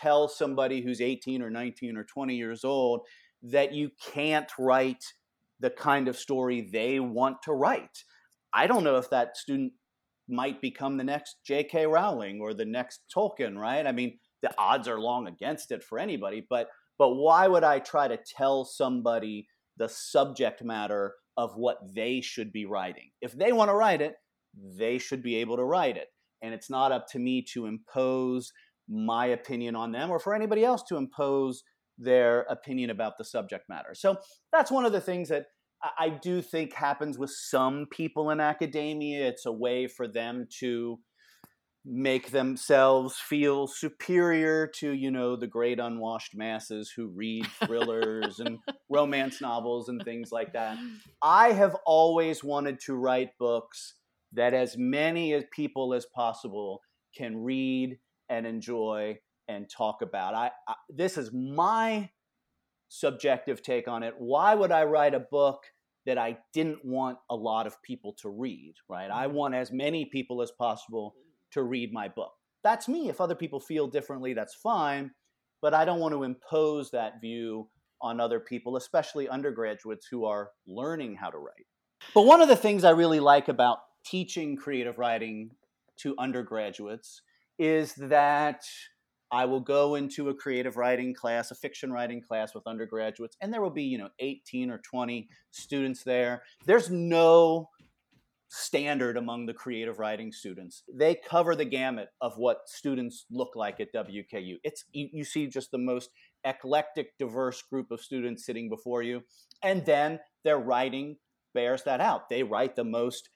tell 0.00 0.28
somebody 0.28 0.80
who's 0.80 1.00
18 1.00 1.42
or 1.42 1.50
19 1.50 1.96
or 1.96 2.04
20 2.04 2.34
years 2.36 2.64
old 2.64 3.00
that 3.42 3.72
you 3.72 3.90
can't 4.12 4.50
write 4.58 5.02
the 5.60 5.70
kind 5.70 6.08
of 6.08 6.16
story 6.16 6.68
they 6.72 7.00
want 7.00 7.36
to 7.44 7.52
write? 7.52 8.04
I 8.52 8.66
don't 8.66 8.84
know 8.84 8.96
if 8.96 9.10
that 9.10 9.36
student 9.36 9.72
might 10.28 10.60
become 10.60 10.96
the 10.96 11.04
next 11.04 11.36
J.K. 11.46 11.86
Rowling 11.86 12.40
or 12.40 12.54
the 12.54 12.64
next 12.64 13.00
Tolkien, 13.14 13.56
right? 13.56 13.86
I 13.86 13.92
mean, 13.92 14.18
the 14.42 14.52
odds 14.56 14.86
are 14.86 15.00
long 15.00 15.26
against 15.26 15.72
it 15.72 15.82
for 15.82 15.98
anybody, 15.98 16.46
but 16.48 16.68
but 16.98 17.14
why 17.14 17.46
would 17.46 17.62
I 17.62 17.78
try 17.78 18.08
to 18.08 18.18
tell 18.36 18.64
somebody 18.64 19.46
the 19.78 19.88
subject 19.88 20.62
matter 20.62 21.14
of 21.36 21.56
what 21.56 21.78
they 21.94 22.20
should 22.20 22.52
be 22.52 22.66
writing. 22.66 23.10
If 23.22 23.32
they 23.32 23.52
want 23.52 23.70
to 23.70 23.74
write 23.74 24.02
it, 24.02 24.14
they 24.78 24.98
should 24.98 25.22
be 25.22 25.36
able 25.36 25.56
to 25.56 25.64
write 25.64 25.96
it. 25.96 26.08
And 26.42 26.54
it's 26.54 26.70
not 26.70 26.92
up 26.92 27.06
to 27.08 27.18
me 27.18 27.42
to 27.52 27.66
impose 27.66 28.52
my 28.88 29.26
opinion 29.26 29.76
on 29.76 29.92
them 29.92 30.10
or 30.10 30.18
for 30.18 30.34
anybody 30.34 30.64
else 30.64 30.82
to 30.84 30.96
impose 30.96 31.62
their 31.98 32.42
opinion 32.42 32.90
about 32.90 33.18
the 33.18 33.24
subject 33.24 33.68
matter. 33.68 33.94
So 33.94 34.16
that's 34.52 34.70
one 34.70 34.84
of 34.84 34.92
the 34.92 35.00
things 35.00 35.28
that 35.28 35.46
I 35.98 36.08
do 36.08 36.42
think 36.42 36.72
happens 36.72 37.18
with 37.18 37.30
some 37.30 37.86
people 37.90 38.30
in 38.30 38.40
academia. 38.40 39.28
It's 39.28 39.46
a 39.46 39.52
way 39.52 39.86
for 39.86 40.08
them 40.08 40.46
to 40.60 40.98
make 41.90 42.30
themselves 42.30 43.16
feel 43.16 43.66
superior 43.66 44.66
to 44.66 44.92
you 44.92 45.10
know 45.10 45.36
the 45.36 45.46
great 45.46 45.78
unwashed 45.78 46.36
masses 46.36 46.92
who 46.94 47.06
read 47.06 47.46
thrillers 47.64 48.40
and 48.40 48.58
romance 48.90 49.40
novels 49.40 49.88
and 49.88 50.02
things 50.04 50.30
like 50.30 50.52
that 50.52 50.76
i 51.22 51.50
have 51.50 51.74
always 51.86 52.44
wanted 52.44 52.78
to 52.78 52.94
write 52.94 53.30
books 53.38 53.94
that 54.32 54.54
as 54.54 54.76
many 54.76 55.32
as 55.32 55.44
people 55.52 55.94
as 55.94 56.06
possible 56.14 56.80
can 57.16 57.42
read 57.42 57.98
and 58.28 58.46
enjoy 58.46 59.16
and 59.48 59.68
talk 59.70 60.02
about 60.02 60.34
I, 60.34 60.50
I 60.68 60.74
this 60.88 61.16
is 61.16 61.30
my 61.32 62.10
subjective 62.88 63.62
take 63.62 63.88
on 63.88 64.02
it 64.02 64.14
why 64.18 64.54
would 64.54 64.72
i 64.72 64.84
write 64.84 65.14
a 65.14 65.20
book 65.20 65.62
that 66.06 66.18
i 66.18 66.38
didn't 66.52 66.84
want 66.84 67.18
a 67.30 67.36
lot 67.36 67.66
of 67.66 67.82
people 67.82 68.14
to 68.22 68.30
read 68.30 68.74
right 68.88 69.10
i 69.10 69.26
want 69.26 69.54
as 69.54 69.70
many 69.72 70.06
people 70.06 70.40
as 70.42 70.50
possible 70.50 71.14
to 71.52 71.62
read 71.62 71.92
my 71.92 72.08
book. 72.08 72.32
That's 72.64 72.88
me. 72.88 73.08
If 73.08 73.20
other 73.20 73.34
people 73.34 73.60
feel 73.60 73.86
differently, 73.86 74.34
that's 74.34 74.54
fine. 74.54 75.12
But 75.60 75.74
I 75.74 75.84
don't 75.84 76.00
want 76.00 76.14
to 76.14 76.24
impose 76.24 76.90
that 76.90 77.20
view 77.20 77.68
on 78.00 78.20
other 78.20 78.40
people, 78.40 78.76
especially 78.76 79.28
undergraduates 79.28 80.06
who 80.10 80.24
are 80.24 80.50
learning 80.66 81.16
how 81.16 81.30
to 81.30 81.38
write. 81.38 81.66
But 82.14 82.22
one 82.22 82.40
of 82.40 82.48
the 82.48 82.56
things 82.56 82.84
I 82.84 82.90
really 82.90 83.20
like 83.20 83.48
about 83.48 83.78
teaching 84.04 84.56
creative 84.56 84.98
writing 84.98 85.50
to 85.98 86.14
undergraduates 86.18 87.22
is 87.58 87.94
that 87.94 88.64
I 89.30 89.44
will 89.44 89.60
go 89.60 89.94
into 89.94 90.30
a 90.30 90.34
creative 90.34 90.76
writing 90.76 91.14
class, 91.14 91.50
a 91.50 91.54
fiction 91.54 91.92
writing 91.92 92.22
class 92.22 92.54
with 92.54 92.66
undergraduates, 92.66 93.36
and 93.40 93.52
there 93.52 93.60
will 93.60 93.70
be, 93.70 93.82
you 93.82 93.98
know, 93.98 94.08
18 94.20 94.70
or 94.70 94.78
20 94.78 95.28
students 95.50 96.02
there. 96.02 96.42
There's 96.64 96.90
no 96.90 97.68
standard 98.50 99.18
among 99.18 99.44
the 99.44 99.52
creative 99.52 99.98
writing 99.98 100.32
students. 100.32 100.82
They 100.92 101.14
cover 101.14 101.54
the 101.54 101.66
gamut 101.66 102.08
of 102.22 102.38
what 102.38 102.68
students 102.68 103.26
look 103.30 103.54
like 103.54 103.80
at 103.80 103.92
WKU. 103.92 104.56
It's 104.64 104.84
you 104.92 105.24
see 105.24 105.46
just 105.46 105.70
the 105.70 105.78
most 105.78 106.08
eclectic, 106.44 107.18
diverse 107.18 107.60
group 107.60 107.90
of 107.90 108.00
students 108.00 108.46
sitting 108.46 108.70
before 108.70 109.02
you, 109.02 109.22
and 109.62 109.84
then 109.84 110.18
their 110.44 110.58
writing 110.58 111.16
bears 111.52 111.82
that 111.82 112.00
out. 112.00 112.30
They 112.30 112.42
write 112.42 112.76
the 112.76 112.84
most 112.84 113.28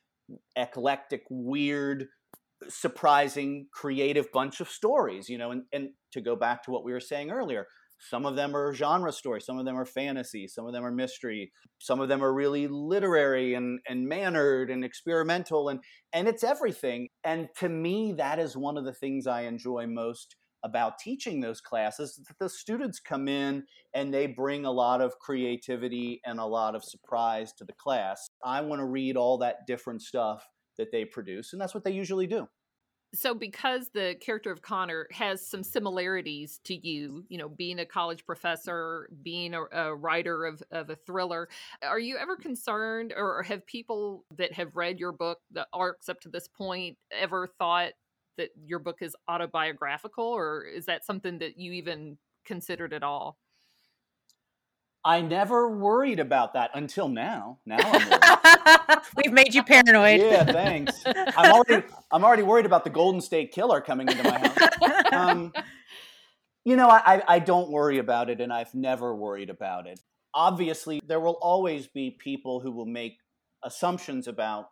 eclectic, 0.56 1.22
weird, 1.30 2.06
surprising, 2.68 3.66
creative 3.72 4.30
bunch 4.32 4.60
of 4.60 4.68
stories. 4.68 5.28
You 5.28 5.38
know, 5.38 5.50
and, 5.50 5.62
and 5.72 5.90
to 6.12 6.20
go 6.20 6.36
back 6.36 6.62
to 6.64 6.70
what 6.70 6.84
we 6.84 6.92
were 6.92 7.00
saying 7.00 7.30
earlier, 7.30 7.66
some 8.10 8.26
of 8.26 8.34
them 8.34 8.56
are 8.56 8.74
genre 8.74 9.12
stories, 9.12 9.46
some 9.46 9.58
of 9.58 9.64
them 9.64 9.78
are 9.78 9.86
fantasy, 9.86 10.48
some 10.48 10.66
of 10.66 10.72
them 10.72 10.84
are 10.84 10.90
mystery, 10.90 11.52
some 11.78 12.00
of 12.00 12.08
them 12.08 12.22
are 12.22 12.34
really 12.34 12.66
literary 12.66 13.54
and, 13.54 13.78
and 13.88 14.08
mannered 14.08 14.70
and 14.70 14.84
experimental 14.84 15.68
and 15.68 15.80
and 16.12 16.26
it's 16.26 16.42
everything. 16.44 17.08
And 17.24 17.48
to 17.58 17.68
me, 17.68 18.14
that 18.18 18.38
is 18.38 18.56
one 18.56 18.76
of 18.76 18.84
the 18.84 18.92
things 18.92 19.26
I 19.26 19.42
enjoy 19.42 19.86
most 19.86 20.36
about 20.64 20.98
teaching 20.98 21.40
those 21.40 21.60
classes 21.60 22.16
that 22.16 22.38
the 22.38 22.48
students 22.48 23.00
come 23.00 23.28
in 23.28 23.64
and 23.94 24.12
they 24.12 24.26
bring 24.26 24.64
a 24.64 24.70
lot 24.70 25.00
of 25.00 25.18
creativity 25.18 26.20
and 26.24 26.38
a 26.38 26.44
lot 26.44 26.74
of 26.74 26.84
surprise 26.84 27.52
to 27.54 27.64
the 27.64 27.72
class. 27.74 28.28
I 28.44 28.60
want 28.60 28.80
to 28.80 28.86
read 28.86 29.16
all 29.16 29.38
that 29.38 29.66
different 29.66 30.02
stuff 30.02 30.46
that 30.78 30.92
they 30.92 31.04
produce, 31.04 31.52
and 31.52 31.60
that's 31.60 31.74
what 31.74 31.84
they 31.84 31.92
usually 31.92 32.26
do 32.26 32.48
so 33.14 33.34
because 33.34 33.90
the 33.92 34.16
character 34.20 34.50
of 34.50 34.62
connor 34.62 35.06
has 35.10 35.46
some 35.46 35.62
similarities 35.62 36.60
to 36.64 36.74
you 36.86 37.24
you 37.28 37.36
know 37.36 37.48
being 37.48 37.78
a 37.80 37.86
college 37.86 38.24
professor 38.24 39.08
being 39.22 39.54
a, 39.54 39.62
a 39.72 39.94
writer 39.94 40.46
of, 40.46 40.62
of 40.70 40.90
a 40.90 40.96
thriller 40.96 41.48
are 41.82 41.98
you 41.98 42.16
ever 42.16 42.36
concerned 42.36 43.12
or 43.14 43.42
have 43.42 43.66
people 43.66 44.24
that 44.36 44.52
have 44.52 44.76
read 44.76 44.98
your 44.98 45.12
book 45.12 45.38
the 45.50 45.66
arcs 45.72 46.08
up 46.08 46.20
to 46.20 46.28
this 46.28 46.48
point 46.48 46.96
ever 47.10 47.46
thought 47.58 47.92
that 48.38 48.50
your 48.64 48.78
book 48.78 48.98
is 49.00 49.14
autobiographical 49.28 50.24
or 50.24 50.64
is 50.64 50.86
that 50.86 51.04
something 51.04 51.38
that 51.38 51.58
you 51.58 51.72
even 51.72 52.18
considered 52.44 52.92
at 52.92 53.02
all 53.02 53.38
I 55.04 55.20
never 55.20 55.68
worried 55.68 56.20
about 56.20 56.54
that 56.54 56.70
until 56.74 57.08
now. 57.08 57.58
Now 57.66 57.78
I'm 57.82 59.00
We've 59.16 59.32
made 59.32 59.52
you 59.52 59.64
paranoid. 59.64 60.20
yeah, 60.20 60.44
thanks. 60.44 61.02
I'm 61.04 61.52
already 61.52 61.84
I'm 62.12 62.24
already 62.24 62.44
worried 62.44 62.66
about 62.66 62.84
the 62.84 62.90
Golden 62.90 63.20
State 63.20 63.50
Killer 63.52 63.80
coming 63.80 64.08
into 64.08 64.22
my 64.22 64.38
house. 64.38 65.12
Um, 65.12 65.52
you 66.64 66.76
know, 66.76 66.88
I, 66.88 67.22
I 67.26 67.38
don't 67.40 67.70
worry 67.70 67.98
about 67.98 68.30
it, 68.30 68.40
and 68.40 68.52
I've 68.52 68.72
never 68.74 69.14
worried 69.14 69.50
about 69.50 69.86
it. 69.88 70.00
Obviously, 70.32 71.02
there 71.04 71.20
will 71.20 71.38
always 71.42 71.88
be 71.88 72.10
people 72.12 72.60
who 72.60 72.70
will 72.70 72.86
make 72.86 73.18
assumptions 73.64 74.28
about 74.28 74.68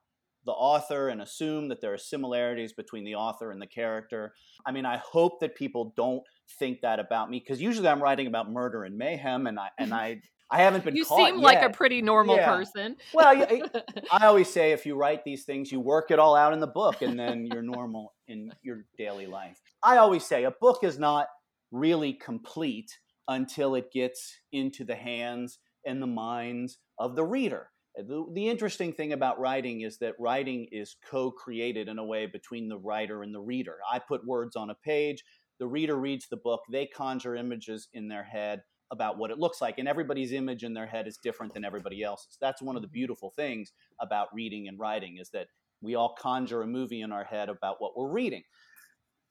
the 0.46 0.52
author 0.52 1.08
and 1.08 1.20
assume 1.20 1.68
that 1.68 1.80
there 1.80 1.92
are 1.92 1.98
similarities 1.98 2.72
between 2.72 3.04
the 3.04 3.14
author 3.14 3.50
and 3.50 3.60
the 3.60 3.66
character. 3.66 4.32
I 4.64 4.72
mean, 4.72 4.86
I 4.86 4.96
hope 4.98 5.40
that 5.40 5.54
people 5.54 5.92
don't 5.96 6.22
think 6.58 6.80
that 6.80 6.98
about 6.98 7.30
me 7.30 7.38
because 7.40 7.60
usually 7.60 7.88
I'm 7.88 8.02
writing 8.02 8.26
about 8.26 8.50
murder 8.50 8.84
and 8.84 8.96
mayhem, 8.96 9.46
and 9.46 9.58
I 9.58 9.68
and 9.78 9.92
I 9.92 10.22
I 10.50 10.62
haven't 10.62 10.84
been. 10.84 10.96
You 10.96 11.04
seem 11.04 11.36
yet. 11.36 11.38
like 11.38 11.62
a 11.62 11.70
pretty 11.70 12.02
normal 12.02 12.36
yeah. 12.36 12.46
person. 12.46 12.96
Well, 13.14 13.46
I 14.10 14.26
always 14.26 14.50
say 14.50 14.72
if 14.72 14.84
you 14.84 14.96
write 14.96 15.24
these 15.24 15.44
things, 15.44 15.70
you 15.70 15.78
work 15.78 16.10
it 16.10 16.18
all 16.18 16.34
out 16.34 16.52
in 16.52 16.60
the 16.60 16.66
book, 16.66 17.02
and 17.02 17.18
then 17.18 17.46
you're 17.46 17.62
normal 17.62 18.14
in 18.26 18.52
your 18.62 18.84
daily 18.98 19.26
life. 19.26 19.60
I 19.82 19.98
always 19.98 20.24
say 20.24 20.44
a 20.44 20.50
book 20.50 20.82
is 20.82 20.98
not 20.98 21.28
really 21.70 22.12
complete 22.14 22.98
until 23.28 23.76
it 23.76 23.92
gets 23.92 24.36
into 24.50 24.84
the 24.84 24.96
hands 24.96 25.58
and 25.86 26.02
the 26.02 26.06
minds 26.06 26.78
of 26.98 27.14
the 27.14 27.24
reader. 27.24 27.68
The, 27.96 28.24
the 28.32 28.48
interesting 28.48 28.92
thing 28.92 29.12
about 29.12 29.40
writing 29.40 29.80
is 29.80 29.98
that 29.98 30.14
writing 30.18 30.68
is 30.70 30.96
co 31.10 31.30
created 31.30 31.88
in 31.88 31.98
a 31.98 32.04
way 32.04 32.26
between 32.26 32.68
the 32.68 32.78
writer 32.78 33.22
and 33.22 33.34
the 33.34 33.40
reader. 33.40 33.78
I 33.90 33.98
put 33.98 34.26
words 34.26 34.56
on 34.56 34.70
a 34.70 34.74
page, 34.74 35.24
the 35.58 35.66
reader 35.66 35.96
reads 35.96 36.28
the 36.28 36.36
book, 36.36 36.60
they 36.70 36.86
conjure 36.86 37.34
images 37.34 37.88
in 37.92 38.08
their 38.08 38.24
head 38.24 38.62
about 38.92 39.18
what 39.18 39.30
it 39.30 39.38
looks 39.38 39.60
like, 39.60 39.78
and 39.78 39.88
everybody's 39.88 40.32
image 40.32 40.64
in 40.64 40.74
their 40.74 40.86
head 40.86 41.06
is 41.06 41.18
different 41.22 41.54
than 41.54 41.64
everybody 41.64 42.02
else's. 42.02 42.38
That's 42.40 42.62
one 42.62 42.76
of 42.76 42.82
the 42.82 42.88
mm-hmm. 42.88 42.94
beautiful 42.94 43.32
things 43.36 43.72
about 44.00 44.28
reading 44.32 44.68
and 44.68 44.78
writing 44.78 45.18
is 45.20 45.30
that 45.30 45.46
we 45.80 45.94
all 45.94 46.14
conjure 46.18 46.62
a 46.62 46.66
movie 46.66 47.00
in 47.00 47.12
our 47.12 47.24
head 47.24 47.48
about 47.48 47.76
what 47.78 47.96
we're 47.96 48.10
reading. 48.10 48.42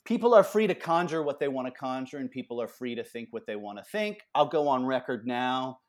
People 0.06 0.34
are 0.34 0.44
free 0.44 0.66
to 0.68 0.76
conjure 0.76 1.22
what 1.22 1.40
they 1.40 1.48
want 1.48 1.68
to 1.68 1.74
conjure, 1.74 2.18
and 2.18 2.32
people 2.32 2.62
are 2.62 2.68
free 2.68 2.96
to 2.96 3.04
think 3.04 3.30
what 3.32 3.46
they 3.46 3.56
want 3.56 3.78
to 3.78 3.84
think. 3.92 4.20
I'll 4.34 4.48
go 4.48 4.68
on 4.68 4.86
record 4.86 5.28
now 5.28 5.80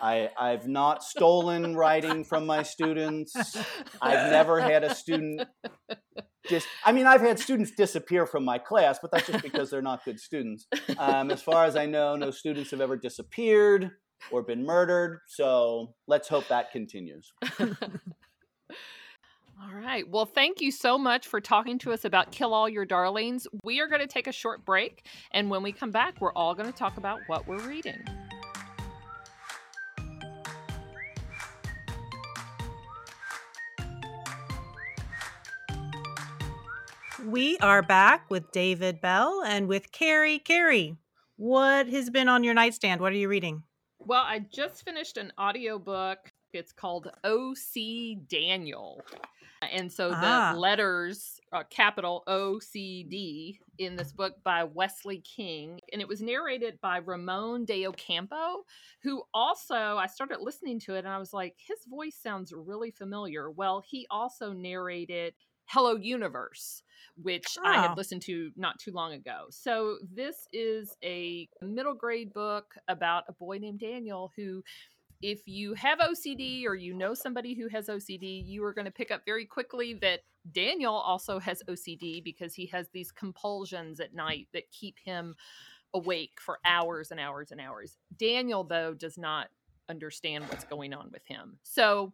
I, 0.00 0.30
I've 0.38 0.68
not 0.68 1.02
stolen 1.02 1.76
writing 1.76 2.24
from 2.24 2.46
my 2.46 2.62
students. 2.62 3.34
I've 4.00 4.30
never 4.30 4.60
had 4.60 4.84
a 4.84 4.94
student 4.94 5.42
just, 6.48 6.66
I 6.84 6.92
mean, 6.92 7.06
I've 7.06 7.20
had 7.20 7.38
students 7.38 7.72
disappear 7.72 8.26
from 8.26 8.44
my 8.44 8.58
class, 8.58 8.98
but 9.00 9.10
that's 9.10 9.26
just 9.26 9.42
because 9.42 9.70
they're 9.70 9.82
not 9.82 10.04
good 10.04 10.20
students. 10.20 10.66
Um, 10.98 11.30
as 11.30 11.42
far 11.42 11.64
as 11.64 11.76
I 11.76 11.86
know, 11.86 12.16
no 12.16 12.30
students 12.30 12.70
have 12.70 12.80
ever 12.80 12.96
disappeared 12.96 13.90
or 14.30 14.42
been 14.42 14.64
murdered. 14.64 15.20
So 15.26 15.94
let's 16.06 16.28
hope 16.28 16.48
that 16.48 16.70
continues. 16.70 17.32
All 19.58 19.74
right. 19.74 20.08
Well, 20.08 20.26
thank 20.26 20.60
you 20.60 20.70
so 20.70 20.98
much 20.98 21.26
for 21.26 21.40
talking 21.40 21.78
to 21.80 21.92
us 21.92 22.04
about 22.04 22.30
Kill 22.30 22.52
All 22.52 22.68
Your 22.68 22.84
Darlings. 22.84 23.46
We 23.64 23.80
are 23.80 23.88
going 23.88 24.02
to 24.02 24.06
take 24.06 24.26
a 24.26 24.32
short 24.32 24.64
break. 24.64 25.06
And 25.32 25.50
when 25.50 25.62
we 25.62 25.72
come 25.72 25.90
back, 25.90 26.20
we're 26.20 26.32
all 26.34 26.54
going 26.54 26.70
to 26.70 26.78
talk 26.78 26.98
about 26.98 27.20
what 27.26 27.48
we're 27.48 27.66
reading. 27.66 28.04
We 37.26 37.58
are 37.58 37.82
back 37.82 38.30
with 38.30 38.52
David 38.52 39.00
Bell 39.00 39.42
and 39.44 39.66
with 39.66 39.90
Carrie. 39.90 40.38
Carrie, 40.38 40.96
what 41.34 41.88
has 41.88 42.08
been 42.08 42.28
on 42.28 42.44
your 42.44 42.54
nightstand? 42.54 43.00
What 43.00 43.12
are 43.12 43.16
you 43.16 43.28
reading? 43.28 43.64
Well, 43.98 44.22
I 44.22 44.38
just 44.38 44.84
finished 44.84 45.16
an 45.16 45.32
audiobook. 45.36 46.18
It's 46.52 46.70
called 46.70 47.10
OCDaniel. 47.24 49.00
And 49.72 49.92
so 49.92 50.12
ah. 50.14 50.52
the 50.52 50.60
letters, 50.60 51.40
uh, 51.52 51.64
capital 51.68 52.22
OCD, 52.28 53.58
in 53.78 53.96
this 53.96 54.12
book 54.12 54.34
by 54.44 54.62
Wesley 54.62 55.18
King. 55.18 55.80
And 55.92 56.00
it 56.00 56.06
was 56.06 56.22
narrated 56.22 56.78
by 56.80 56.98
Ramon 56.98 57.64
de 57.64 57.88
Ocampo, 57.88 58.62
who 59.02 59.24
also, 59.34 59.74
I 59.74 60.06
started 60.06 60.38
listening 60.42 60.78
to 60.80 60.94
it 60.94 61.00
and 61.00 61.08
I 61.08 61.18
was 61.18 61.32
like, 61.32 61.56
his 61.58 61.78
voice 61.88 62.16
sounds 62.22 62.52
really 62.54 62.92
familiar. 62.92 63.50
Well, 63.50 63.82
he 63.84 64.06
also 64.10 64.52
narrated 64.52 65.34
Hello 65.66 65.96
Universe, 65.96 66.82
which 67.20 67.56
oh. 67.58 67.66
I 67.66 67.74
had 67.74 67.90
ah. 67.90 67.94
listened 67.96 68.22
to 68.22 68.50
not 68.56 68.78
too 68.78 68.92
long 68.92 69.12
ago. 69.12 69.46
So 69.50 69.98
this 70.12 70.48
is 70.52 70.96
a 71.04 71.48
middle 71.62 71.94
grade 71.94 72.32
book 72.32 72.74
about 72.88 73.24
a 73.28 73.32
boy 73.32 73.58
named 73.58 73.80
Daniel 73.80 74.32
who 74.36 74.62
if 75.22 75.40
you 75.46 75.74
have 75.74 75.98
OCD 75.98 76.66
or 76.66 76.74
you 76.74 76.92
know 76.92 77.14
somebody 77.14 77.54
who 77.54 77.68
has 77.68 77.88
OCD, 77.88 78.46
you 78.46 78.62
are 78.64 78.74
going 78.74 78.84
to 78.84 78.90
pick 78.90 79.10
up 79.10 79.22
very 79.24 79.46
quickly 79.46 79.94
that 79.94 80.20
Daniel 80.52 80.94
also 80.94 81.38
has 81.38 81.62
OCD 81.68 82.22
because 82.22 82.54
he 82.54 82.66
has 82.66 82.88
these 82.92 83.10
compulsions 83.10 83.98
at 83.98 84.14
night 84.14 84.48
that 84.52 84.70
keep 84.70 84.98
him 85.02 85.34
awake 85.94 86.38
for 86.40 86.58
hours 86.64 87.10
and 87.10 87.18
hours 87.18 87.50
and 87.50 87.60
hours. 87.60 87.96
Daniel, 88.18 88.62
though, 88.62 88.94
does 88.94 89.16
not 89.16 89.48
understand 89.88 90.44
what's 90.48 90.64
going 90.64 90.92
on 90.92 91.08
with 91.12 91.24
him. 91.26 91.58
So 91.62 92.12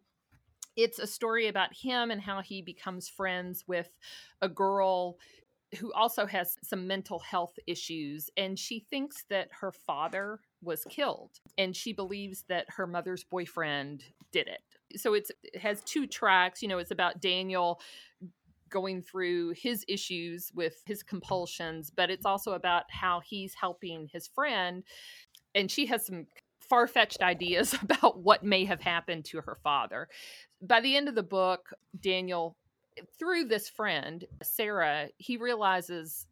it's 0.77 0.99
a 0.99 1.07
story 1.07 1.49
about 1.49 1.75
him 1.75 2.11
and 2.11 2.21
how 2.21 2.41
he 2.41 2.63
becomes 2.63 3.09
friends 3.09 3.65
with 3.67 3.91
a 4.41 4.49
girl 4.49 5.19
who 5.79 5.93
also 5.93 6.27
has 6.27 6.57
some 6.63 6.87
mental 6.87 7.19
health 7.19 7.59
issues 7.67 8.29
and 8.37 8.59
she 8.59 8.85
thinks 8.91 9.25
that 9.31 9.49
her 9.61 9.73
father 9.73 10.41
was 10.63 10.85
killed 10.91 11.31
and 11.57 11.75
she 11.75 11.93
believes 11.93 12.45
that 12.49 12.67
her 12.69 12.87
mother's 12.87 13.25
boyfriend 13.25 14.05
did 14.33 14.49
it. 14.49 14.63
So 14.99 15.15
it's 15.15 15.31
it 15.43 15.61
has 15.61 15.83
two 15.83 16.07
tracks 16.07 16.63
you 16.63 16.69
know 16.69 16.79
it's 16.79 16.91
about 16.91 17.21
daniel 17.21 17.81
going 18.69 19.03
through 19.03 19.51
his 19.51 19.85
issues 19.89 20.51
with 20.55 20.83
his 20.87 21.03
compulsions 21.03 21.91
but 21.91 22.11
it's 22.11 22.27
also 22.27 22.53
about 22.53 22.85
how 22.91 23.21
he's 23.21 23.55
helping 23.55 24.09
his 24.13 24.29
friend 24.29 24.83
and 25.55 25.71
she 25.71 25.87
has 25.87 26.07
some 26.07 26.27
far-fetched 26.69 27.23
ideas 27.23 27.75
about 27.83 28.19
what 28.19 28.45
may 28.45 28.65
have 28.65 28.81
happened 28.81 29.25
to 29.27 29.41
her 29.41 29.59
father. 29.63 30.09
By 30.61 30.81
the 30.81 30.97
end 30.97 31.09
of 31.09 31.15
the 31.15 31.23
book 31.23 31.71
daniel 32.01 32.57
through 33.19 33.45
this 33.45 33.69
friend, 33.69 34.25
Sarah, 34.43 35.09
he 35.17 35.37
realizes 35.37 36.27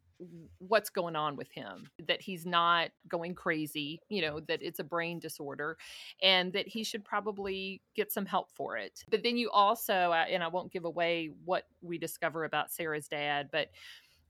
what's 0.59 0.89
going 0.89 1.15
on 1.15 1.35
with 1.35 1.51
him 1.51 1.89
that 2.07 2.21
he's 2.21 2.45
not 2.45 2.89
going 3.07 3.33
crazy 3.33 3.99
you 4.09 4.21
know 4.21 4.39
that 4.39 4.61
it's 4.61 4.79
a 4.79 4.83
brain 4.83 5.19
disorder 5.19 5.77
and 6.21 6.53
that 6.53 6.67
he 6.67 6.83
should 6.83 7.03
probably 7.03 7.81
get 7.95 8.11
some 8.11 8.25
help 8.25 8.51
for 8.51 8.77
it. 8.77 9.03
But 9.09 9.23
then 9.23 9.37
you 9.37 9.49
also 9.49 9.93
uh, 9.93 10.25
and 10.29 10.43
i 10.43 10.47
won't 10.47 10.71
give 10.71 10.85
away 10.85 11.31
what 11.45 11.65
we 11.81 11.97
discover 11.97 12.43
about 12.43 12.71
sarah's 12.71 13.07
dad 13.07 13.49
but 13.51 13.69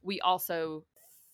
we 0.01 0.21
also 0.21 0.83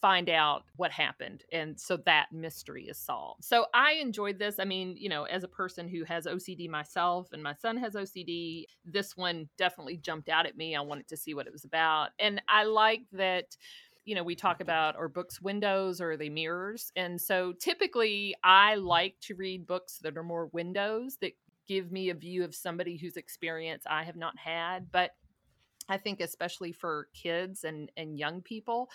find 0.01 0.29
out 0.29 0.63
what 0.75 0.91
happened 0.91 1.43
and 1.51 1.79
so 1.79 1.97
that 1.97 2.27
mystery 2.31 2.85
is 2.87 2.97
solved. 2.97 3.43
So 3.43 3.65
i 3.73 3.93
enjoyed 3.93 4.37
this. 4.37 4.59
I 4.59 4.65
mean 4.65 4.95
you 4.97 5.09
know 5.09 5.23
as 5.23 5.43
a 5.43 5.47
person 5.47 5.87
who 5.87 6.03
has 6.03 6.25
ocd 6.25 6.69
myself 6.69 7.29
and 7.33 7.41
my 7.41 7.53
son 7.53 7.77
has 7.77 7.93
ocd 7.95 8.65
this 8.85 9.17
one 9.17 9.49
definitely 9.57 9.97
jumped 9.97 10.29
out 10.29 10.45
at 10.45 10.57
me. 10.57 10.75
I 10.75 10.81
wanted 10.81 11.07
to 11.09 11.17
see 11.17 11.33
what 11.33 11.47
it 11.47 11.53
was 11.53 11.65
about 11.65 12.09
and 12.19 12.41
i 12.47 12.63
like 12.63 13.01
that 13.13 13.57
you 14.05 14.15
know 14.15 14.23
we 14.23 14.35
talk 14.35 14.61
about 14.61 14.95
are 14.95 15.09
books 15.09 15.41
windows 15.41 15.99
or 15.99 16.15
they 16.15 16.29
mirrors? 16.29 16.91
And 16.95 17.19
so 17.19 17.53
typically 17.53 18.35
i 18.43 18.75
like 18.75 19.15
to 19.21 19.35
read 19.35 19.67
books 19.67 19.99
that 20.03 20.17
are 20.17 20.23
more 20.23 20.47
windows 20.47 21.17
that 21.21 21.33
give 21.67 21.91
me 21.91 22.09
a 22.09 22.13
view 22.13 22.43
of 22.45 22.55
somebody 22.55 22.97
whose 22.97 23.17
experience 23.17 23.83
i 23.89 24.03
have 24.03 24.15
not 24.15 24.37
had. 24.37 24.91
But 24.91 25.11
i 25.89 25.97
think 25.97 26.21
especially 26.21 26.71
for 26.71 27.07
kids 27.13 27.63
and 27.63 27.91
and 27.97 28.17
young 28.19 28.41
people 28.41 28.89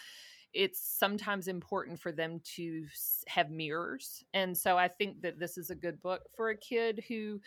it's 0.54 0.80
sometimes 0.98 1.48
important 1.48 2.00
for 2.00 2.12
them 2.12 2.40
to 2.56 2.86
have 3.26 3.50
mirrors. 3.50 4.24
And 4.34 4.56
so 4.56 4.76
I 4.76 4.88
think 4.88 5.22
that 5.22 5.38
this 5.38 5.56
is 5.56 5.70
a 5.70 5.74
good 5.74 6.00
book 6.02 6.22
for 6.36 6.50
a 6.50 6.56
kid 6.56 7.04
who 7.08 7.40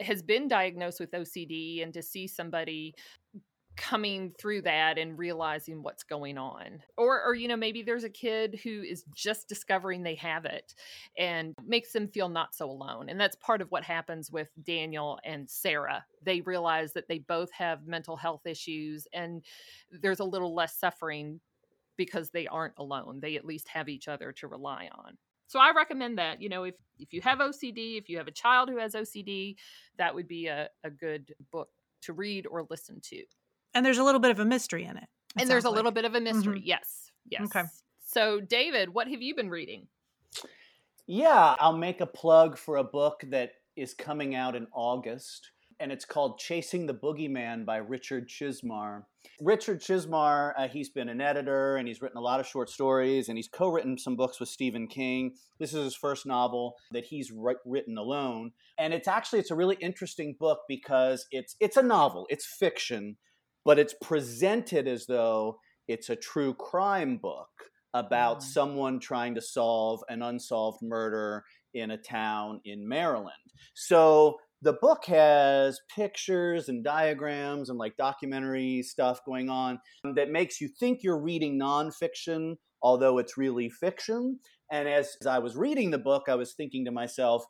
has 0.00 0.22
been 0.22 0.48
diagnosed 0.48 1.00
with 1.00 1.12
OCD 1.12 1.82
and 1.82 1.92
to 1.94 2.02
see 2.02 2.26
somebody 2.26 2.94
coming 3.76 4.30
through 4.38 4.62
that 4.62 4.98
and 4.98 5.18
realizing 5.18 5.82
what's 5.82 6.02
going 6.02 6.36
on 6.36 6.82
or 6.98 7.22
or 7.24 7.34
you 7.34 7.48
know 7.48 7.56
maybe 7.56 7.82
there's 7.82 8.04
a 8.04 8.10
kid 8.10 8.60
who 8.62 8.82
is 8.82 9.04
just 9.14 9.48
discovering 9.48 10.02
they 10.02 10.14
have 10.14 10.44
it 10.44 10.74
and 11.16 11.54
makes 11.66 11.92
them 11.92 12.06
feel 12.06 12.28
not 12.28 12.54
so 12.54 12.70
alone 12.70 13.08
and 13.08 13.18
that's 13.18 13.36
part 13.36 13.62
of 13.62 13.70
what 13.70 13.82
happens 13.82 14.30
with 14.30 14.50
Daniel 14.62 15.18
and 15.24 15.48
Sarah 15.48 16.04
they 16.22 16.42
realize 16.42 16.92
that 16.92 17.08
they 17.08 17.20
both 17.20 17.50
have 17.52 17.86
mental 17.86 18.16
health 18.16 18.46
issues 18.46 19.06
and 19.14 19.42
there's 20.02 20.20
a 20.20 20.24
little 20.24 20.54
less 20.54 20.78
suffering 20.78 21.40
because 21.96 22.30
they 22.30 22.46
aren't 22.46 22.74
alone. 22.78 23.20
They 23.20 23.36
at 23.36 23.44
least 23.44 23.68
have 23.68 23.88
each 23.88 24.08
other 24.08 24.32
to 24.32 24.46
rely 24.46 24.88
on. 24.92 25.16
So 25.46 25.58
I 25.60 25.72
recommend 25.72 26.18
that. 26.18 26.40
You 26.40 26.48
know, 26.48 26.64
if 26.64 26.74
if 26.98 27.12
you 27.12 27.20
have 27.20 27.38
OCD, 27.38 27.98
if 27.98 28.08
you 28.08 28.18
have 28.18 28.28
a 28.28 28.32
child 28.32 28.70
who 28.70 28.78
has 28.78 28.94
OCD, 28.94 29.56
that 29.98 30.14
would 30.14 30.26
be 30.26 30.46
a, 30.46 30.68
a 30.82 30.90
good 30.90 31.34
book 31.50 31.68
to 32.02 32.12
read 32.12 32.46
or 32.46 32.66
listen 32.70 33.00
to. 33.02 33.22
And 33.74 33.84
there's 33.84 33.98
a 33.98 34.04
little 34.04 34.20
bit 34.20 34.30
of 34.30 34.38
a 34.38 34.44
mystery 34.44 34.84
in 34.84 34.96
it. 34.96 35.04
it 35.36 35.42
and 35.42 35.50
there's 35.50 35.64
a 35.64 35.68
like. 35.68 35.76
little 35.76 35.92
bit 35.92 36.04
of 36.04 36.14
a 36.14 36.20
mystery. 36.20 36.58
Mm-hmm. 36.58 36.68
Yes. 36.68 37.10
Yes. 37.28 37.42
Okay. 37.44 37.64
So 38.04 38.40
David, 38.40 38.92
what 38.92 39.08
have 39.08 39.22
you 39.22 39.34
been 39.34 39.50
reading? 39.50 39.86
Yeah, 41.06 41.56
I'll 41.58 41.76
make 41.76 42.00
a 42.00 42.06
plug 42.06 42.56
for 42.56 42.76
a 42.76 42.84
book 42.84 43.24
that 43.28 43.52
is 43.76 43.94
coming 43.94 44.34
out 44.34 44.56
in 44.56 44.66
August 44.72 45.51
and 45.80 45.92
it's 45.92 46.04
called 46.04 46.38
Chasing 46.38 46.86
the 46.86 46.94
Boogeyman 46.94 47.64
by 47.64 47.76
Richard 47.76 48.28
Chizmar. 48.28 49.04
Richard 49.40 49.80
Chizmar, 49.80 50.52
uh, 50.56 50.68
he's 50.68 50.90
been 50.90 51.08
an 51.08 51.20
editor 51.20 51.76
and 51.76 51.86
he's 51.86 52.00
written 52.00 52.18
a 52.18 52.22
lot 52.22 52.40
of 52.40 52.46
short 52.46 52.70
stories 52.70 53.28
and 53.28 53.38
he's 53.38 53.48
co-written 53.48 53.98
some 53.98 54.16
books 54.16 54.40
with 54.40 54.48
Stephen 54.48 54.86
King. 54.86 55.34
This 55.58 55.74
is 55.74 55.84
his 55.84 55.94
first 55.94 56.26
novel 56.26 56.74
that 56.92 57.04
he's 57.04 57.32
written 57.64 57.98
alone, 57.98 58.52
and 58.78 58.92
it's 58.92 59.08
actually 59.08 59.40
it's 59.40 59.50
a 59.50 59.56
really 59.56 59.76
interesting 59.80 60.36
book 60.38 60.60
because 60.68 61.26
it's 61.30 61.56
it's 61.60 61.76
a 61.76 61.82
novel, 61.82 62.26
it's 62.30 62.46
fiction, 62.46 63.16
but 63.64 63.78
it's 63.78 63.94
presented 64.02 64.88
as 64.88 65.06
though 65.06 65.58
it's 65.88 66.10
a 66.10 66.16
true 66.16 66.54
crime 66.54 67.16
book 67.16 67.48
about 67.94 68.38
mm. 68.38 68.42
someone 68.42 68.98
trying 68.98 69.34
to 69.34 69.40
solve 69.40 70.02
an 70.08 70.22
unsolved 70.22 70.78
murder 70.82 71.44
in 71.74 71.90
a 71.90 71.98
town 71.98 72.60
in 72.64 72.88
Maryland. 72.88 73.32
So 73.74 74.38
the 74.62 74.72
book 74.72 75.06
has 75.06 75.80
pictures 75.94 76.68
and 76.68 76.84
diagrams 76.84 77.68
and 77.68 77.78
like 77.78 77.96
documentary 77.96 78.82
stuff 78.82 79.20
going 79.26 79.50
on 79.50 79.80
that 80.14 80.30
makes 80.30 80.60
you 80.60 80.68
think 80.68 81.02
you're 81.02 81.20
reading 81.20 81.58
nonfiction, 81.58 82.54
although 82.80 83.18
it's 83.18 83.36
really 83.36 83.68
fiction. 83.68 84.38
And 84.70 84.88
as, 84.88 85.16
as 85.20 85.26
I 85.26 85.40
was 85.40 85.56
reading 85.56 85.90
the 85.90 85.98
book, 85.98 86.24
I 86.28 86.36
was 86.36 86.54
thinking 86.54 86.84
to 86.84 86.92
myself, 86.92 87.44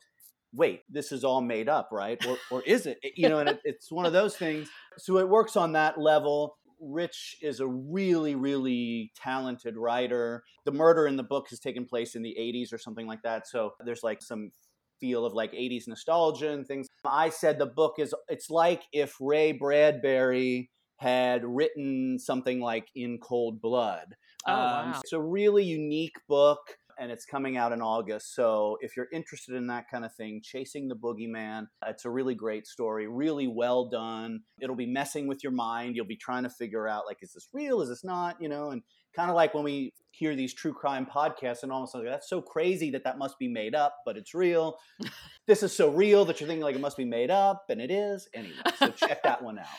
wait, 0.54 0.80
this 0.88 1.12
is 1.12 1.22
all 1.22 1.42
made 1.42 1.68
up, 1.68 1.90
right? 1.92 2.24
Or, 2.26 2.38
or 2.50 2.62
is 2.62 2.86
it? 2.86 2.98
You 3.14 3.28
know, 3.28 3.38
and 3.38 3.50
it, 3.50 3.60
it's 3.64 3.92
one 3.92 4.06
of 4.06 4.14
those 4.14 4.36
things. 4.36 4.68
So 4.96 5.18
it 5.18 5.28
works 5.28 5.54
on 5.54 5.72
that 5.72 6.00
level. 6.00 6.56
Rich 6.80 7.36
is 7.42 7.60
a 7.60 7.66
really, 7.66 8.34
really 8.34 9.12
talented 9.16 9.76
writer. 9.76 10.42
The 10.64 10.72
murder 10.72 11.06
in 11.06 11.16
the 11.16 11.22
book 11.22 11.48
has 11.50 11.60
taken 11.60 11.84
place 11.84 12.14
in 12.14 12.22
the 12.22 12.36
80s 12.38 12.72
or 12.72 12.78
something 12.78 13.06
like 13.06 13.22
that. 13.22 13.46
So 13.46 13.72
there's 13.84 14.02
like 14.02 14.22
some 14.22 14.50
feel 15.02 15.26
of 15.26 15.34
like 15.34 15.52
80s 15.52 15.88
nostalgia 15.88 16.52
and 16.52 16.64
things. 16.64 16.86
I 17.04 17.28
said 17.28 17.58
the 17.58 17.66
book 17.66 17.94
is 17.98 18.14
it's 18.28 18.48
like 18.48 18.84
if 18.92 19.16
Ray 19.20 19.50
Bradbury 19.50 20.70
had 20.96 21.44
written 21.44 22.20
something 22.20 22.60
like 22.60 22.86
In 22.94 23.18
Cold 23.18 23.60
Blood. 23.60 24.14
Oh, 24.46 24.52
um, 24.52 24.58
wow. 24.92 25.00
It's 25.02 25.12
a 25.12 25.20
really 25.20 25.64
unique 25.64 26.14
book 26.28 26.60
and 26.98 27.10
it's 27.10 27.24
coming 27.24 27.56
out 27.56 27.72
in 27.72 27.82
August. 27.82 28.36
So 28.36 28.78
if 28.80 28.96
you're 28.96 29.08
interested 29.12 29.56
in 29.56 29.66
that 29.66 29.86
kind 29.90 30.04
of 30.04 30.14
thing, 30.14 30.40
Chasing 30.44 30.86
the 30.86 30.94
Boogeyman, 30.94 31.66
it's 31.88 32.04
a 32.04 32.10
really 32.10 32.36
great 32.36 32.68
story, 32.68 33.08
really 33.08 33.48
well 33.48 33.88
done. 33.88 34.42
It'll 34.60 34.76
be 34.76 34.86
messing 34.86 35.26
with 35.26 35.42
your 35.42 35.52
mind. 35.52 35.96
You'll 35.96 36.06
be 36.06 36.16
trying 36.16 36.44
to 36.44 36.50
figure 36.50 36.86
out 36.86 37.06
like, 37.06 37.18
is 37.22 37.32
this 37.32 37.48
real? 37.52 37.82
Is 37.82 37.88
this 37.88 38.04
not? 38.04 38.36
You 38.40 38.48
know, 38.48 38.70
and 38.70 38.82
kind 39.14 39.30
of 39.30 39.36
like 39.36 39.54
when 39.54 39.64
we 39.64 39.92
hear 40.10 40.36
these 40.36 40.54
true 40.54 40.72
crime 40.72 41.06
podcasts 41.06 41.62
and 41.62 41.72
almost 41.72 41.94
like 41.94 42.04
that's 42.04 42.28
so 42.28 42.40
crazy 42.40 42.90
that 42.90 43.04
that 43.04 43.18
must 43.18 43.38
be 43.38 43.48
made 43.48 43.74
up, 43.74 43.96
but 44.04 44.16
it's 44.16 44.34
real. 44.34 44.78
this 45.46 45.62
is 45.62 45.74
so 45.74 45.90
real 45.90 46.24
that 46.24 46.40
you're 46.40 46.46
thinking 46.46 46.62
like 46.62 46.76
it 46.76 46.80
must 46.80 46.96
be 46.96 47.04
made 47.04 47.30
up, 47.30 47.64
and 47.68 47.80
it 47.80 47.90
is. 47.90 48.28
Anyway, 48.34 48.54
so 48.76 48.88
check 48.90 49.22
that 49.22 49.42
one 49.42 49.58
out. 49.58 49.66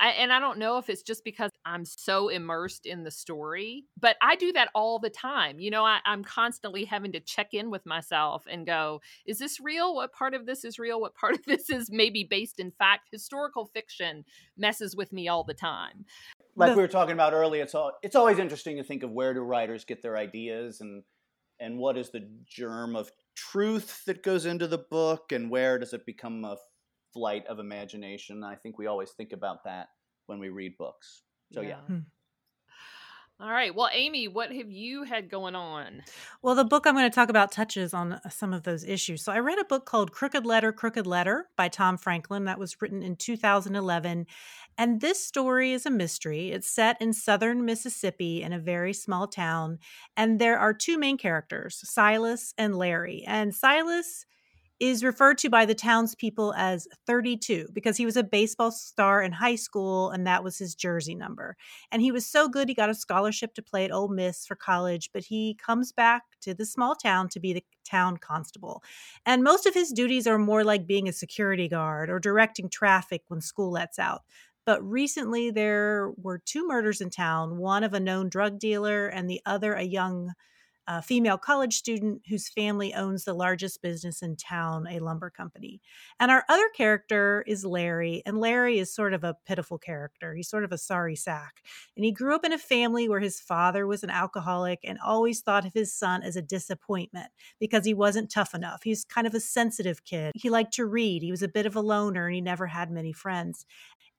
I, 0.00 0.08
and 0.08 0.32
I 0.32 0.40
don't 0.40 0.58
know 0.58 0.76
if 0.76 0.90
it's 0.90 1.02
just 1.02 1.24
because 1.24 1.50
I'm 1.64 1.84
so 1.84 2.28
immersed 2.28 2.84
in 2.84 3.04
the 3.04 3.10
story, 3.10 3.84
but 3.98 4.16
I 4.20 4.36
do 4.36 4.52
that 4.52 4.68
all 4.74 4.98
the 4.98 5.08
time. 5.08 5.60
You 5.60 5.70
know, 5.70 5.84
I, 5.84 6.00
I'm 6.04 6.24
constantly 6.24 6.84
having 6.84 7.12
to 7.12 7.20
check 7.20 7.54
in 7.54 7.70
with 7.70 7.86
myself 7.86 8.44
and 8.50 8.66
go, 8.66 9.00
is 9.24 9.38
this 9.38 9.60
real? 9.60 9.94
What 9.94 10.12
part 10.12 10.34
of 10.34 10.46
this 10.46 10.64
is 10.64 10.78
real? 10.78 11.00
What 11.00 11.14
part 11.14 11.34
of 11.34 11.44
this 11.46 11.70
is 11.70 11.90
maybe 11.90 12.22
based 12.22 12.60
in 12.60 12.72
fact? 12.72 13.08
Historical 13.12 13.64
fiction 13.64 14.24
messes 14.58 14.94
with 14.94 15.10
me 15.12 15.28
all 15.28 15.44
the 15.44 15.54
time. 15.54 16.04
Like 16.56 16.76
we 16.76 16.82
were 16.82 16.88
talking 16.88 17.14
about 17.14 17.32
earlier, 17.32 17.62
it's 17.62 17.74
all 17.74 17.92
it's 18.02 18.16
always 18.16 18.38
interesting 18.38 18.76
to 18.76 18.84
think 18.84 19.02
of 19.02 19.10
where 19.10 19.34
do 19.34 19.40
writers 19.40 19.84
get 19.84 20.02
their 20.02 20.16
ideas 20.16 20.80
and 20.80 21.02
and 21.60 21.78
what 21.78 21.96
is 21.96 22.10
the 22.10 22.28
germ 22.46 22.96
of 22.96 23.10
truth 23.36 24.04
that 24.06 24.22
goes 24.22 24.46
into 24.46 24.66
the 24.66 24.78
book 24.78 25.32
and 25.32 25.50
where 25.50 25.78
does 25.78 25.92
it 25.92 26.06
become 26.06 26.44
a 26.44 26.56
flight 27.12 27.46
of 27.46 27.58
imagination. 27.58 28.44
I 28.44 28.56
think 28.56 28.78
we 28.78 28.86
always 28.86 29.10
think 29.12 29.32
about 29.32 29.64
that 29.64 29.88
when 30.26 30.38
we 30.38 30.48
read 30.48 30.76
books. 30.76 31.22
So 31.52 31.60
yeah. 31.60 31.68
yeah. 31.68 31.80
Hmm. 31.86 31.98
All 33.40 33.50
right. 33.50 33.74
Well, 33.74 33.90
Amy, 33.92 34.28
what 34.28 34.52
have 34.52 34.70
you 34.70 35.02
had 35.02 35.28
going 35.28 35.56
on? 35.56 36.04
Well, 36.40 36.54
the 36.54 36.64
book 36.64 36.86
I'm 36.86 36.94
going 36.94 37.10
to 37.10 37.14
talk 37.14 37.28
about 37.28 37.50
touches 37.50 37.92
on 37.92 38.12
uh, 38.12 38.28
some 38.28 38.52
of 38.52 38.62
those 38.62 38.84
issues. 38.84 39.24
So, 39.24 39.32
I 39.32 39.40
read 39.40 39.58
a 39.58 39.64
book 39.64 39.86
called 39.86 40.12
Crooked 40.12 40.46
Letter, 40.46 40.72
Crooked 40.72 41.04
Letter 41.04 41.48
by 41.56 41.66
Tom 41.68 41.96
Franklin 41.98 42.44
that 42.44 42.60
was 42.60 42.80
written 42.80 43.02
in 43.02 43.16
2011. 43.16 44.26
And 44.78 45.00
this 45.00 45.24
story 45.24 45.72
is 45.72 45.84
a 45.84 45.90
mystery. 45.90 46.52
It's 46.52 46.70
set 46.70 46.96
in 47.02 47.12
southern 47.12 47.64
Mississippi 47.64 48.40
in 48.40 48.52
a 48.52 48.58
very 48.58 48.92
small 48.92 49.26
town. 49.26 49.80
And 50.16 50.38
there 50.38 50.58
are 50.58 50.72
two 50.72 50.96
main 50.96 51.18
characters, 51.18 51.80
Silas 51.82 52.54
and 52.56 52.76
Larry. 52.76 53.24
And 53.26 53.52
Silas 53.52 54.26
is 54.80 55.04
referred 55.04 55.38
to 55.38 55.48
by 55.48 55.64
the 55.64 55.74
townspeople 55.74 56.52
as 56.54 56.88
32 57.06 57.68
because 57.72 57.96
he 57.96 58.04
was 58.04 58.16
a 58.16 58.24
baseball 58.24 58.70
star 58.70 59.22
in 59.22 59.32
high 59.32 59.54
school 59.54 60.10
and 60.10 60.26
that 60.26 60.42
was 60.42 60.58
his 60.58 60.74
jersey 60.74 61.14
number. 61.14 61.56
And 61.92 62.02
he 62.02 62.10
was 62.10 62.26
so 62.26 62.48
good, 62.48 62.68
he 62.68 62.74
got 62.74 62.90
a 62.90 62.94
scholarship 62.94 63.54
to 63.54 63.62
play 63.62 63.84
at 63.84 63.92
Ole 63.92 64.08
Miss 64.08 64.46
for 64.46 64.56
college, 64.56 65.10
but 65.12 65.24
he 65.24 65.54
comes 65.54 65.92
back 65.92 66.22
to 66.42 66.54
the 66.54 66.66
small 66.66 66.94
town 66.94 67.28
to 67.30 67.40
be 67.40 67.52
the 67.52 67.64
town 67.84 68.16
constable. 68.16 68.82
And 69.24 69.44
most 69.44 69.66
of 69.66 69.74
his 69.74 69.92
duties 69.92 70.26
are 70.26 70.38
more 70.38 70.64
like 70.64 70.86
being 70.86 71.08
a 71.08 71.12
security 71.12 71.68
guard 71.68 72.10
or 72.10 72.18
directing 72.18 72.68
traffic 72.68 73.22
when 73.28 73.40
school 73.40 73.70
lets 73.70 73.98
out. 73.98 74.22
But 74.66 74.82
recently, 74.82 75.50
there 75.50 76.10
were 76.16 76.38
two 76.38 76.66
murders 76.66 77.00
in 77.00 77.10
town 77.10 77.58
one 77.58 77.84
of 77.84 77.92
a 77.92 78.00
known 78.00 78.30
drug 78.30 78.58
dealer, 78.58 79.06
and 79.06 79.28
the 79.28 79.42
other 79.44 79.74
a 79.74 79.82
young 79.82 80.32
a 80.86 81.02
female 81.02 81.38
college 81.38 81.74
student 81.74 82.22
whose 82.28 82.48
family 82.48 82.94
owns 82.94 83.24
the 83.24 83.34
largest 83.34 83.82
business 83.82 84.22
in 84.22 84.36
town, 84.36 84.86
a 84.88 84.98
lumber 84.98 85.30
company. 85.30 85.80
And 86.20 86.30
our 86.30 86.44
other 86.48 86.68
character 86.76 87.44
is 87.46 87.64
Larry, 87.64 88.22
and 88.26 88.38
Larry 88.38 88.78
is 88.78 88.94
sort 88.94 89.14
of 89.14 89.24
a 89.24 89.36
pitiful 89.46 89.78
character. 89.78 90.34
He's 90.34 90.48
sort 90.48 90.64
of 90.64 90.72
a 90.72 90.78
sorry 90.78 91.16
sack. 91.16 91.62
And 91.96 92.04
he 92.04 92.12
grew 92.12 92.34
up 92.34 92.44
in 92.44 92.52
a 92.52 92.58
family 92.58 93.08
where 93.08 93.20
his 93.20 93.40
father 93.40 93.86
was 93.86 94.02
an 94.02 94.10
alcoholic 94.10 94.80
and 94.84 94.98
always 95.04 95.40
thought 95.40 95.66
of 95.66 95.74
his 95.74 95.92
son 95.92 96.22
as 96.22 96.36
a 96.36 96.42
disappointment 96.42 97.28
because 97.58 97.84
he 97.84 97.94
wasn't 97.94 98.30
tough 98.30 98.54
enough. 98.54 98.82
He's 98.84 99.04
kind 99.04 99.26
of 99.26 99.34
a 99.34 99.40
sensitive 99.40 100.04
kid. 100.04 100.32
He 100.34 100.50
liked 100.50 100.74
to 100.74 100.86
read, 100.86 101.22
he 101.22 101.30
was 101.30 101.42
a 101.42 101.48
bit 101.48 101.66
of 101.66 101.76
a 101.76 101.80
loner, 101.80 102.26
and 102.26 102.34
he 102.34 102.40
never 102.40 102.66
had 102.66 102.90
many 102.90 103.12
friends. 103.12 103.64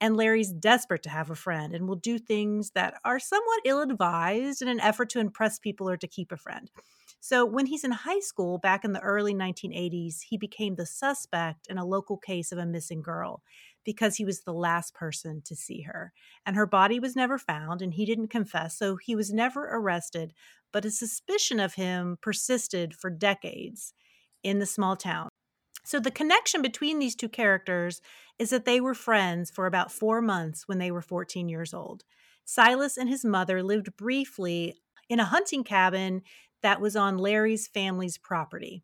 And 0.00 0.16
Larry's 0.16 0.52
desperate 0.52 1.02
to 1.04 1.10
have 1.10 1.30
a 1.30 1.34
friend 1.34 1.74
and 1.74 1.88
will 1.88 1.96
do 1.96 2.18
things 2.18 2.72
that 2.72 2.94
are 3.04 3.18
somewhat 3.18 3.60
ill 3.64 3.80
advised 3.80 4.60
in 4.60 4.68
an 4.68 4.80
effort 4.80 5.08
to 5.10 5.20
impress 5.20 5.58
people 5.58 5.88
or 5.88 5.96
to 5.96 6.06
keep 6.06 6.32
a 6.32 6.36
friend. 6.36 6.70
So, 7.20 7.44
when 7.44 7.66
he's 7.66 7.82
in 7.82 7.90
high 7.90 8.20
school 8.20 8.58
back 8.58 8.84
in 8.84 8.92
the 8.92 9.00
early 9.00 9.34
1980s, 9.34 10.20
he 10.28 10.36
became 10.36 10.76
the 10.76 10.86
suspect 10.86 11.66
in 11.68 11.78
a 11.78 11.84
local 11.84 12.18
case 12.18 12.52
of 12.52 12.58
a 12.58 12.66
missing 12.66 13.02
girl 13.02 13.42
because 13.84 14.16
he 14.16 14.24
was 14.24 14.42
the 14.42 14.52
last 14.52 14.94
person 14.94 15.40
to 15.44 15.56
see 15.56 15.82
her. 15.82 16.12
And 16.44 16.56
her 16.56 16.66
body 16.66 17.00
was 17.00 17.16
never 17.16 17.38
found, 17.38 17.80
and 17.82 17.94
he 17.94 18.04
didn't 18.04 18.28
confess, 18.28 18.76
so 18.78 18.96
he 18.96 19.16
was 19.16 19.32
never 19.32 19.64
arrested. 19.64 20.34
But 20.72 20.84
a 20.84 20.90
suspicion 20.90 21.58
of 21.58 21.74
him 21.74 22.18
persisted 22.20 22.94
for 22.94 23.10
decades 23.10 23.94
in 24.42 24.58
the 24.58 24.66
small 24.66 24.94
town. 24.96 25.28
So 25.86 26.00
the 26.00 26.10
connection 26.10 26.62
between 26.62 26.98
these 26.98 27.14
two 27.14 27.28
characters 27.28 28.00
is 28.40 28.50
that 28.50 28.64
they 28.64 28.80
were 28.80 28.92
friends 28.92 29.52
for 29.52 29.66
about 29.66 29.92
four 29.92 30.20
months 30.20 30.66
when 30.66 30.78
they 30.78 30.90
were 30.90 31.00
14 31.00 31.48
years 31.48 31.72
old. 31.72 32.02
Silas 32.44 32.96
and 32.96 33.08
his 33.08 33.24
mother 33.24 33.62
lived 33.62 33.96
briefly 33.96 34.74
in 35.08 35.20
a 35.20 35.26
hunting 35.26 35.62
cabin 35.62 36.22
that 36.60 36.80
was 36.80 36.96
on 36.96 37.18
Larry's 37.18 37.68
family's 37.68 38.18
property. 38.18 38.82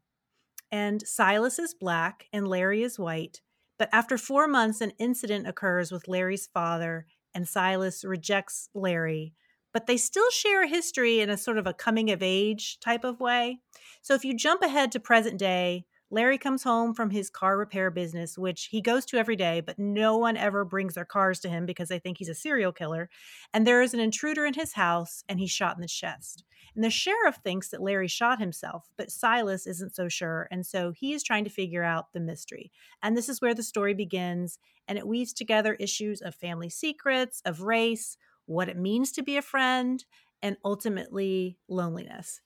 And 0.71 1.05
Silas 1.05 1.59
is 1.59 1.75
black 1.75 2.27
and 2.33 2.47
Larry 2.47 2.85
is 2.85 3.01
white. 3.01 3.41
But 3.81 3.89
after 3.93 4.17
four 4.17 4.47
months, 4.47 4.81
an 4.81 4.93
incident 5.01 5.49
occurs 5.49 5.91
with 5.91 6.07
Larry's 6.07 6.47
father, 6.47 7.07
and 7.35 7.49
Silas 7.49 8.05
rejects 8.05 8.69
Larry. 8.75 9.35
But 9.73 9.89
they 9.89 9.97
still 9.97 10.31
share 10.31 10.63
a 10.63 10.69
history 10.69 11.19
in 11.19 11.31
a 11.31 11.37
sort 11.37 11.59
of 11.59 11.67
a 11.67 11.75
coming 11.75 12.13
of 12.13 12.23
age 12.23 12.79
type 12.79 13.03
of 13.03 13.19
way. 13.19 13.59
So 14.03 14.15
if 14.15 14.25
you 14.25 14.37
jump 14.37 14.63
ahead 14.63 14.93
to 14.93 15.01
present 15.01 15.37
day, 15.37 15.85
Larry 16.13 16.37
comes 16.37 16.63
home 16.63 16.93
from 16.93 17.09
his 17.09 17.31
car 17.31 17.57
repair 17.57 17.91
business, 17.91 18.37
which 18.37 18.67
he 18.67 18.83
goes 18.83 19.07
to 19.07 19.17
every 19.17 19.35
day, 19.35 19.63
but 19.63 19.79
no 19.79 20.19
one 20.19 20.37
ever 20.37 20.63
brings 20.63 20.93
their 20.93 21.07
cars 21.07 21.41
to 21.41 21.49
him 21.49 21.65
because 21.65 21.89
they 21.89 21.99
think 21.99 22.19
he's 22.19 22.29
a 22.29 22.35
serial 22.35 22.71
killer. 22.71 23.09
And 23.55 23.67
there 23.67 23.81
is 23.81 23.95
an 23.95 24.01
intruder 24.01 24.45
in 24.45 24.53
his 24.53 24.75
house, 24.75 25.25
and 25.27 25.41
he's 25.41 25.51
shot 25.51 25.75
in 25.75 25.81
the 25.81 25.89
chest. 25.89 26.45
And 26.75 26.85
the 26.85 26.91
sheriff 26.91 27.37
thinks 27.43 27.71
that 27.71 27.81
Larry 27.81 28.09
shot 28.09 28.41
himself, 28.41 28.91
but 28.99 29.11
Silas 29.11 29.67
isn't 29.67 29.95
so 29.95 30.07
sure. 30.11 30.49
And 30.51 30.67
so 30.67 30.91
he 30.91 31.15
is 31.15 31.23
trying 31.23 31.45
to 31.45 31.51
figure 31.51 31.83
out 31.83 32.13
the 32.13 32.21
mystery. 32.21 32.71
And 33.03 33.17
this 33.17 33.31
is 33.31 33.41
where 33.41 33.55
the 33.55 33.63
story 33.63 33.95
begins. 33.95 34.59
And 34.87 34.99
it 34.99 35.07
weaves 35.07 35.33
together 35.33 35.75
issues 35.81 36.21
of 36.21 36.35
family 36.35 36.69
secrets, 36.69 37.41
of 37.47 37.63
race, 37.63 38.19
what 38.45 38.69
it 38.69 38.77
means 38.77 39.13
to 39.13 39.23
be 39.23 39.39
a 39.39 39.43
friend, 39.43 40.05
and 40.43 40.59
ultimately 40.63 41.57
loneliness. 41.69 42.43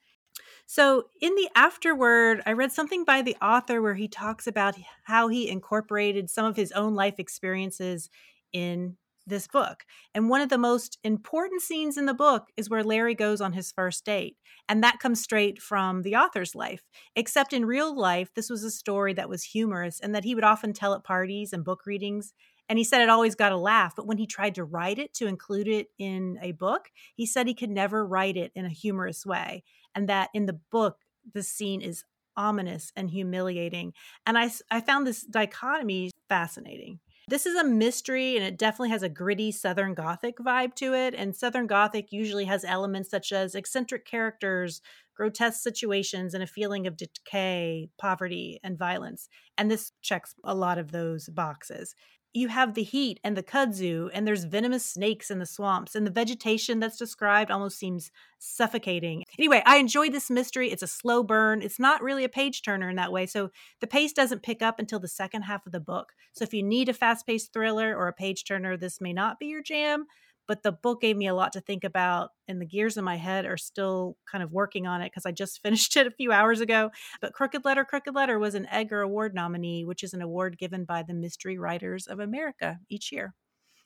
So, 0.67 1.05
in 1.21 1.35
the 1.37 1.49
afterword, 1.55 2.43
I 2.45 2.53
read 2.53 2.73
something 2.73 3.05
by 3.05 3.23
the 3.23 3.37
author 3.41 3.81
where 3.81 3.95
he 3.95 4.09
talks 4.09 4.47
about 4.47 4.77
how 5.05 5.29
he 5.29 5.49
incorporated 5.49 6.29
some 6.29 6.45
of 6.45 6.57
his 6.57 6.73
own 6.73 6.95
life 6.95 7.19
experiences 7.19 8.11
in 8.53 8.97
this 9.27 9.47
book. 9.47 9.85
And 10.15 10.29
one 10.29 10.41
of 10.41 10.49
the 10.49 10.59
most 10.59 10.99
important 11.03 11.63
scenes 11.63 11.97
in 11.97 12.07
the 12.07 12.15
book 12.15 12.49
is 12.57 12.71
where 12.71 12.85
Larry 12.85 13.15
goes 13.15 13.41
on 13.41 13.53
his 13.53 13.73
first 13.73 14.05
date. 14.05 14.37
And 14.69 14.83
that 14.83 14.99
comes 15.01 15.21
straight 15.21 15.61
from 15.61 16.03
the 16.03 16.17
author's 16.17 16.55
life. 16.55 16.83
Except 17.15 17.53
in 17.53 17.65
real 17.65 17.97
life, 17.97 18.31
this 18.35 18.49
was 18.49 18.63
a 18.63 18.71
story 18.71 19.13
that 19.15 19.29
was 19.29 19.43
humorous 19.43 20.01
and 20.01 20.15
that 20.15 20.25
he 20.25 20.35
would 20.35 20.45
often 20.45 20.73
tell 20.73 20.95
at 20.95 21.05
parties 21.05 21.53
and 21.53 21.65
book 21.65 21.87
readings. 21.87 22.33
And 22.69 22.79
he 22.79 22.85
said 22.85 23.01
it 23.01 23.09
always 23.09 23.35
got 23.35 23.53
a 23.53 23.57
laugh. 23.57 23.95
But 23.95 24.07
when 24.07 24.19
he 24.19 24.27
tried 24.27 24.57
to 24.57 24.65
write 24.65 24.99
it 24.99 25.15
to 25.15 25.27
include 25.27 25.69
it 25.69 25.89
in 25.99 26.39
a 26.43 26.53
book, 26.53 26.91
he 27.15 27.27
said 27.27 27.47
he 27.47 27.55
could 27.55 27.71
never 27.71 28.07
write 28.07 28.37
it 28.37 28.53
in 28.55 28.65
a 28.65 28.71
humorous 28.71 29.25
way 29.25 29.63
and 29.97 30.09
that 30.09 30.31
in 30.35 30.47
the 30.47 30.61
book 30.71 30.99
the 31.35 31.43
scene 31.43 31.81
is 31.81 32.05
ominous 32.37 32.93
and 32.95 33.11
humiliating 33.11 33.93
and 34.27 34.39
i 34.39 34.49
i 34.71 34.81
found 34.81 35.07
this 35.07 35.23
dichotomy 35.23 36.11
fascinating. 36.29 37.01
This 37.29 37.47
is 37.47 37.57
a 37.57 37.65
mystery 37.65 38.37
and 38.37 38.45
it 38.45 38.57
definitely 38.57 38.91
has 38.91 39.03
a 39.03 39.09
gritty 39.09 39.51
southern 39.51 39.95
gothic 39.95 40.39
vibe 40.39 40.75
to 40.75 40.95
it 40.95 41.13
and 41.15 41.35
southern 41.35 41.67
gothic 41.67 42.13
usually 42.13 42.45
has 42.45 42.65
elements 42.65 43.11
such 43.11 43.33
as 43.33 43.57
eccentric 43.57 44.05
characters 44.05 44.81
grotesque 45.17 45.61
situations 45.61 46.35
and 46.35 46.43
a 46.43 46.47
feeling 46.47 46.87
of 46.87 46.97
decay 46.97 47.89
poverty 47.99 48.61
and 48.63 48.79
violence 48.79 49.29
and 49.59 49.71
this 49.71 49.93
checks 50.03 50.37
a 50.45 50.55
lot 50.55 50.79
of 50.79 50.93
those 50.93 51.29
boxes 51.29 51.97
you 52.37 52.49
have 52.49 52.75
the 52.75 52.83
heat 52.83 53.19
and 53.25 53.37
the 53.37 53.43
kudzu 53.43 54.11
and 54.13 54.27
there's 54.27 54.45
venomous 54.45 54.85
snakes 54.85 55.31
in 55.31 55.39
the 55.39 55.47
swamps 55.47 55.95
and 55.95 56.07
the 56.07 56.11
vegetation 56.11 56.81
that's 56.81 56.99
described 56.99 57.51
almost 57.51 57.79
seems 57.79 58.11
suffocating. 58.39 59.25
Anyway 59.39 59.63
i 59.65 59.77
enjoy 59.77 60.11
this 60.11 60.31
mystery. 60.31 60.71
It's 60.71 60.83
a 60.83 60.87
slow 60.87 61.23
burn. 61.23 61.63
It's 61.63 61.79
not 61.79 62.03
really 62.03 62.25
a 62.25 62.29
page 62.29 62.63
turner 62.63 62.91
in 62.91 62.97
that 62.97 63.13
way 63.13 63.27
so 63.27 63.51
the 63.81 63.87
pace 63.87 64.13
doesn't 64.13 64.43
pick 64.43 64.63
up 64.63 64.79
until 64.79 65.01
the 65.01 65.09
second 65.09 65.43
half 65.43 65.67
of 65.67 65.73
the 65.73 65.81
book. 65.81 66.13
So 66.33 66.45
if 66.45 66.53
you 66.53 66.63
need 66.63 66.89
a 66.89 66.93
fast-paced 66.93 67.53
thriller 67.53 67.97
or 67.97 68.09
a 68.09 68.13
page 68.13 68.45
turner 68.45 68.77
this 68.77 69.01
may 69.01 69.13
not 69.13 69.39
be 69.39 69.47
your 69.47 69.63
jam 69.63 70.07
but 70.47 70.63
the 70.63 70.73
book 70.73 71.01
gave 71.01 71.17
me 71.17 71.27
a 71.27 71.35
lot 71.35 71.53
to 71.53 71.61
think 71.61 71.85
about 71.85 72.31
and 72.49 72.61
the 72.61 72.67
gears 72.67 72.97
in 72.97 73.05
my 73.05 73.17
head 73.17 73.47
are 73.47 73.57
still 73.57 74.17
kind 74.31 74.43
of 74.43 74.53
working 74.53 74.87
on 74.87 75.01
it 75.01 75.11
because 75.11 75.27
i 75.27 75.33
just 75.33 75.63
finished 75.63 75.97
it 75.97 76.07
a 76.07 76.11
few 76.11 76.33
hours 76.33 76.61
ago. 76.61 76.91
But 77.21 77.33
crooked 77.33 77.65
letter 77.65 77.85
crooked 77.85 78.15
letter 78.15 78.39
was 78.39 78.55
an 78.55 78.67
edgar 78.71 79.01
award 79.01 79.35
nominee 79.35 79.85
which 79.85 80.03
is 80.03 80.15
an 80.15 80.23
award 80.23 80.59
given 80.59 80.85
by 80.85 81.03
the 81.03 81.15
mystery 81.15 81.59
writers 81.59 82.07
of 82.07 82.21
america 82.21 82.79
each 82.89 83.13
year. 83.13 83.35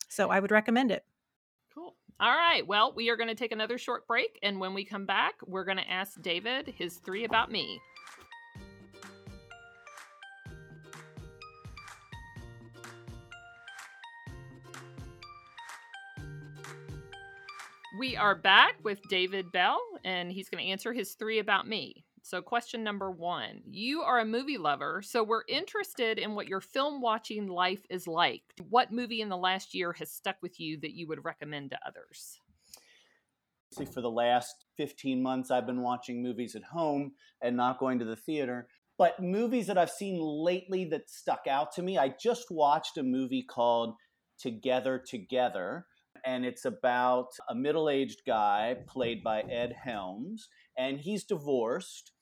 So 0.08 0.30
i 0.30 0.40
would 0.40 0.50
recommend 0.50 0.90
it. 0.90 1.04
Cool. 1.74 1.94
All 2.18 2.36
right. 2.36 2.66
Well 2.66 2.92
we 2.94 3.11
are 3.11 3.16
going 3.16 3.28
to 3.28 3.34
take 3.34 3.52
another 3.52 3.78
short 3.78 4.06
break 4.06 4.38
and 4.42 4.61
when 4.61 4.74
we 4.74 4.84
come 4.84 5.06
back 5.06 5.34
we're 5.46 5.64
going 5.64 5.78
to 5.78 5.90
ask 5.90 6.20
david 6.20 6.74
his 6.76 6.96
three 6.96 7.24
about 7.24 7.50
me 7.50 7.80
We 18.01 18.16
are 18.16 18.34
back 18.34 18.76
with 18.82 18.98
David 19.11 19.53
Bell, 19.53 19.78
and 20.07 20.32
he's 20.32 20.48
going 20.48 20.64
to 20.64 20.70
answer 20.70 20.94
his 20.94 21.12
three 21.12 21.38
about 21.38 21.68
me. 21.68 22.07
So, 22.22 22.40
question 22.40 22.82
number 22.82 23.11
one 23.11 23.61
You 23.70 24.01
are 24.01 24.20
a 24.20 24.24
movie 24.24 24.57
lover, 24.57 25.03
so 25.03 25.22
we're 25.22 25.42
interested 25.46 26.18
in 26.18 26.34
what 26.34 26.48
your 26.48 26.62
film 26.62 27.03
watching 27.03 27.46
life 27.46 27.84
is 27.90 28.07
like. 28.07 28.40
What 28.70 28.90
movie 28.90 29.20
in 29.20 29.28
the 29.28 29.36
last 29.36 29.74
year 29.74 29.92
has 29.98 30.11
stuck 30.11 30.36
with 30.40 30.59
you 30.59 30.80
that 30.80 30.94
you 30.94 31.09
would 31.09 31.26
recommend 31.26 31.72
to 31.72 31.78
others? 31.86 32.40
For 33.92 34.01
the 34.01 34.11
last 34.11 34.64
15 34.78 35.22
months, 35.22 35.51
I've 35.51 35.66
been 35.66 35.82
watching 35.82 36.22
movies 36.22 36.57
at 36.57 36.64
home 36.64 37.12
and 37.42 37.55
not 37.55 37.78
going 37.78 37.98
to 37.98 38.07
the 38.07 38.16
theater. 38.16 38.68
But 38.96 39.22
movies 39.22 39.66
that 39.66 39.76
I've 39.76 39.90
seen 39.90 40.18
lately 40.18 40.86
that 40.86 41.11
stuck 41.11 41.46
out 41.46 41.72
to 41.72 41.82
me, 41.82 41.98
I 41.98 42.14
just 42.18 42.51
watched 42.51 42.96
a 42.96 43.03
movie 43.03 43.42
called 43.42 43.96
Together 44.38 44.98
Together 45.07 45.84
and 46.24 46.44
it's 46.44 46.64
about 46.64 47.28
a 47.48 47.54
middle 47.54 47.88
aged 47.88 48.22
guy 48.26 48.76
played 48.86 49.22
by 49.22 49.40
Ed 49.42 49.74
Helms, 49.84 50.48
and 50.76 51.00
he's 51.00 51.24
divorced 51.24 52.12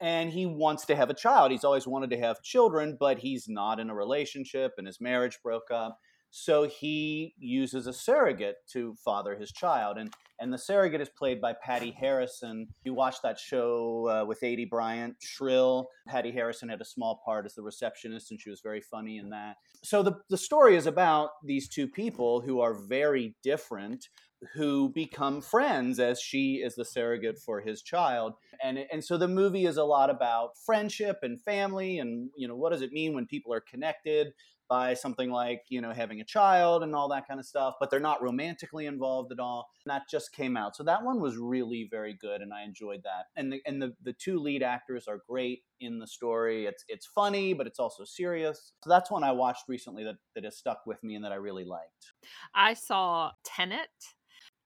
and 0.00 0.30
he 0.30 0.44
wants 0.44 0.84
to 0.86 0.96
have 0.96 1.10
a 1.10 1.14
child. 1.14 1.50
He's 1.50 1.64
always 1.64 1.86
wanted 1.86 2.10
to 2.10 2.18
have 2.18 2.42
children, 2.42 2.96
but 2.98 3.18
he's 3.18 3.48
not 3.48 3.80
in 3.80 3.90
a 3.90 3.94
relationship 3.94 4.72
and 4.76 4.86
his 4.86 5.00
marriage 5.00 5.38
broke 5.42 5.70
up. 5.72 5.98
So 6.30 6.64
he 6.64 7.34
uses 7.38 7.86
a 7.86 7.92
surrogate 7.92 8.56
to 8.72 8.96
father 9.04 9.36
his 9.36 9.52
child. 9.52 9.98
And, 9.98 10.12
and 10.40 10.52
the 10.52 10.58
surrogate 10.58 11.00
is 11.00 11.08
played 11.08 11.40
by 11.40 11.52
Patti 11.52 11.94
Harrison. 11.98 12.68
You 12.84 12.94
watched 12.94 13.22
that 13.22 13.38
show 13.38 14.08
uh, 14.08 14.24
with 14.26 14.40
Aidy 14.40 14.68
Bryant, 14.68 15.16
Shrill. 15.20 15.88
Patti 16.08 16.32
Harrison 16.32 16.68
had 16.68 16.80
a 16.80 16.84
small 16.84 17.20
part 17.24 17.46
as 17.46 17.54
the 17.54 17.62
receptionist, 17.62 18.30
and 18.30 18.40
she 18.40 18.50
was 18.50 18.60
very 18.60 18.80
funny 18.80 19.18
in 19.18 19.30
that. 19.30 19.56
So 19.82 20.02
the, 20.02 20.14
the 20.30 20.38
story 20.38 20.76
is 20.76 20.86
about 20.86 21.30
these 21.44 21.68
two 21.68 21.88
people 21.88 22.40
who 22.40 22.60
are 22.60 22.74
very 22.74 23.34
different, 23.42 24.08
who 24.54 24.90
become 24.90 25.40
friends 25.40 25.98
as 25.98 26.20
she 26.20 26.56
is 26.56 26.74
the 26.74 26.84
surrogate 26.84 27.38
for 27.38 27.60
his 27.60 27.82
child 27.82 28.34
and 28.62 28.78
and 28.92 29.02
so 29.02 29.16
the 29.16 29.28
movie 29.28 29.64
is 29.64 29.76
a 29.76 29.84
lot 29.84 30.10
about 30.10 30.50
friendship 30.58 31.18
and 31.22 31.40
family 31.40 31.98
and 31.98 32.30
you 32.36 32.46
know 32.46 32.56
what 32.56 32.70
does 32.70 32.82
it 32.82 32.92
mean 32.92 33.14
when 33.14 33.26
people 33.26 33.52
are 33.52 33.60
connected 33.60 34.32
by 34.68 34.94
something 34.94 35.30
like 35.30 35.62
you 35.68 35.80
know 35.80 35.92
having 35.92 36.20
a 36.20 36.24
child 36.24 36.82
and 36.82 36.94
all 36.94 37.08
that 37.08 37.26
kind 37.28 37.38
of 37.38 37.46
stuff 37.46 37.74
but 37.78 37.90
they're 37.90 38.00
not 38.00 38.22
romantically 38.22 38.86
involved 38.86 39.32
at 39.32 39.38
all 39.38 39.68
and 39.84 39.90
that 39.90 40.02
just 40.10 40.32
came 40.32 40.56
out. 40.56 40.76
So 40.76 40.82
that 40.84 41.04
one 41.04 41.20
was 41.20 41.36
really 41.36 41.88
very 41.90 42.14
good 42.14 42.40
and 42.40 42.52
i 42.52 42.62
enjoyed 42.62 43.02
that. 43.04 43.26
And 43.36 43.52
the, 43.52 43.62
and 43.66 43.80
the, 43.80 43.94
the 44.02 44.12
two 44.14 44.38
lead 44.38 44.62
actors 44.62 45.06
are 45.08 45.20
great 45.28 45.62
in 45.80 45.98
the 45.98 46.06
story. 46.06 46.66
It's 46.66 46.84
it's 46.88 47.06
funny 47.06 47.52
but 47.54 47.66
it's 47.66 47.78
also 47.78 48.04
serious. 48.04 48.72
So 48.82 48.90
that's 48.90 49.10
one 49.10 49.24
i 49.24 49.32
watched 49.32 49.64
recently 49.68 50.04
that, 50.04 50.16
that 50.34 50.44
has 50.44 50.56
stuck 50.56 50.86
with 50.86 51.02
me 51.02 51.14
and 51.14 51.24
that 51.24 51.32
i 51.32 51.36
really 51.36 51.64
liked. 51.64 52.12
I 52.54 52.74
saw 52.74 53.30
tenet 53.44 53.88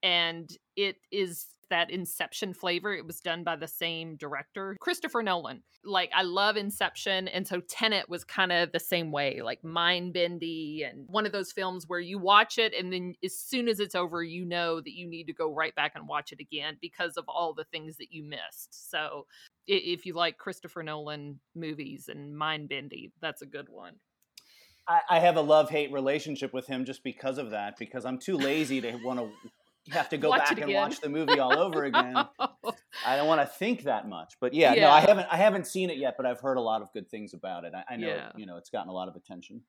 and 0.02 0.48
it 0.76 0.96
is 1.10 1.46
that 1.70 1.90
Inception 1.90 2.54
flavor. 2.54 2.94
It 2.94 3.06
was 3.06 3.20
done 3.20 3.44
by 3.44 3.56
the 3.56 3.68
same 3.68 4.16
director, 4.16 4.76
Christopher 4.80 5.22
Nolan. 5.22 5.62
Like, 5.84 6.10
I 6.14 6.22
love 6.22 6.56
Inception. 6.56 7.28
And 7.28 7.46
so 7.46 7.60
Tenet 7.60 8.08
was 8.08 8.24
kind 8.24 8.52
of 8.52 8.72
the 8.72 8.80
same 8.80 9.12
way, 9.12 9.40
like 9.42 9.62
mind 9.64 10.12
bendy 10.12 10.84
and 10.88 11.06
one 11.08 11.26
of 11.26 11.32
those 11.32 11.52
films 11.52 11.84
where 11.86 12.00
you 12.00 12.18
watch 12.18 12.58
it 12.58 12.74
and 12.74 12.92
then 12.92 13.14
as 13.24 13.36
soon 13.38 13.68
as 13.68 13.80
it's 13.80 13.94
over, 13.94 14.22
you 14.22 14.44
know 14.44 14.80
that 14.80 14.92
you 14.92 15.08
need 15.08 15.24
to 15.24 15.32
go 15.32 15.52
right 15.52 15.74
back 15.74 15.92
and 15.94 16.08
watch 16.08 16.32
it 16.32 16.40
again 16.40 16.76
because 16.80 17.16
of 17.16 17.24
all 17.28 17.54
the 17.54 17.64
things 17.64 17.96
that 17.98 18.12
you 18.12 18.22
missed. 18.22 18.90
So 18.90 19.26
if 19.66 20.06
you 20.06 20.14
like 20.14 20.38
Christopher 20.38 20.82
Nolan 20.82 21.40
movies 21.54 22.08
and 22.08 22.36
mind 22.36 22.68
bendy, 22.68 23.12
that's 23.20 23.42
a 23.42 23.46
good 23.46 23.68
one. 23.68 23.94
I, 25.10 25.20
have 25.20 25.36
a 25.36 25.42
love 25.42 25.68
hate 25.68 25.92
relationship 25.92 26.54
with 26.54 26.66
him 26.66 26.86
just 26.86 27.04
because 27.04 27.36
of 27.36 27.50
that, 27.50 27.76
because 27.78 28.06
I'm 28.06 28.18
too 28.18 28.38
lazy 28.38 28.80
to 28.80 28.96
want 29.04 29.18
to 29.20 29.30
have 29.90 30.08
to 30.10 30.18
go 30.18 30.30
watch 30.30 30.48
back 30.48 30.60
and 30.60 30.72
watch 30.72 31.00
the 31.00 31.08
movie 31.08 31.38
all 31.38 31.58
over 31.58 31.84
again. 31.86 32.14
I 33.06 33.16
don't 33.16 33.26
want 33.26 33.40
to 33.40 33.46
think 33.46 33.84
that 33.84 34.08
much, 34.08 34.34
but 34.40 34.54
yeah, 34.54 34.74
yeah, 34.74 34.82
no, 34.82 34.90
I 34.90 35.00
haven't. 35.00 35.26
I 35.30 35.36
haven't 35.36 35.66
seen 35.66 35.90
it 35.90 35.98
yet, 35.98 36.14
but 36.16 36.26
I've 36.26 36.40
heard 36.40 36.56
a 36.56 36.60
lot 36.60 36.82
of 36.82 36.92
good 36.92 37.08
things 37.10 37.34
about 37.34 37.64
it. 37.64 37.72
I, 37.74 37.94
I 37.94 37.96
know, 37.96 38.08
yeah. 38.08 38.32
you 38.36 38.46
know, 38.46 38.56
it's 38.56 38.70
gotten 38.70 38.88
a 38.88 38.92
lot 38.92 39.08
of 39.08 39.16
attention. 39.16 39.62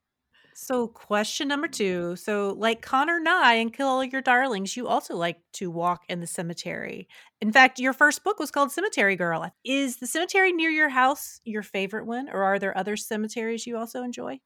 So, 0.53 0.87
question 0.87 1.47
number 1.47 1.67
two. 1.67 2.15
So, 2.15 2.53
like 2.57 2.81
Connor 2.81 3.19
Nye 3.19 3.53
and 3.53 3.71
Kill 3.71 3.87
All 3.87 4.03
Your 4.03 4.21
Darlings, 4.21 4.75
you 4.75 4.87
also 4.87 5.15
like 5.15 5.39
to 5.53 5.71
walk 5.71 6.03
in 6.09 6.19
the 6.19 6.27
cemetery. 6.27 7.07
In 7.39 7.51
fact, 7.51 7.79
your 7.79 7.93
first 7.93 8.23
book 8.23 8.39
was 8.39 8.51
called 8.51 8.71
Cemetery 8.71 9.15
Girl. 9.15 9.49
Is 9.63 9.97
the 9.97 10.07
cemetery 10.07 10.51
near 10.51 10.69
your 10.69 10.89
house 10.89 11.39
your 11.45 11.63
favorite 11.63 12.05
one, 12.05 12.29
or 12.29 12.43
are 12.43 12.59
there 12.59 12.77
other 12.77 12.97
cemeteries 12.97 13.65
you 13.65 13.77
also 13.77 14.03
enjoy? 14.03 14.39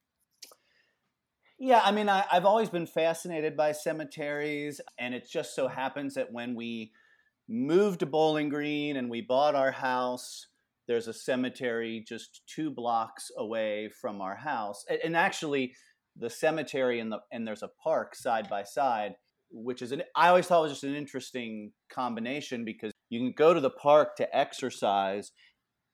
Yeah, 1.58 1.80
I 1.84 1.92
mean, 1.92 2.08
I, 2.08 2.24
have 2.30 2.44
always 2.44 2.68
been 2.68 2.86
fascinated 2.86 3.56
by 3.56 3.72
cemeteries, 3.72 4.80
and 4.98 5.14
it 5.14 5.28
just 5.30 5.54
so 5.54 5.68
happens 5.68 6.14
that 6.14 6.32
when 6.32 6.54
we 6.54 6.92
moved 7.48 8.00
to 8.00 8.06
Bowling 8.06 8.48
Green 8.48 8.96
and 8.96 9.08
we 9.08 9.20
bought 9.20 9.54
our 9.54 9.70
house, 9.70 10.48
there's 10.88 11.06
a 11.06 11.12
cemetery 11.12 12.04
just 12.06 12.42
two 12.46 12.70
blocks 12.70 13.30
away 13.38 13.88
from 14.00 14.20
our 14.20 14.34
house, 14.34 14.84
and, 14.88 14.98
and 15.04 15.16
actually, 15.16 15.74
the 16.16 16.30
cemetery 16.30 17.00
and 17.00 17.10
the 17.10 17.18
and 17.32 17.46
there's 17.46 17.62
a 17.62 17.70
park 17.82 18.14
side 18.14 18.48
by 18.48 18.64
side, 18.64 19.14
which 19.50 19.82
is 19.82 19.92
an 19.92 20.02
I 20.16 20.28
always 20.28 20.46
thought 20.46 20.62
was 20.62 20.72
just 20.72 20.84
an 20.84 20.94
interesting 20.94 21.72
combination 21.92 22.64
because 22.64 22.92
you 23.10 23.20
can 23.20 23.32
go 23.36 23.54
to 23.54 23.60
the 23.60 23.70
park 23.70 24.16
to 24.16 24.36
exercise 24.36 25.32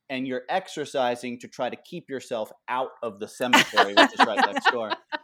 and 0.09 0.27
you're 0.27 0.43
exercising 0.49 1.39
to 1.39 1.49
try 1.49 1.71
to 1.71 1.77
keep 1.89 2.09
yourself 2.09 2.51
out 2.69 2.91
of 3.03 3.21
the 3.21 3.29
cemetery, 3.29 3.95
which 3.95 4.13
is 4.13 4.27
right 4.27 4.41
next 4.45 4.71
door. 4.71 4.91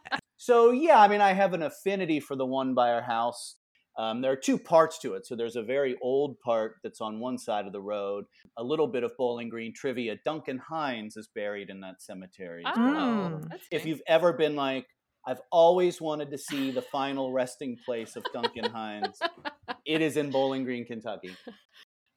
So 0.46 0.70
yeah, 0.70 1.00
I 1.00 1.08
mean, 1.08 1.20
I 1.20 1.32
have 1.32 1.54
an 1.54 1.62
affinity 1.64 2.20
for 2.20 2.36
the 2.36 2.46
one 2.46 2.72
by 2.72 2.92
our 2.92 3.02
house. 3.02 3.56
Um, 3.98 4.20
there 4.20 4.30
are 4.30 4.36
two 4.36 4.58
parts 4.58 4.96
to 5.00 5.14
it. 5.14 5.26
So 5.26 5.34
there's 5.34 5.56
a 5.56 5.62
very 5.62 5.96
old 6.00 6.38
part 6.38 6.76
that's 6.84 7.00
on 7.00 7.18
one 7.18 7.36
side 7.36 7.66
of 7.66 7.72
the 7.72 7.80
road. 7.80 8.26
A 8.56 8.62
little 8.62 8.86
bit 8.86 9.02
of 9.02 9.10
Bowling 9.18 9.48
Green 9.48 9.74
trivia. 9.74 10.14
Duncan 10.24 10.58
Hines 10.58 11.16
is 11.16 11.28
buried 11.34 11.68
in 11.68 11.80
that 11.80 12.00
cemetery. 12.00 12.62
Oh, 12.64 12.72
well. 12.76 13.42
if 13.72 13.84
you've 13.86 14.02
ever 14.06 14.32
been 14.32 14.54
like, 14.54 14.86
I've 15.26 15.40
always 15.50 16.00
wanted 16.00 16.30
to 16.30 16.38
see 16.38 16.70
the 16.70 16.82
final 16.82 17.32
resting 17.32 17.76
place 17.84 18.14
of 18.14 18.24
Duncan 18.32 18.70
Hines. 18.70 19.18
it 19.84 20.00
is 20.00 20.16
in 20.16 20.30
Bowling 20.30 20.62
Green, 20.62 20.86
Kentucky. 20.86 21.34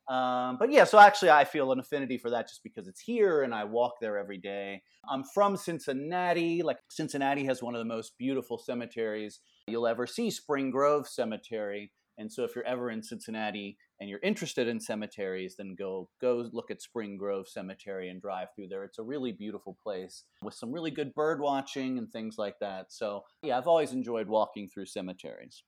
Um, 0.10 0.58
but 0.58 0.72
yeah, 0.72 0.86
so 0.86 0.98
actually, 0.98 1.30
I 1.30 1.46
feel 1.46 1.72
an 1.72 1.80
affinity 1.80 2.18
for 2.18 2.32
that 2.32 2.48
just 2.48 2.64
because 2.64 2.88
it's 2.88 3.00
here 3.00 3.44
and 3.44 3.54
I 3.54 3.64
walk 3.64 3.94
there 4.02 4.18
every 4.18 4.40
day. 4.40 4.82
I'm 5.08 5.24
from 5.24 5.56
Cincinnati. 5.56 6.64
Like, 6.64 6.80
Cincinnati 6.90 7.46
has 7.46 7.62
one 7.62 7.76
of 7.76 7.80
the 7.80 7.86
most 7.86 8.18
beautiful 8.18 8.58
cemeteries 8.58 9.40
you'll 9.68 9.86
ever 9.86 10.08
see, 10.08 10.32
Spring 10.32 10.72
Grove 10.72 11.08
Cemetery. 11.08 11.92
And 12.18 12.32
so, 12.32 12.44
if 12.44 12.56
you're 12.56 12.66
ever 12.66 12.90
in 12.90 13.04
Cincinnati 13.04 13.78
and 14.00 14.10
you're 14.10 14.20
interested 14.24 14.68
in 14.68 14.80
cemeteries, 14.80 15.56
then 15.58 15.76
go 15.78 16.10
go 16.20 16.50
look 16.52 16.72
at 16.72 16.82
Spring 16.82 17.16
Grove 17.16 17.48
Cemetery 17.48 18.10
and 18.10 18.20
drive 18.20 18.48
through 18.56 18.70
there. 18.70 18.84
It's 18.84 19.00
a 19.00 19.04
really 19.04 19.32
beautiful 19.32 19.78
place 19.82 20.24
with 20.42 20.56
some 20.56 20.72
really 20.72 20.92
good 20.92 21.14
bird 21.14 21.40
watching 21.40 22.00
and 22.00 22.12
things 22.12 22.36
like 22.40 22.56
that. 22.62 22.88
So, 22.90 23.26
yeah, 23.44 23.60
I've 23.60 23.68
always 23.68 23.94
enjoyed 23.94 24.28
walking 24.28 24.68
through 24.68 24.88
cemeteries. 24.88 25.64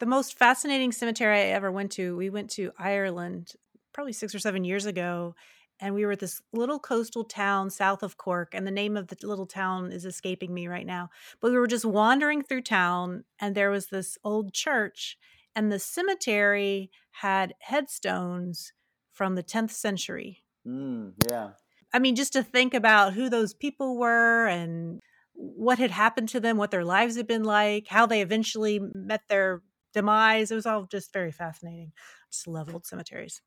The 0.00 0.06
most 0.06 0.36
fascinating 0.36 0.90
cemetery 0.90 1.38
I 1.38 1.44
ever 1.44 1.70
went 1.70 1.92
to, 1.92 2.16
we 2.16 2.28
went 2.28 2.50
to 2.50 2.72
Ireland 2.76 3.52
probably 3.94 4.12
six 4.12 4.34
or 4.34 4.38
seven 4.38 4.64
years 4.64 4.84
ago. 4.84 5.34
And 5.80 5.94
we 5.94 6.04
were 6.04 6.12
at 6.12 6.20
this 6.20 6.40
little 6.52 6.78
coastal 6.78 7.24
town 7.24 7.70
south 7.70 8.02
of 8.02 8.16
Cork, 8.16 8.54
and 8.54 8.66
the 8.66 8.70
name 8.70 8.96
of 8.96 9.08
the 9.08 9.16
little 9.26 9.46
town 9.46 9.90
is 9.90 10.04
escaping 10.04 10.54
me 10.54 10.68
right 10.68 10.86
now. 10.86 11.10
But 11.40 11.50
we 11.50 11.58
were 11.58 11.66
just 11.66 11.84
wandering 11.84 12.42
through 12.42 12.62
town, 12.62 13.24
and 13.40 13.54
there 13.54 13.70
was 13.70 13.86
this 13.86 14.16
old 14.22 14.52
church, 14.52 15.16
and 15.56 15.72
the 15.72 15.80
cemetery 15.80 16.90
had 17.10 17.54
headstones 17.60 18.72
from 19.12 19.34
the 19.34 19.42
10th 19.42 19.72
century. 19.72 20.44
Mm, 20.66 21.14
yeah. 21.28 21.50
I 21.92 21.98
mean, 21.98 22.14
just 22.14 22.32
to 22.34 22.42
think 22.42 22.74
about 22.74 23.14
who 23.14 23.28
those 23.28 23.54
people 23.54 23.96
were 23.96 24.46
and 24.46 25.00
what 25.32 25.78
had 25.78 25.90
happened 25.90 26.28
to 26.30 26.40
them, 26.40 26.56
what 26.56 26.70
their 26.70 26.84
lives 26.84 27.16
had 27.16 27.26
been 27.26 27.44
like, 27.44 27.88
how 27.88 28.06
they 28.06 28.20
eventually 28.20 28.80
met 28.94 29.22
their 29.28 29.62
demise. 29.92 30.50
It 30.50 30.56
was 30.56 30.66
all 30.66 30.84
just 30.84 31.12
very 31.12 31.32
fascinating. 31.32 31.92
Just 32.32 32.46
love 32.46 32.72
old 32.72 32.86
cemeteries. 32.86 33.40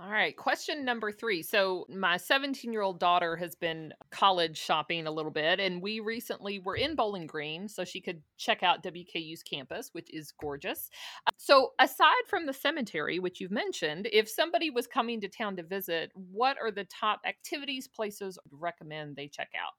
All 0.00 0.12
right. 0.12 0.36
Question 0.36 0.84
number 0.84 1.10
three. 1.10 1.42
So, 1.42 1.84
my 1.88 2.18
17 2.18 2.72
year 2.72 2.82
old 2.82 3.00
daughter 3.00 3.34
has 3.34 3.56
been 3.56 3.92
college 4.12 4.56
shopping 4.56 5.08
a 5.08 5.10
little 5.10 5.32
bit, 5.32 5.58
and 5.58 5.82
we 5.82 5.98
recently 5.98 6.60
were 6.60 6.76
in 6.76 6.94
Bowling 6.94 7.26
Green 7.26 7.68
so 7.68 7.84
she 7.84 8.00
could 8.00 8.22
check 8.36 8.62
out 8.62 8.84
WKU's 8.84 9.42
campus, 9.42 9.88
which 9.92 10.08
is 10.14 10.32
gorgeous. 10.40 10.88
Uh, 11.26 11.30
so, 11.36 11.72
aside 11.80 12.12
from 12.28 12.46
the 12.46 12.52
cemetery, 12.52 13.18
which 13.18 13.40
you've 13.40 13.50
mentioned, 13.50 14.08
if 14.12 14.28
somebody 14.28 14.70
was 14.70 14.86
coming 14.86 15.20
to 15.20 15.28
town 15.28 15.56
to 15.56 15.64
visit, 15.64 16.12
what 16.14 16.56
are 16.62 16.70
the 16.70 16.84
top 16.84 17.22
activities, 17.26 17.88
places 17.88 18.38
would 18.44 18.60
recommend 18.60 19.16
they 19.16 19.26
check 19.26 19.50
out? 19.60 19.72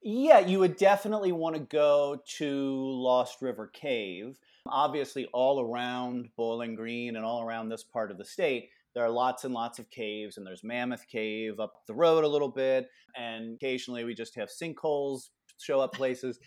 Yeah, 0.00 0.38
you 0.38 0.60
would 0.60 0.76
definitely 0.76 1.32
want 1.32 1.56
to 1.56 1.60
go 1.60 2.22
to 2.38 2.90
Lost 3.02 3.42
River 3.42 3.66
Cave. 3.66 4.38
Obviously, 4.66 5.26
all 5.34 5.60
around 5.60 6.30
Bowling 6.36 6.74
Green 6.74 7.16
and 7.16 7.24
all 7.24 7.42
around 7.42 7.68
this 7.68 7.82
part 7.82 8.10
of 8.10 8.16
the 8.16 8.24
state, 8.24 8.70
there 8.98 9.06
are 9.06 9.10
lots 9.10 9.44
and 9.44 9.54
lots 9.54 9.78
of 9.78 9.88
caves, 9.90 10.36
and 10.36 10.44
there's 10.44 10.64
Mammoth 10.64 11.06
Cave 11.06 11.60
up 11.60 11.72
the 11.86 11.94
road 11.94 12.24
a 12.24 12.28
little 12.28 12.48
bit, 12.48 12.88
and 13.16 13.54
occasionally 13.54 14.02
we 14.02 14.12
just 14.12 14.34
have 14.34 14.48
sinkholes 14.48 15.28
show 15.56 15.78
up 15.78 15.92
places. 15.92 16.40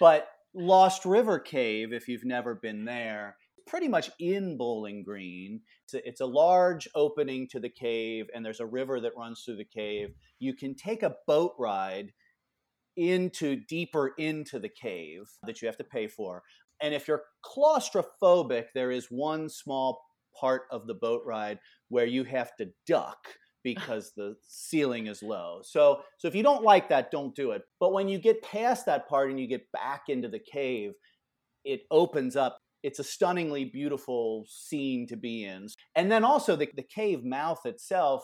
but 0.00 0.30
Lost 0.54 1.04
River 1.04 1.38
Cave, 1.38 1.92
if 1.92 2.08
you've 2.08 2.24
never 2.24 2.54
been 2.54 2.86
there, 2.86 3.36
pretty 3.66 3.88
much 3.88 4.08
in 4.18 4.56
Bowling 4.56 5.02
Green. 5.02 5.60
It's 5.84 5.92
a, 5.92 6.08
it's 6.08 6.20
a, 6.22 6.26
large 6.26 6.88
opening 6.94 7.46
to 7.48 7.60
the 7.60 7.68
cave, 7.68 8.24
and 8.34 8.42
there's 8.42 8.60
a 8.60 8.64
river 8.64 9.02
that 9.02 9.12
runs 9.14 9.42
through 9.44 9.56
the 9.56 9.66
cave. 9.66 10.14
You 10.38 10.54
can 10.54 10.74
take 10.74 11.02
a 11.02 11.16
boat 11.26 11.52
ride 11.58 12.14
into 12.96 13.56
deeper 13.68 14.14
into 14.16 14.58
the 14.58 14.70
cave 14.70 15.28
that 15.42 15.60
you 15.60 15.68
have 15.68 15.76
to 15.76 15.84
pay 15.84 16.08
for. 16.08 16.42
And 16.80 16.94
if 16.94 17.06
you're 17.06 17.24
claustrophobic, 17.44 18.68
there 18.72 18.90
is 18.90 19.08
one 19.10 19.50
small 19.50 20.07
part 20.38 20.62
of 20.70 20.86
the 20.86 20.94
boat 20.94 21.22
ride 21.26 21.58
where 21.88 22.06
you 22.06 22.24
have 22.24 22.54
to 22.56 22.68
duck 22.86 23.18
because 23.64 24.12
the 24.16 24.36
ceiling 24.46 25.08
is 25.08 25.22
low. 25.22 25.60
So 25.62 26.00
so 26.18 26.28
if 26.28 26.34
you 26.34 26.42
don't 26.42 26.62
like 26.62 26.88
that, 26.88 27.10
don't 27.10 27.34
do 27.34 27.50
it. 27.50 27.62
But 27.80 27.92
when 27.92 28.08
you 28.08 28.18
get 28.18 28.42
past 28.42 28.86
that 28.86 29.08
part 29.08 29.30
and 29.30 29.38
you 29.38 29.46
get 29.46 29.70
back 29.72 30.04
into 30.08 30.28
the 30.28 30.38
cave, 30.38 30.92
it 31.64 31.82
opens 31.90 32.36
up. 32.36 32.58
It's 32.82 33.00
a 33.00 33.04
stunningly 33.04 33.64
beautiful 33.64 34.46
scene 34.48 35.06
to 35.08 35.16
be 35.16 35.44
in. 35.44 35.66
And 35.96 36.10
then 36.10 36.24
also 36.24 36.54
the, 36.54 36.68
the 36.76 36.84
cave 36.84 37.24
mouth 37.24 37.66
itself, 37.66 38.22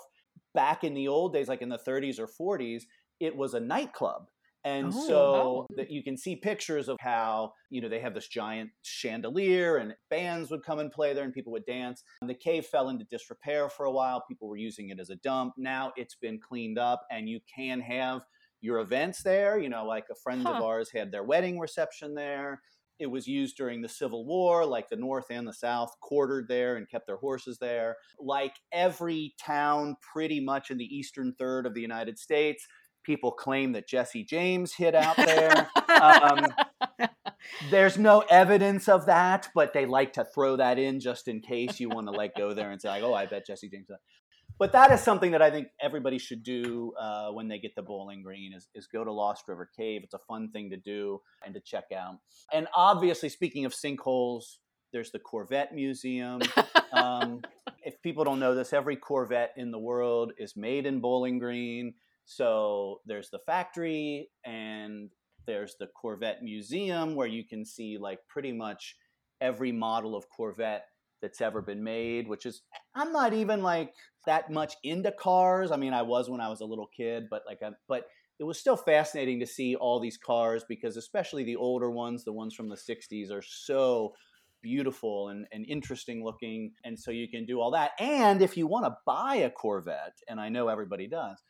back 0.54 0.84
in 0.84 0.94
the 0.94 1.08
old 1.08 1.32
days, 1.32 1.48
like 1.48 1.62
in 1.62 1.68
the 1.68 1.78
30s 1.78 2.18
or 2.18 2.28
40s, 2.28 2.84
it 3.20 3.36
was 3.36 3.54
a 3.54 3.60
nightclub. 3.60 4.28
And 4.66 4.92
oh, 4.94 5.06
so 5.06 5.52
wow. 5.52 5.66
that 5.76 5.90
you 5.90 6.02
can 6.02 6.16
see 6.16 6.36
pictures 6.36 6.88
of 6.88 6.96
how, 6.98 7.52
you 7.68 7.82
know, 7.82 7.88
they 7.90 8.00
have 8.00 8.14
this 8.14 8.28
giant 8.28 8.70
chandelier 8.82 9.76
and 9.76 9.94
bands 10.08 10.50
would 10.50 10.64
come 10.64 10.78
and 10.78 10.90
play 10.90 11.12
there 11.12 11.24
and 11.24 11.34
people 11.34 11.52
would 11.52 11.66
dance. 11.66 12.02
And 12.22 12.30
the 12.30 12.34
cave 12.34 12.64
fell 12.64 12.88
into 12.88 13.04
disrepair 13.10 13.68
for 13.68 13.84
a 13.84 13.92
while. 13.92 14.24
People 14.26 14.48
were 14.48 14.56
using 14.56 14.88
it 14.88 14.98
as 14.98 15.10
a 15.10 15.16
dump. 15.16 15.52
Now 15.58 15.92
it's 15.96 16.14
been 16.14 16.40
cleaned 16.40 16.78
up 16.78 17.04
and 17.10 17.28
you 17.28 17.40
can 17.54 17.78
have 17.80 18.22
your 18.62 18.78
events 18.78 19.22
there. 19.22 19.58
You 19.58 19.68
know, 19.68 19.84
like 19.84 20.06
a 20.10 20.14
friend 20.14 20.44
huh. 20.46 20.54
of 20.54 20.62
ours 20.62 20.90
had 20.90 21.12
their 21.12 21.24
wedding 21.24 21.58
reception 21.58 22.14
there. 22.14 22.62
it 22.98 23.06
was 23.06 23.26
used 23.26 23.56
during 23.56 23.82
the 23.82 23.88
Civil 23.88 24.24
War, 24.24 24.64
like 24.64 24.88
the 24.88 24.96
North 24.96 25.26
and 25.30 25.46
the 25.46 25.52
South 25.52 25.90
quartered 26.00 26.46
there 26.48 26.76
and 26.76 26.88
kept 26.88 27.06
their 27.06 27.16
horses 27.16 27.58
there. 27.58 27.96
Like 28.18 28.54
every 28.72 29.34
town 29.44 29.96
pretty 30.12 30.40
much 30.40 30.70
in 30.70 30.78
the 30.78 30.84
eastern 30.84 31.34
third 31.38 31.66
of 31.66 31.74
the 31.74 31.80
United 31.80 32.18
States, 32.18 32.66
people 33.04 33.32
claim 33.32 33.72
that 33.72 33.88
Jesse 33.88 34.24
James 34.24 34.74
hid 34.74 34.94
out 34.94 35.16
there. 35.16 35.68
um, 36.00 36.46
there's 37.70 37.98
no 37.98 38.20
evidence 38.30 38.88
of 38.88 39.06
that, 39.06 39.48
but 39.54 39.72
they 39.72 39.86
like 39.86 40.14
to 40.14 40.24
throw 40.24 40.56
that 40.56 40.78
in 40.78 41.00
just 41.00 41.28
in 41.28 41.40
case 41.40 41.80
you 41.80 41.88
want 41.88 42.06
to 42.08 42.12
like 42.12 42.34
go 42.36 42.52
there 42.52 42.70
and 42.70 42.80
say, 42.80 42.88
like, 42.88 43.02
"Oh, 43.02 43.14
I 43.14 43.26
bet 43.26 43.46
Jesse 43.46 43.68
James." 43.68 43.86
But 44.58 44.72
that 44.72 44.92
is 44.92 45.00
something 45.00 45.32
that 45.32 45.42
I 45.42 45.50
think 45.50 45.68
everybody 45.80 46.18
should 46.18 46.42
do 46.42 46.92
uh, 46.98 47.30
when 47.30 47.48
they 47.48 47.58
get 47.58 47.74
to 47.74 47.82
Bowling 47.82 48.22
Green 48.22 48.52
is, 48.52 48.68
is 48.74 48.86
go 48.86 49.02
to 49.02 49.12
Lost 49.12 49.44
River 49.48 49.68
Cave. 49.76 50.02
It's 50.04 50.14
a 50.14 50.18
fun 50.18 50.50
thing 50.52 50.70
to 50.70 50.76
do 50.76 51.20
and 51.44 51.54
to 51.54 51.60
check 51.60 51.86
out. 51.96 52.18
And 52.52 52.68
obviously, 52.74 53.28
speaking 53.28 53.64
of 53.64 53.72
sinkholes, 53.72 54.58
there's 54.92 55.10
the 55.10 55.18
Corvette 55.18 55.74
Museum. 55.74 56.40
Um, 56.92 57.42
if 57.82 58.00
people 58.02 58.22
don't 58.22 58.38
know 58.38 58.54
this, 58.54 58.72
every 58.72 58.94
Corvette 58.94 59.50
in 59.56 59.72
the 59.72 59.78
world 59.80 60.32
is 60.38 60.54
made 60.56 60.86
in 60.86 61.00
Bowling 61.00 61.40
Green. 61.40 61.94
So 62.24 63.00
there's 63.06 63.30
the 63.30 63.40
factory 63.46 64.30
and 64.44 65.10
there's 65.46 65.76
the 65.78 65.88
Corvette 65.88 66.42
Museum 66.42 67.14
where 67.14 67.26
you 67.26 67.44
can 67.44 67.64
see 67.64 67.98
like 67.98 68.18
pretty 68.28 68.52
much 68.52 68.96
every 69.40 69.72
model 69.72 70.16
of 70.16 70.24
Corvette 70.34 70.86
that's 71.20 71.40
ever 71.40 71.62
been 71.62 71.82
made, 71.82 72.28
which 72.28 72.46
is 72.46 72.62
I'm 72.94 73.12
not 73.12 73.32
even 73.32 73.62
like 73.62 73.92
that 74.26 74.50
much 74.50 74.74
into 74.82 75.12
cars. 75.12 75.70
I 75.70 75.76
mean, 75.76 75.92
I 75.92 76.02
was 76.02 76.28
when 76.30 76.40
I 76.40 76.48
was 76.48 76.60
a 76.60 76.66
little 76.66 76.88
kid, 76.96 77.24
but 77.30 77.42
like, 77.46 77.58
I, 77.62 77.70
but 77.88 78.04
it 78.38 78.44
was 78.44 78.58
still 78.58 78.76
fascinating 78.76 79.40
to 79.40 79.46
see 79.46 79.76
all 79.76 80.00
these 80.00 80.18
cars 80.18 80.64
because 80.68 80.96
especially 80.96 81.44
the 81.44 81.56
older 81.56 81.90
ones, 81.90 82.24
the 82.24 82.32
ones 82.32 82.54
from 82.54 82.68
the 82.68 82.76
60s 82.76 83.30
are 83.30 83.42
so 83.42 84.14
beautiful 84.62 85.28
and, 85.28 85.46
and 85.52 85.64
interesting 85.68 86.24
looking. 86.24 86.72
And 86.84 86.98
so 86.98 87.10
you 87.10 87.28
can 87.28 87.46
do 87.46 87.60
all 87.60 87.70
that. 87.72 87.92
And 88.00 88.42
if 88.42 88.56
you 88.56 88.66
want 88.66 88.86
to 88.86 88.96
buy 89.06 89.36
a 89.36 89.50
Corvette, 89.50 90.16
and 90.28 90.40
I 90.40 90.48
know 90.48 90.68
everybody 90.68 91.06
does, 91.06 91.40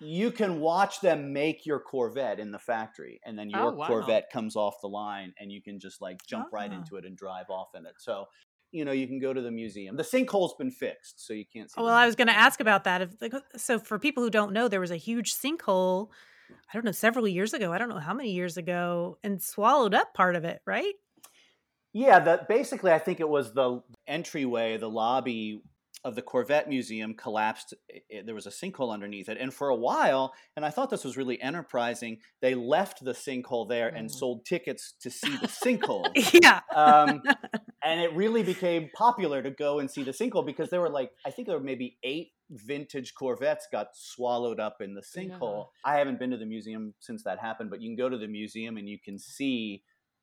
you 0.00 0.30
can 0.30 0.60
watch 0.60 1.00
them 1.00 1.32
make 1.32 1.66
your 1.66 1.78
Corvette 1.80 2.40
in 2.40 2.50
the 2.50 2.58
factory, 2.58 3.20
and 3.24 3.38
then 3.38 3.50
your 3.50 3.60
Oh, 3.60 3.70
wow. 3.72 3.86
Corvette 3.86 4.30
comes 4.32 4.56
off 4.56 4.74
the 4.80 4.88
line, 4.88 5.32
and 5.38 5.52
you 5.52 5.62
can 5.62 5.78
just 5.78 6.00
like 6.00 6.18
jump 6.26 6.48
right 6.52 6.70
Ah. 6.72 6.76
into 6.76 6.96
it 6.96 7.04
and 7.04 7.16
drive 7.16 7.50
off 7.50 7.68
in 7.74 7.86
it. 7.86 7.94
So, 7.98 8.26
you 8.72 8.84
know, 8.84 8.92
you 8.92 9.06
can 9.06 9.18
go 9.18 9.32
to 9.32 9.40
the 9.42 9.50
museum. 9.50 9.96
The 9.96 10.02
sinkhole's 10.04 10.54
been 10.54 10.70
fixed, 10.70 11.26
so 11.26 11.32
you 11.32 11.44
can't 11.52 11.70
see. 11.70 11.80
Well, 11.80 11.92
I 11.92 12.06
was 12.06 12.16
going 12.16 12.28
to 12.28 12.36
ask 12.36 12.60
about 12.60 12.84
that. 12.84 13.02
If 13.02 13.20
like, 13.20 13.34
so, 13.56 13.78
for 13.78 13.98
people 13.98 14.22
who 14.22 14.30
don't 14.30 14.52
know, 14.52 14.68
there 14.68 14.80
was 14.80 14.90
a 14.92 14.96
huge 14.96 15.34
sinkhole. 15.34 16.08
I 16.50 16.74
don't 16.74 16.84
know, 16.84 16.92
several 16.92 17.28
years 17.28 17.52
ago. 17.54 17.72
I 17.72 17.78
don't 17.78 17.88
know 17.88 17.98
how 18.00 18.14
many 18.14 18.32
years 18.32 18.56
ago, 18.56 19.18
and 19.22 19.40
swallowed 19.40 19.94
up 19.94 20.14
part 20.14 20.34
of 20.36 20.44
it, 20.44 20.60
right? 20.66 20.94
Yeah, 21.92 22.20
the, 22.20 22.46
basically, 22.48 22.92
I 22.92 22.98
think 22.98 23.18
it 23.20 23.28
was 23.28 23.52
the 23.52 23.82
entryway, 24.06 24.76
the 24.76 24.88
lobby 24.88 25.62
of 26.02 26.14
the 26.14 26.22
Corvette 26.22 26.68
Museum 26.68 27.14
collapsed. 27.14 27.74
I- 27.92 28.00
I- 28.18 28.22
there 28.22 28.34
was 28.34 28.46
a 28.46 28.50
sinkhole 28.50 28.92
underneath 28.92 29.28
it. 29.28 29.36
And 29.38 29.52
for 29.52 29.68
a 29.68 29.76
while, 29.76 30.32
and 30.56 30.64
I 30.64 30.70
thought 30.70 30.88
this 30.90 31.04
was 31.04 31.16
really 31.16 31.40
enterprising, 31.42 32.20
they 32.40 32.54
left 32.54 33.04
the 33.04 33.12
sinkhole 33.12 33.68
there 33.68 33.88
and 33.88 34.08
Mm. 34.08 34.12
sold 34.12 34.46
tickets 34.46 34.94
to 35.02 35.10
see 35.10 35.36
the 35.36 35.46
sinkhole. 35.64 36.06
yeah. 36.42 36.60
um, 36.74 37.22
and 37.84 38.00
it 38.00 38.14
really 38.14 38.42
became 38.42 38.88
popular 38.94 39.42
to 39.42 39.50
go 39.50 39.78
and 39.78 39.90
see 39.90 40.02
the 40.02 40.12
sinkhole 40.12 40.44
because 40.46 40.70
there 40.70 40.80
were 40.80 40.88
like 40.90 41.10
I 41.26 41.30
think 41.30 41.46
there 41.48 41.56
were 41.58 41.64
maybe 41.64 41.98
eight 42.02 42.32
vintage 42.50 43.14
Corvettes 43.14 43.68
got 43.70 43.88
swallowed 43.94 44.58
up 44.58 44.78
in 44.80 44.94
the 44.94 45.02
sinkhole. 45.02 45.66
I 45.84 45.96
haven't 45.98 46.18
been 46.18 46.30
to 46.30 46.36
the 46.38 46.46
museum 46.46 46.94
since 47.00 47.22
that 47.24 47.38
happened, 47.38 47.70
but 47.70 47.80
you 47.82 47.88
can 47.90 47.96
go 47.96 48.08
to 48.08 48.18
the 48.18 48.26
museum 48.26 48.76
and 48.76 48.88
you 48.88 48.98
can 48.98 49.18
see. 49.18 49.82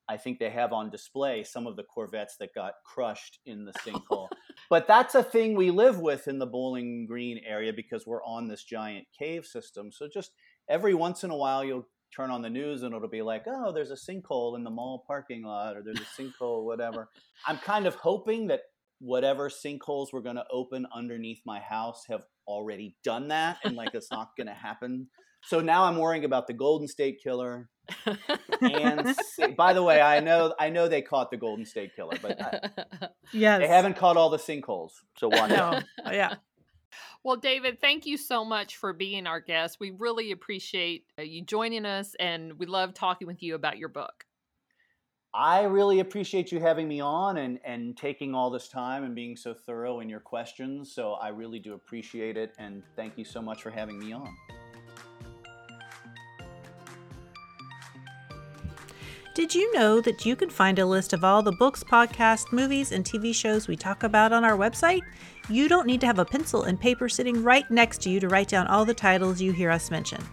I 0.10 0.16
think 0.16 0.40
they 0.40 0.50
have 0.50 0.72
on 0.72 0.90
display 0.90 1.44
some 1.44 1.68
of 1.68 1.76
the 1.76 1.84
Corvettes 1.84 2.38
that 2.40 2.54
got 2.56 2.76
crushed 2.86 3.40
in 3.46 3.66
the 3.66 3.74
sinkhole. 3.74 4.30
But 4.70 4.88
that's 4.88 5.16
a 5.16 5.24
thing 5.24 5.56
we 5.56 5.72
live 5.72 6.00
with 6.00 6.28
in 6.28 6.40
the 6.40 6.46
Bowling 6.46 7.06
Green 7.08 7.40
area 7.46 7.74
because 7.74 8.06
we're 8.06 8.24
on 8.24 8.48
this 8.48 8.64
giant 8.64 9.08
cave 9.18 9.46
system. 9.46 9.92
So 9.92 10.08
just 10.12 10.32
every 10.70 10.94
once 10.94 11.24
in 11.24 11.32
a 11.32 11.38
while, 11.38 11.64
you'll 11.64 11.88
turn 12.16 12.32
on 12.32 12.42
the 12.42 12.50
news 12.50 12.84
and 12.84 12.94
it'll 12.94 13.10
be 13.10 13.22
like, 13.22 13.44
oh, 13.48 13.72
there's 13.72 13.92
a 13.92 13.96
sinkhole 13.96 14.56
in 14.56 14.64
the 14.64 14.70
mall 14.70 15.04
parking 15.08 15.44
lot, 15.44 15.76
or 15.76 15.84
there's 15.84 16.00
a 16.00 16.22
sinkhole, 16.22 16.64
whatever. 16.64 17.10
I'm 17.46 17.58
kind 17.58 17.86
of 17.86 17.96
hoping 17.96 18.48
that 18.48 18.62
whatever 19.00 19.50
sinkholes 19.50 20.08
we're 20.12 20.22
going 20.22 20.38
to 20.38 20.46
open 20.52 20.88
underneath 20.96 21.40
my 21.46 21.60
house 21.60 22.04
have 22.10 22.24
already 22.48 22.96
done 23.04 23.28
that, 23.28 23.58
and 23.64 23.76
like 23.76 23.94
it's 23.94 24.12
not 24.12 24.30
going 24.38 24.48
to 24.48 24.54
happen. 24.54 25.08
So 25.44 25.60
now 25.62 25.84
I'm 25.84 25.98
worrying 25.98 26.26
about 26.26 26.48
the 26.48 26.54
Golden 26.54 26.88
State 26.88 27.20
Killer. 27.24 27.70
And 28.62 29.16
by 29.56 29.74
the 29.74 29.84
way, 29.84 30.02
I 30.02 30.20
know 30.20 30.54
I 30.60 30.70
know 30.70 30.88
they 30.88 31.02
caught 31.02 31.32
the 31.32 31.38
Golden 31.38 31.66
State 31.66 31.96
Killer, 31.96 32.18
but 32.22 32.42
I, 32.42 33.08
Yes. 33.32 33.60
they 33.60 33.68
haven't 33.68 33.96
caught 33.98 34.18
all 34.18 34.30
the 34.30 34.38
sinkholes. 34.38 34.92
So 35.18 35.30
why 35.30 35.48
not? 35.48 35.86
No. 36.06 36.12
Yeah. 36.12 36.36
Well, 37.24 37.36
David, 37.36 37.82
thank 37.82 38.06
you 38.06 38.18
so 38.18 38.46
much 38.46 38.78
for 38.78 38.94
being 38.94 39.28
our 39.28 39.42
guest. 39.42 39.78
We 39.80 39.92
really 39.92 40.32
appreciate 40.32 41.06
uh, 41.20 41.24
you 41.24 41.44
joining 41.44 41.86
us, 41.86 42.16
and 42.20 42.58
we 42.58 42.66
love 42.66 42.94
talking 42.94 43.28
with 43.28 43.44
you 43.44 43.56
about 43.56 43.78
your 43.78 43.90
book. 43.90 44.26
I 45.34 45.64
really 45.64 46.00
appreciate 46.00 46.52
you 46.52 46.60
having 46.60 46.88
me 46.88 47.00
on 47.00 47.38
and, 47.38 47.60
and 47.64 47.96
taking 47.98 48.34
all 48.34 48.50
this 48.50 48.70
time 48.70 49.04
and 49.04 49.14
being 49.14 49.36
so 49.36 49.54
thorough 49.54 50.00
in 50.00 50.10
your 50.10 50.22
questions. 50.22 50.92
So 50.94 51.14
I 51.14 51.28
really 51.28 51.60
do 51.60 51.74
appreciate 51.74 52.38
it. 52.38 52.54
And 52.58 52.82
thank 52.96 53.18
you 53.18 53.26
so 53.26 53.42
much 53.42 53.62
for 53.62 53.70
having 53.70 54.00
me 54.00 54.14
on. 54.14 54.34
Did 59.38 59.54
you 59.54 59.72
know 59.72 60.02
that 60.02 60.26
you 60.26 60.36
can 60.36 60.50
find 60.50 60.80
a 60.80 60.86
list 60.88 61.14
of 61.14 61.24
all 61.24 61.44
the 61.44 61.52
books, 61.52 61.84
podcasts, 61.84 62.52
movies, 62.52 62.92
and 62.92 63.06
TV 63.06 63.36
shows 63.36 63.68
we 63.68 63.76
talk 63.76 64.02
about 64.02 64.34
on 64.34 64.44
our 64.44 64.58
website? 64.58 65.04
You 65.48 65.70
don't 65.70 65.86
need 65.86 66.02
to 66.02 66.08
have 66.08 66.18
a 66.18 66.26
pencil 66.26 66.64
and 66.64 66.80
paper 66.80 67.08
sitting 67.08 67.44
right 67.44 67.70
next 67.70 68.02
to 68.02 68.10
you 68.10 68.20
to 68.20 68.30
write 68.30 68.48
down 68.48 68.66
all 68.66 68.84
the 68.84 68.96
titles 68.96 69.40
you 69.40 69.52
hear 69.52 69.70
us 69.70 69.92
mention. 69.92 70.24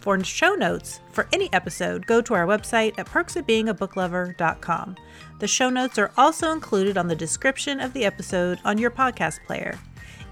For 0.00 0.24
show 0.24 0.56
notes 0.56 0.98
for 1.12 1.28
any 1.32 1.52
episode, 1.52 2.04
go 2.08 2.20
to 2.20 2.34
our 2.34 2.44
website 2.44 2.98
at 2.98 3.06
perksofbeingabooklover.com. 3.06 4.96
The 5.38 5.46
show 5.46 5.70
notes 5.70 5.98
are 6.00 6.10
also 6.18 6.50
included 6.50 6.98
on 6.98 7.06
the 7.06 7.14
description 7.14 7.78
of 7.78 7.92
the 7.92 8.04
episode 8.04 8.58
on 8.64 8.76
your 8.76 8.90
podcast 8.90 9.38
player. 9.46 9.78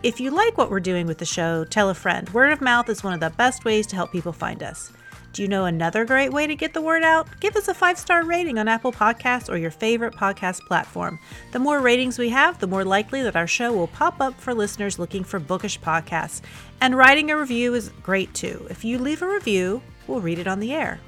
If 0.03 0.19
you 0.19 0.33
like 0.33 0.59
what 0.59 0.73
we're 0.73 0.81
doing 0.81 1.07
with 1.07 1.19
the 1.19 1.25
show, 1.25 1.65
tell 1.65 1.91
a 1.91 1.95
friend. 1.95 2.29
Word 2.31 2.51
of 2.51 2.61
mouth 2.61 2.89
is 2.89 3.05
one 3.05 3.15
of 3.15 3.21
the 3.21 3.31
best 3.31 3.65
ways 3.65 3.87
to 3.87 3.95
help 3.95 4.11
people 4.11 4.33
find 4.33 4.65
us. 4.65 4.91
Do 5.33 5.43
you 5.43 5.49
know 5.49 5.65
another 5.65 6.05
great 6.05 6.33
way 6.33 6.49
to 6.49 6.57
get 6.57 6.75
the 6.75 6.83
word 6.83 7.05
out? 7.05 7.29
Give 7.39 7.55
us 7.55 7.69
a 7.69 7.75
five 7.75 7.99
star 7.99 8.25
rating 8.25 8.59
on 8.59 8.67
Apple 8.67 8.91
Podcasts 8.91 9.49
or 9.49 9.57
your 9.57 9.71
favorite 9.71 10.15
podcast 10.15 10.67
platform. 10.67 11.21
The 11.53 11.61
more 11.61 11.79
ratings 11.79 12.19
we 12.19 12.31
have, 12.31 12.59
the 12.59 12.67
more 12.67 12.85
likely 12.85 13.23
that 13.23 13.37
our 13.37 13.47
show 13.47 13.73
will 13.73 13.87
pop 13.87 14.21
up 14.21 14.41
for 14.41 14.55
listeners 14.55 14.99
looking 14.99 15.23
for 15.23 15.39
bookish 15.39 15.79
podcasts. 15.79 16.41
And 16.81 16.97
writing 16.97 17.31
a 17.31 17.39
review 17.39 17.75
is 17.75 17.91
great 18.03 18.35
too. 18.35 18.67
If 18.71 18.85
you 18.85 18.99
leave 18.99 19.23
a 19.23 19.29
review, 19.29 19.83
we'll 20.09 20.21
read 20.21 20.41
it 20.41 20.49
on 20.49 20.59
the 20.59 20.73
air. 20.73 20.99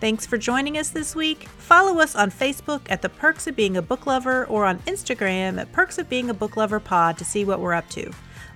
Thanks 0.00 0.26
for 0.26 0.36
joining 0.36 0.76
us 0.76 0.90
this 0.90 1.14
week. 1.14 1.46
Follow 1.46 2.00
us 2.00 2.16
on 2.16 2.32
Facebook 2.32 2.80
at 2.90 3.02
The 3.02 3.08
Perks 3.08 3.46
of 3.46 3.54
Being 3.54 3.76
a 3.76 3.82
Book 3.82 4.04
Lover 4.04 4.44
or 4.46 4.64
on 4.64 4.80
Instagram 4.80 5.60
at 5.60 5.70
Perks 5.72 5.96
of 5.98 6.08
Being 6.08 6.28
a 6.28 6.34
Book 6.34 6.56
Lover 6.56 6.80
Pod 6.80 7.16
to 7.18 7.24
see 7.24 7.44
what 7.44 7.60
we're 7.60 7.72
up 7.72 7.88
to. 7.90 8.12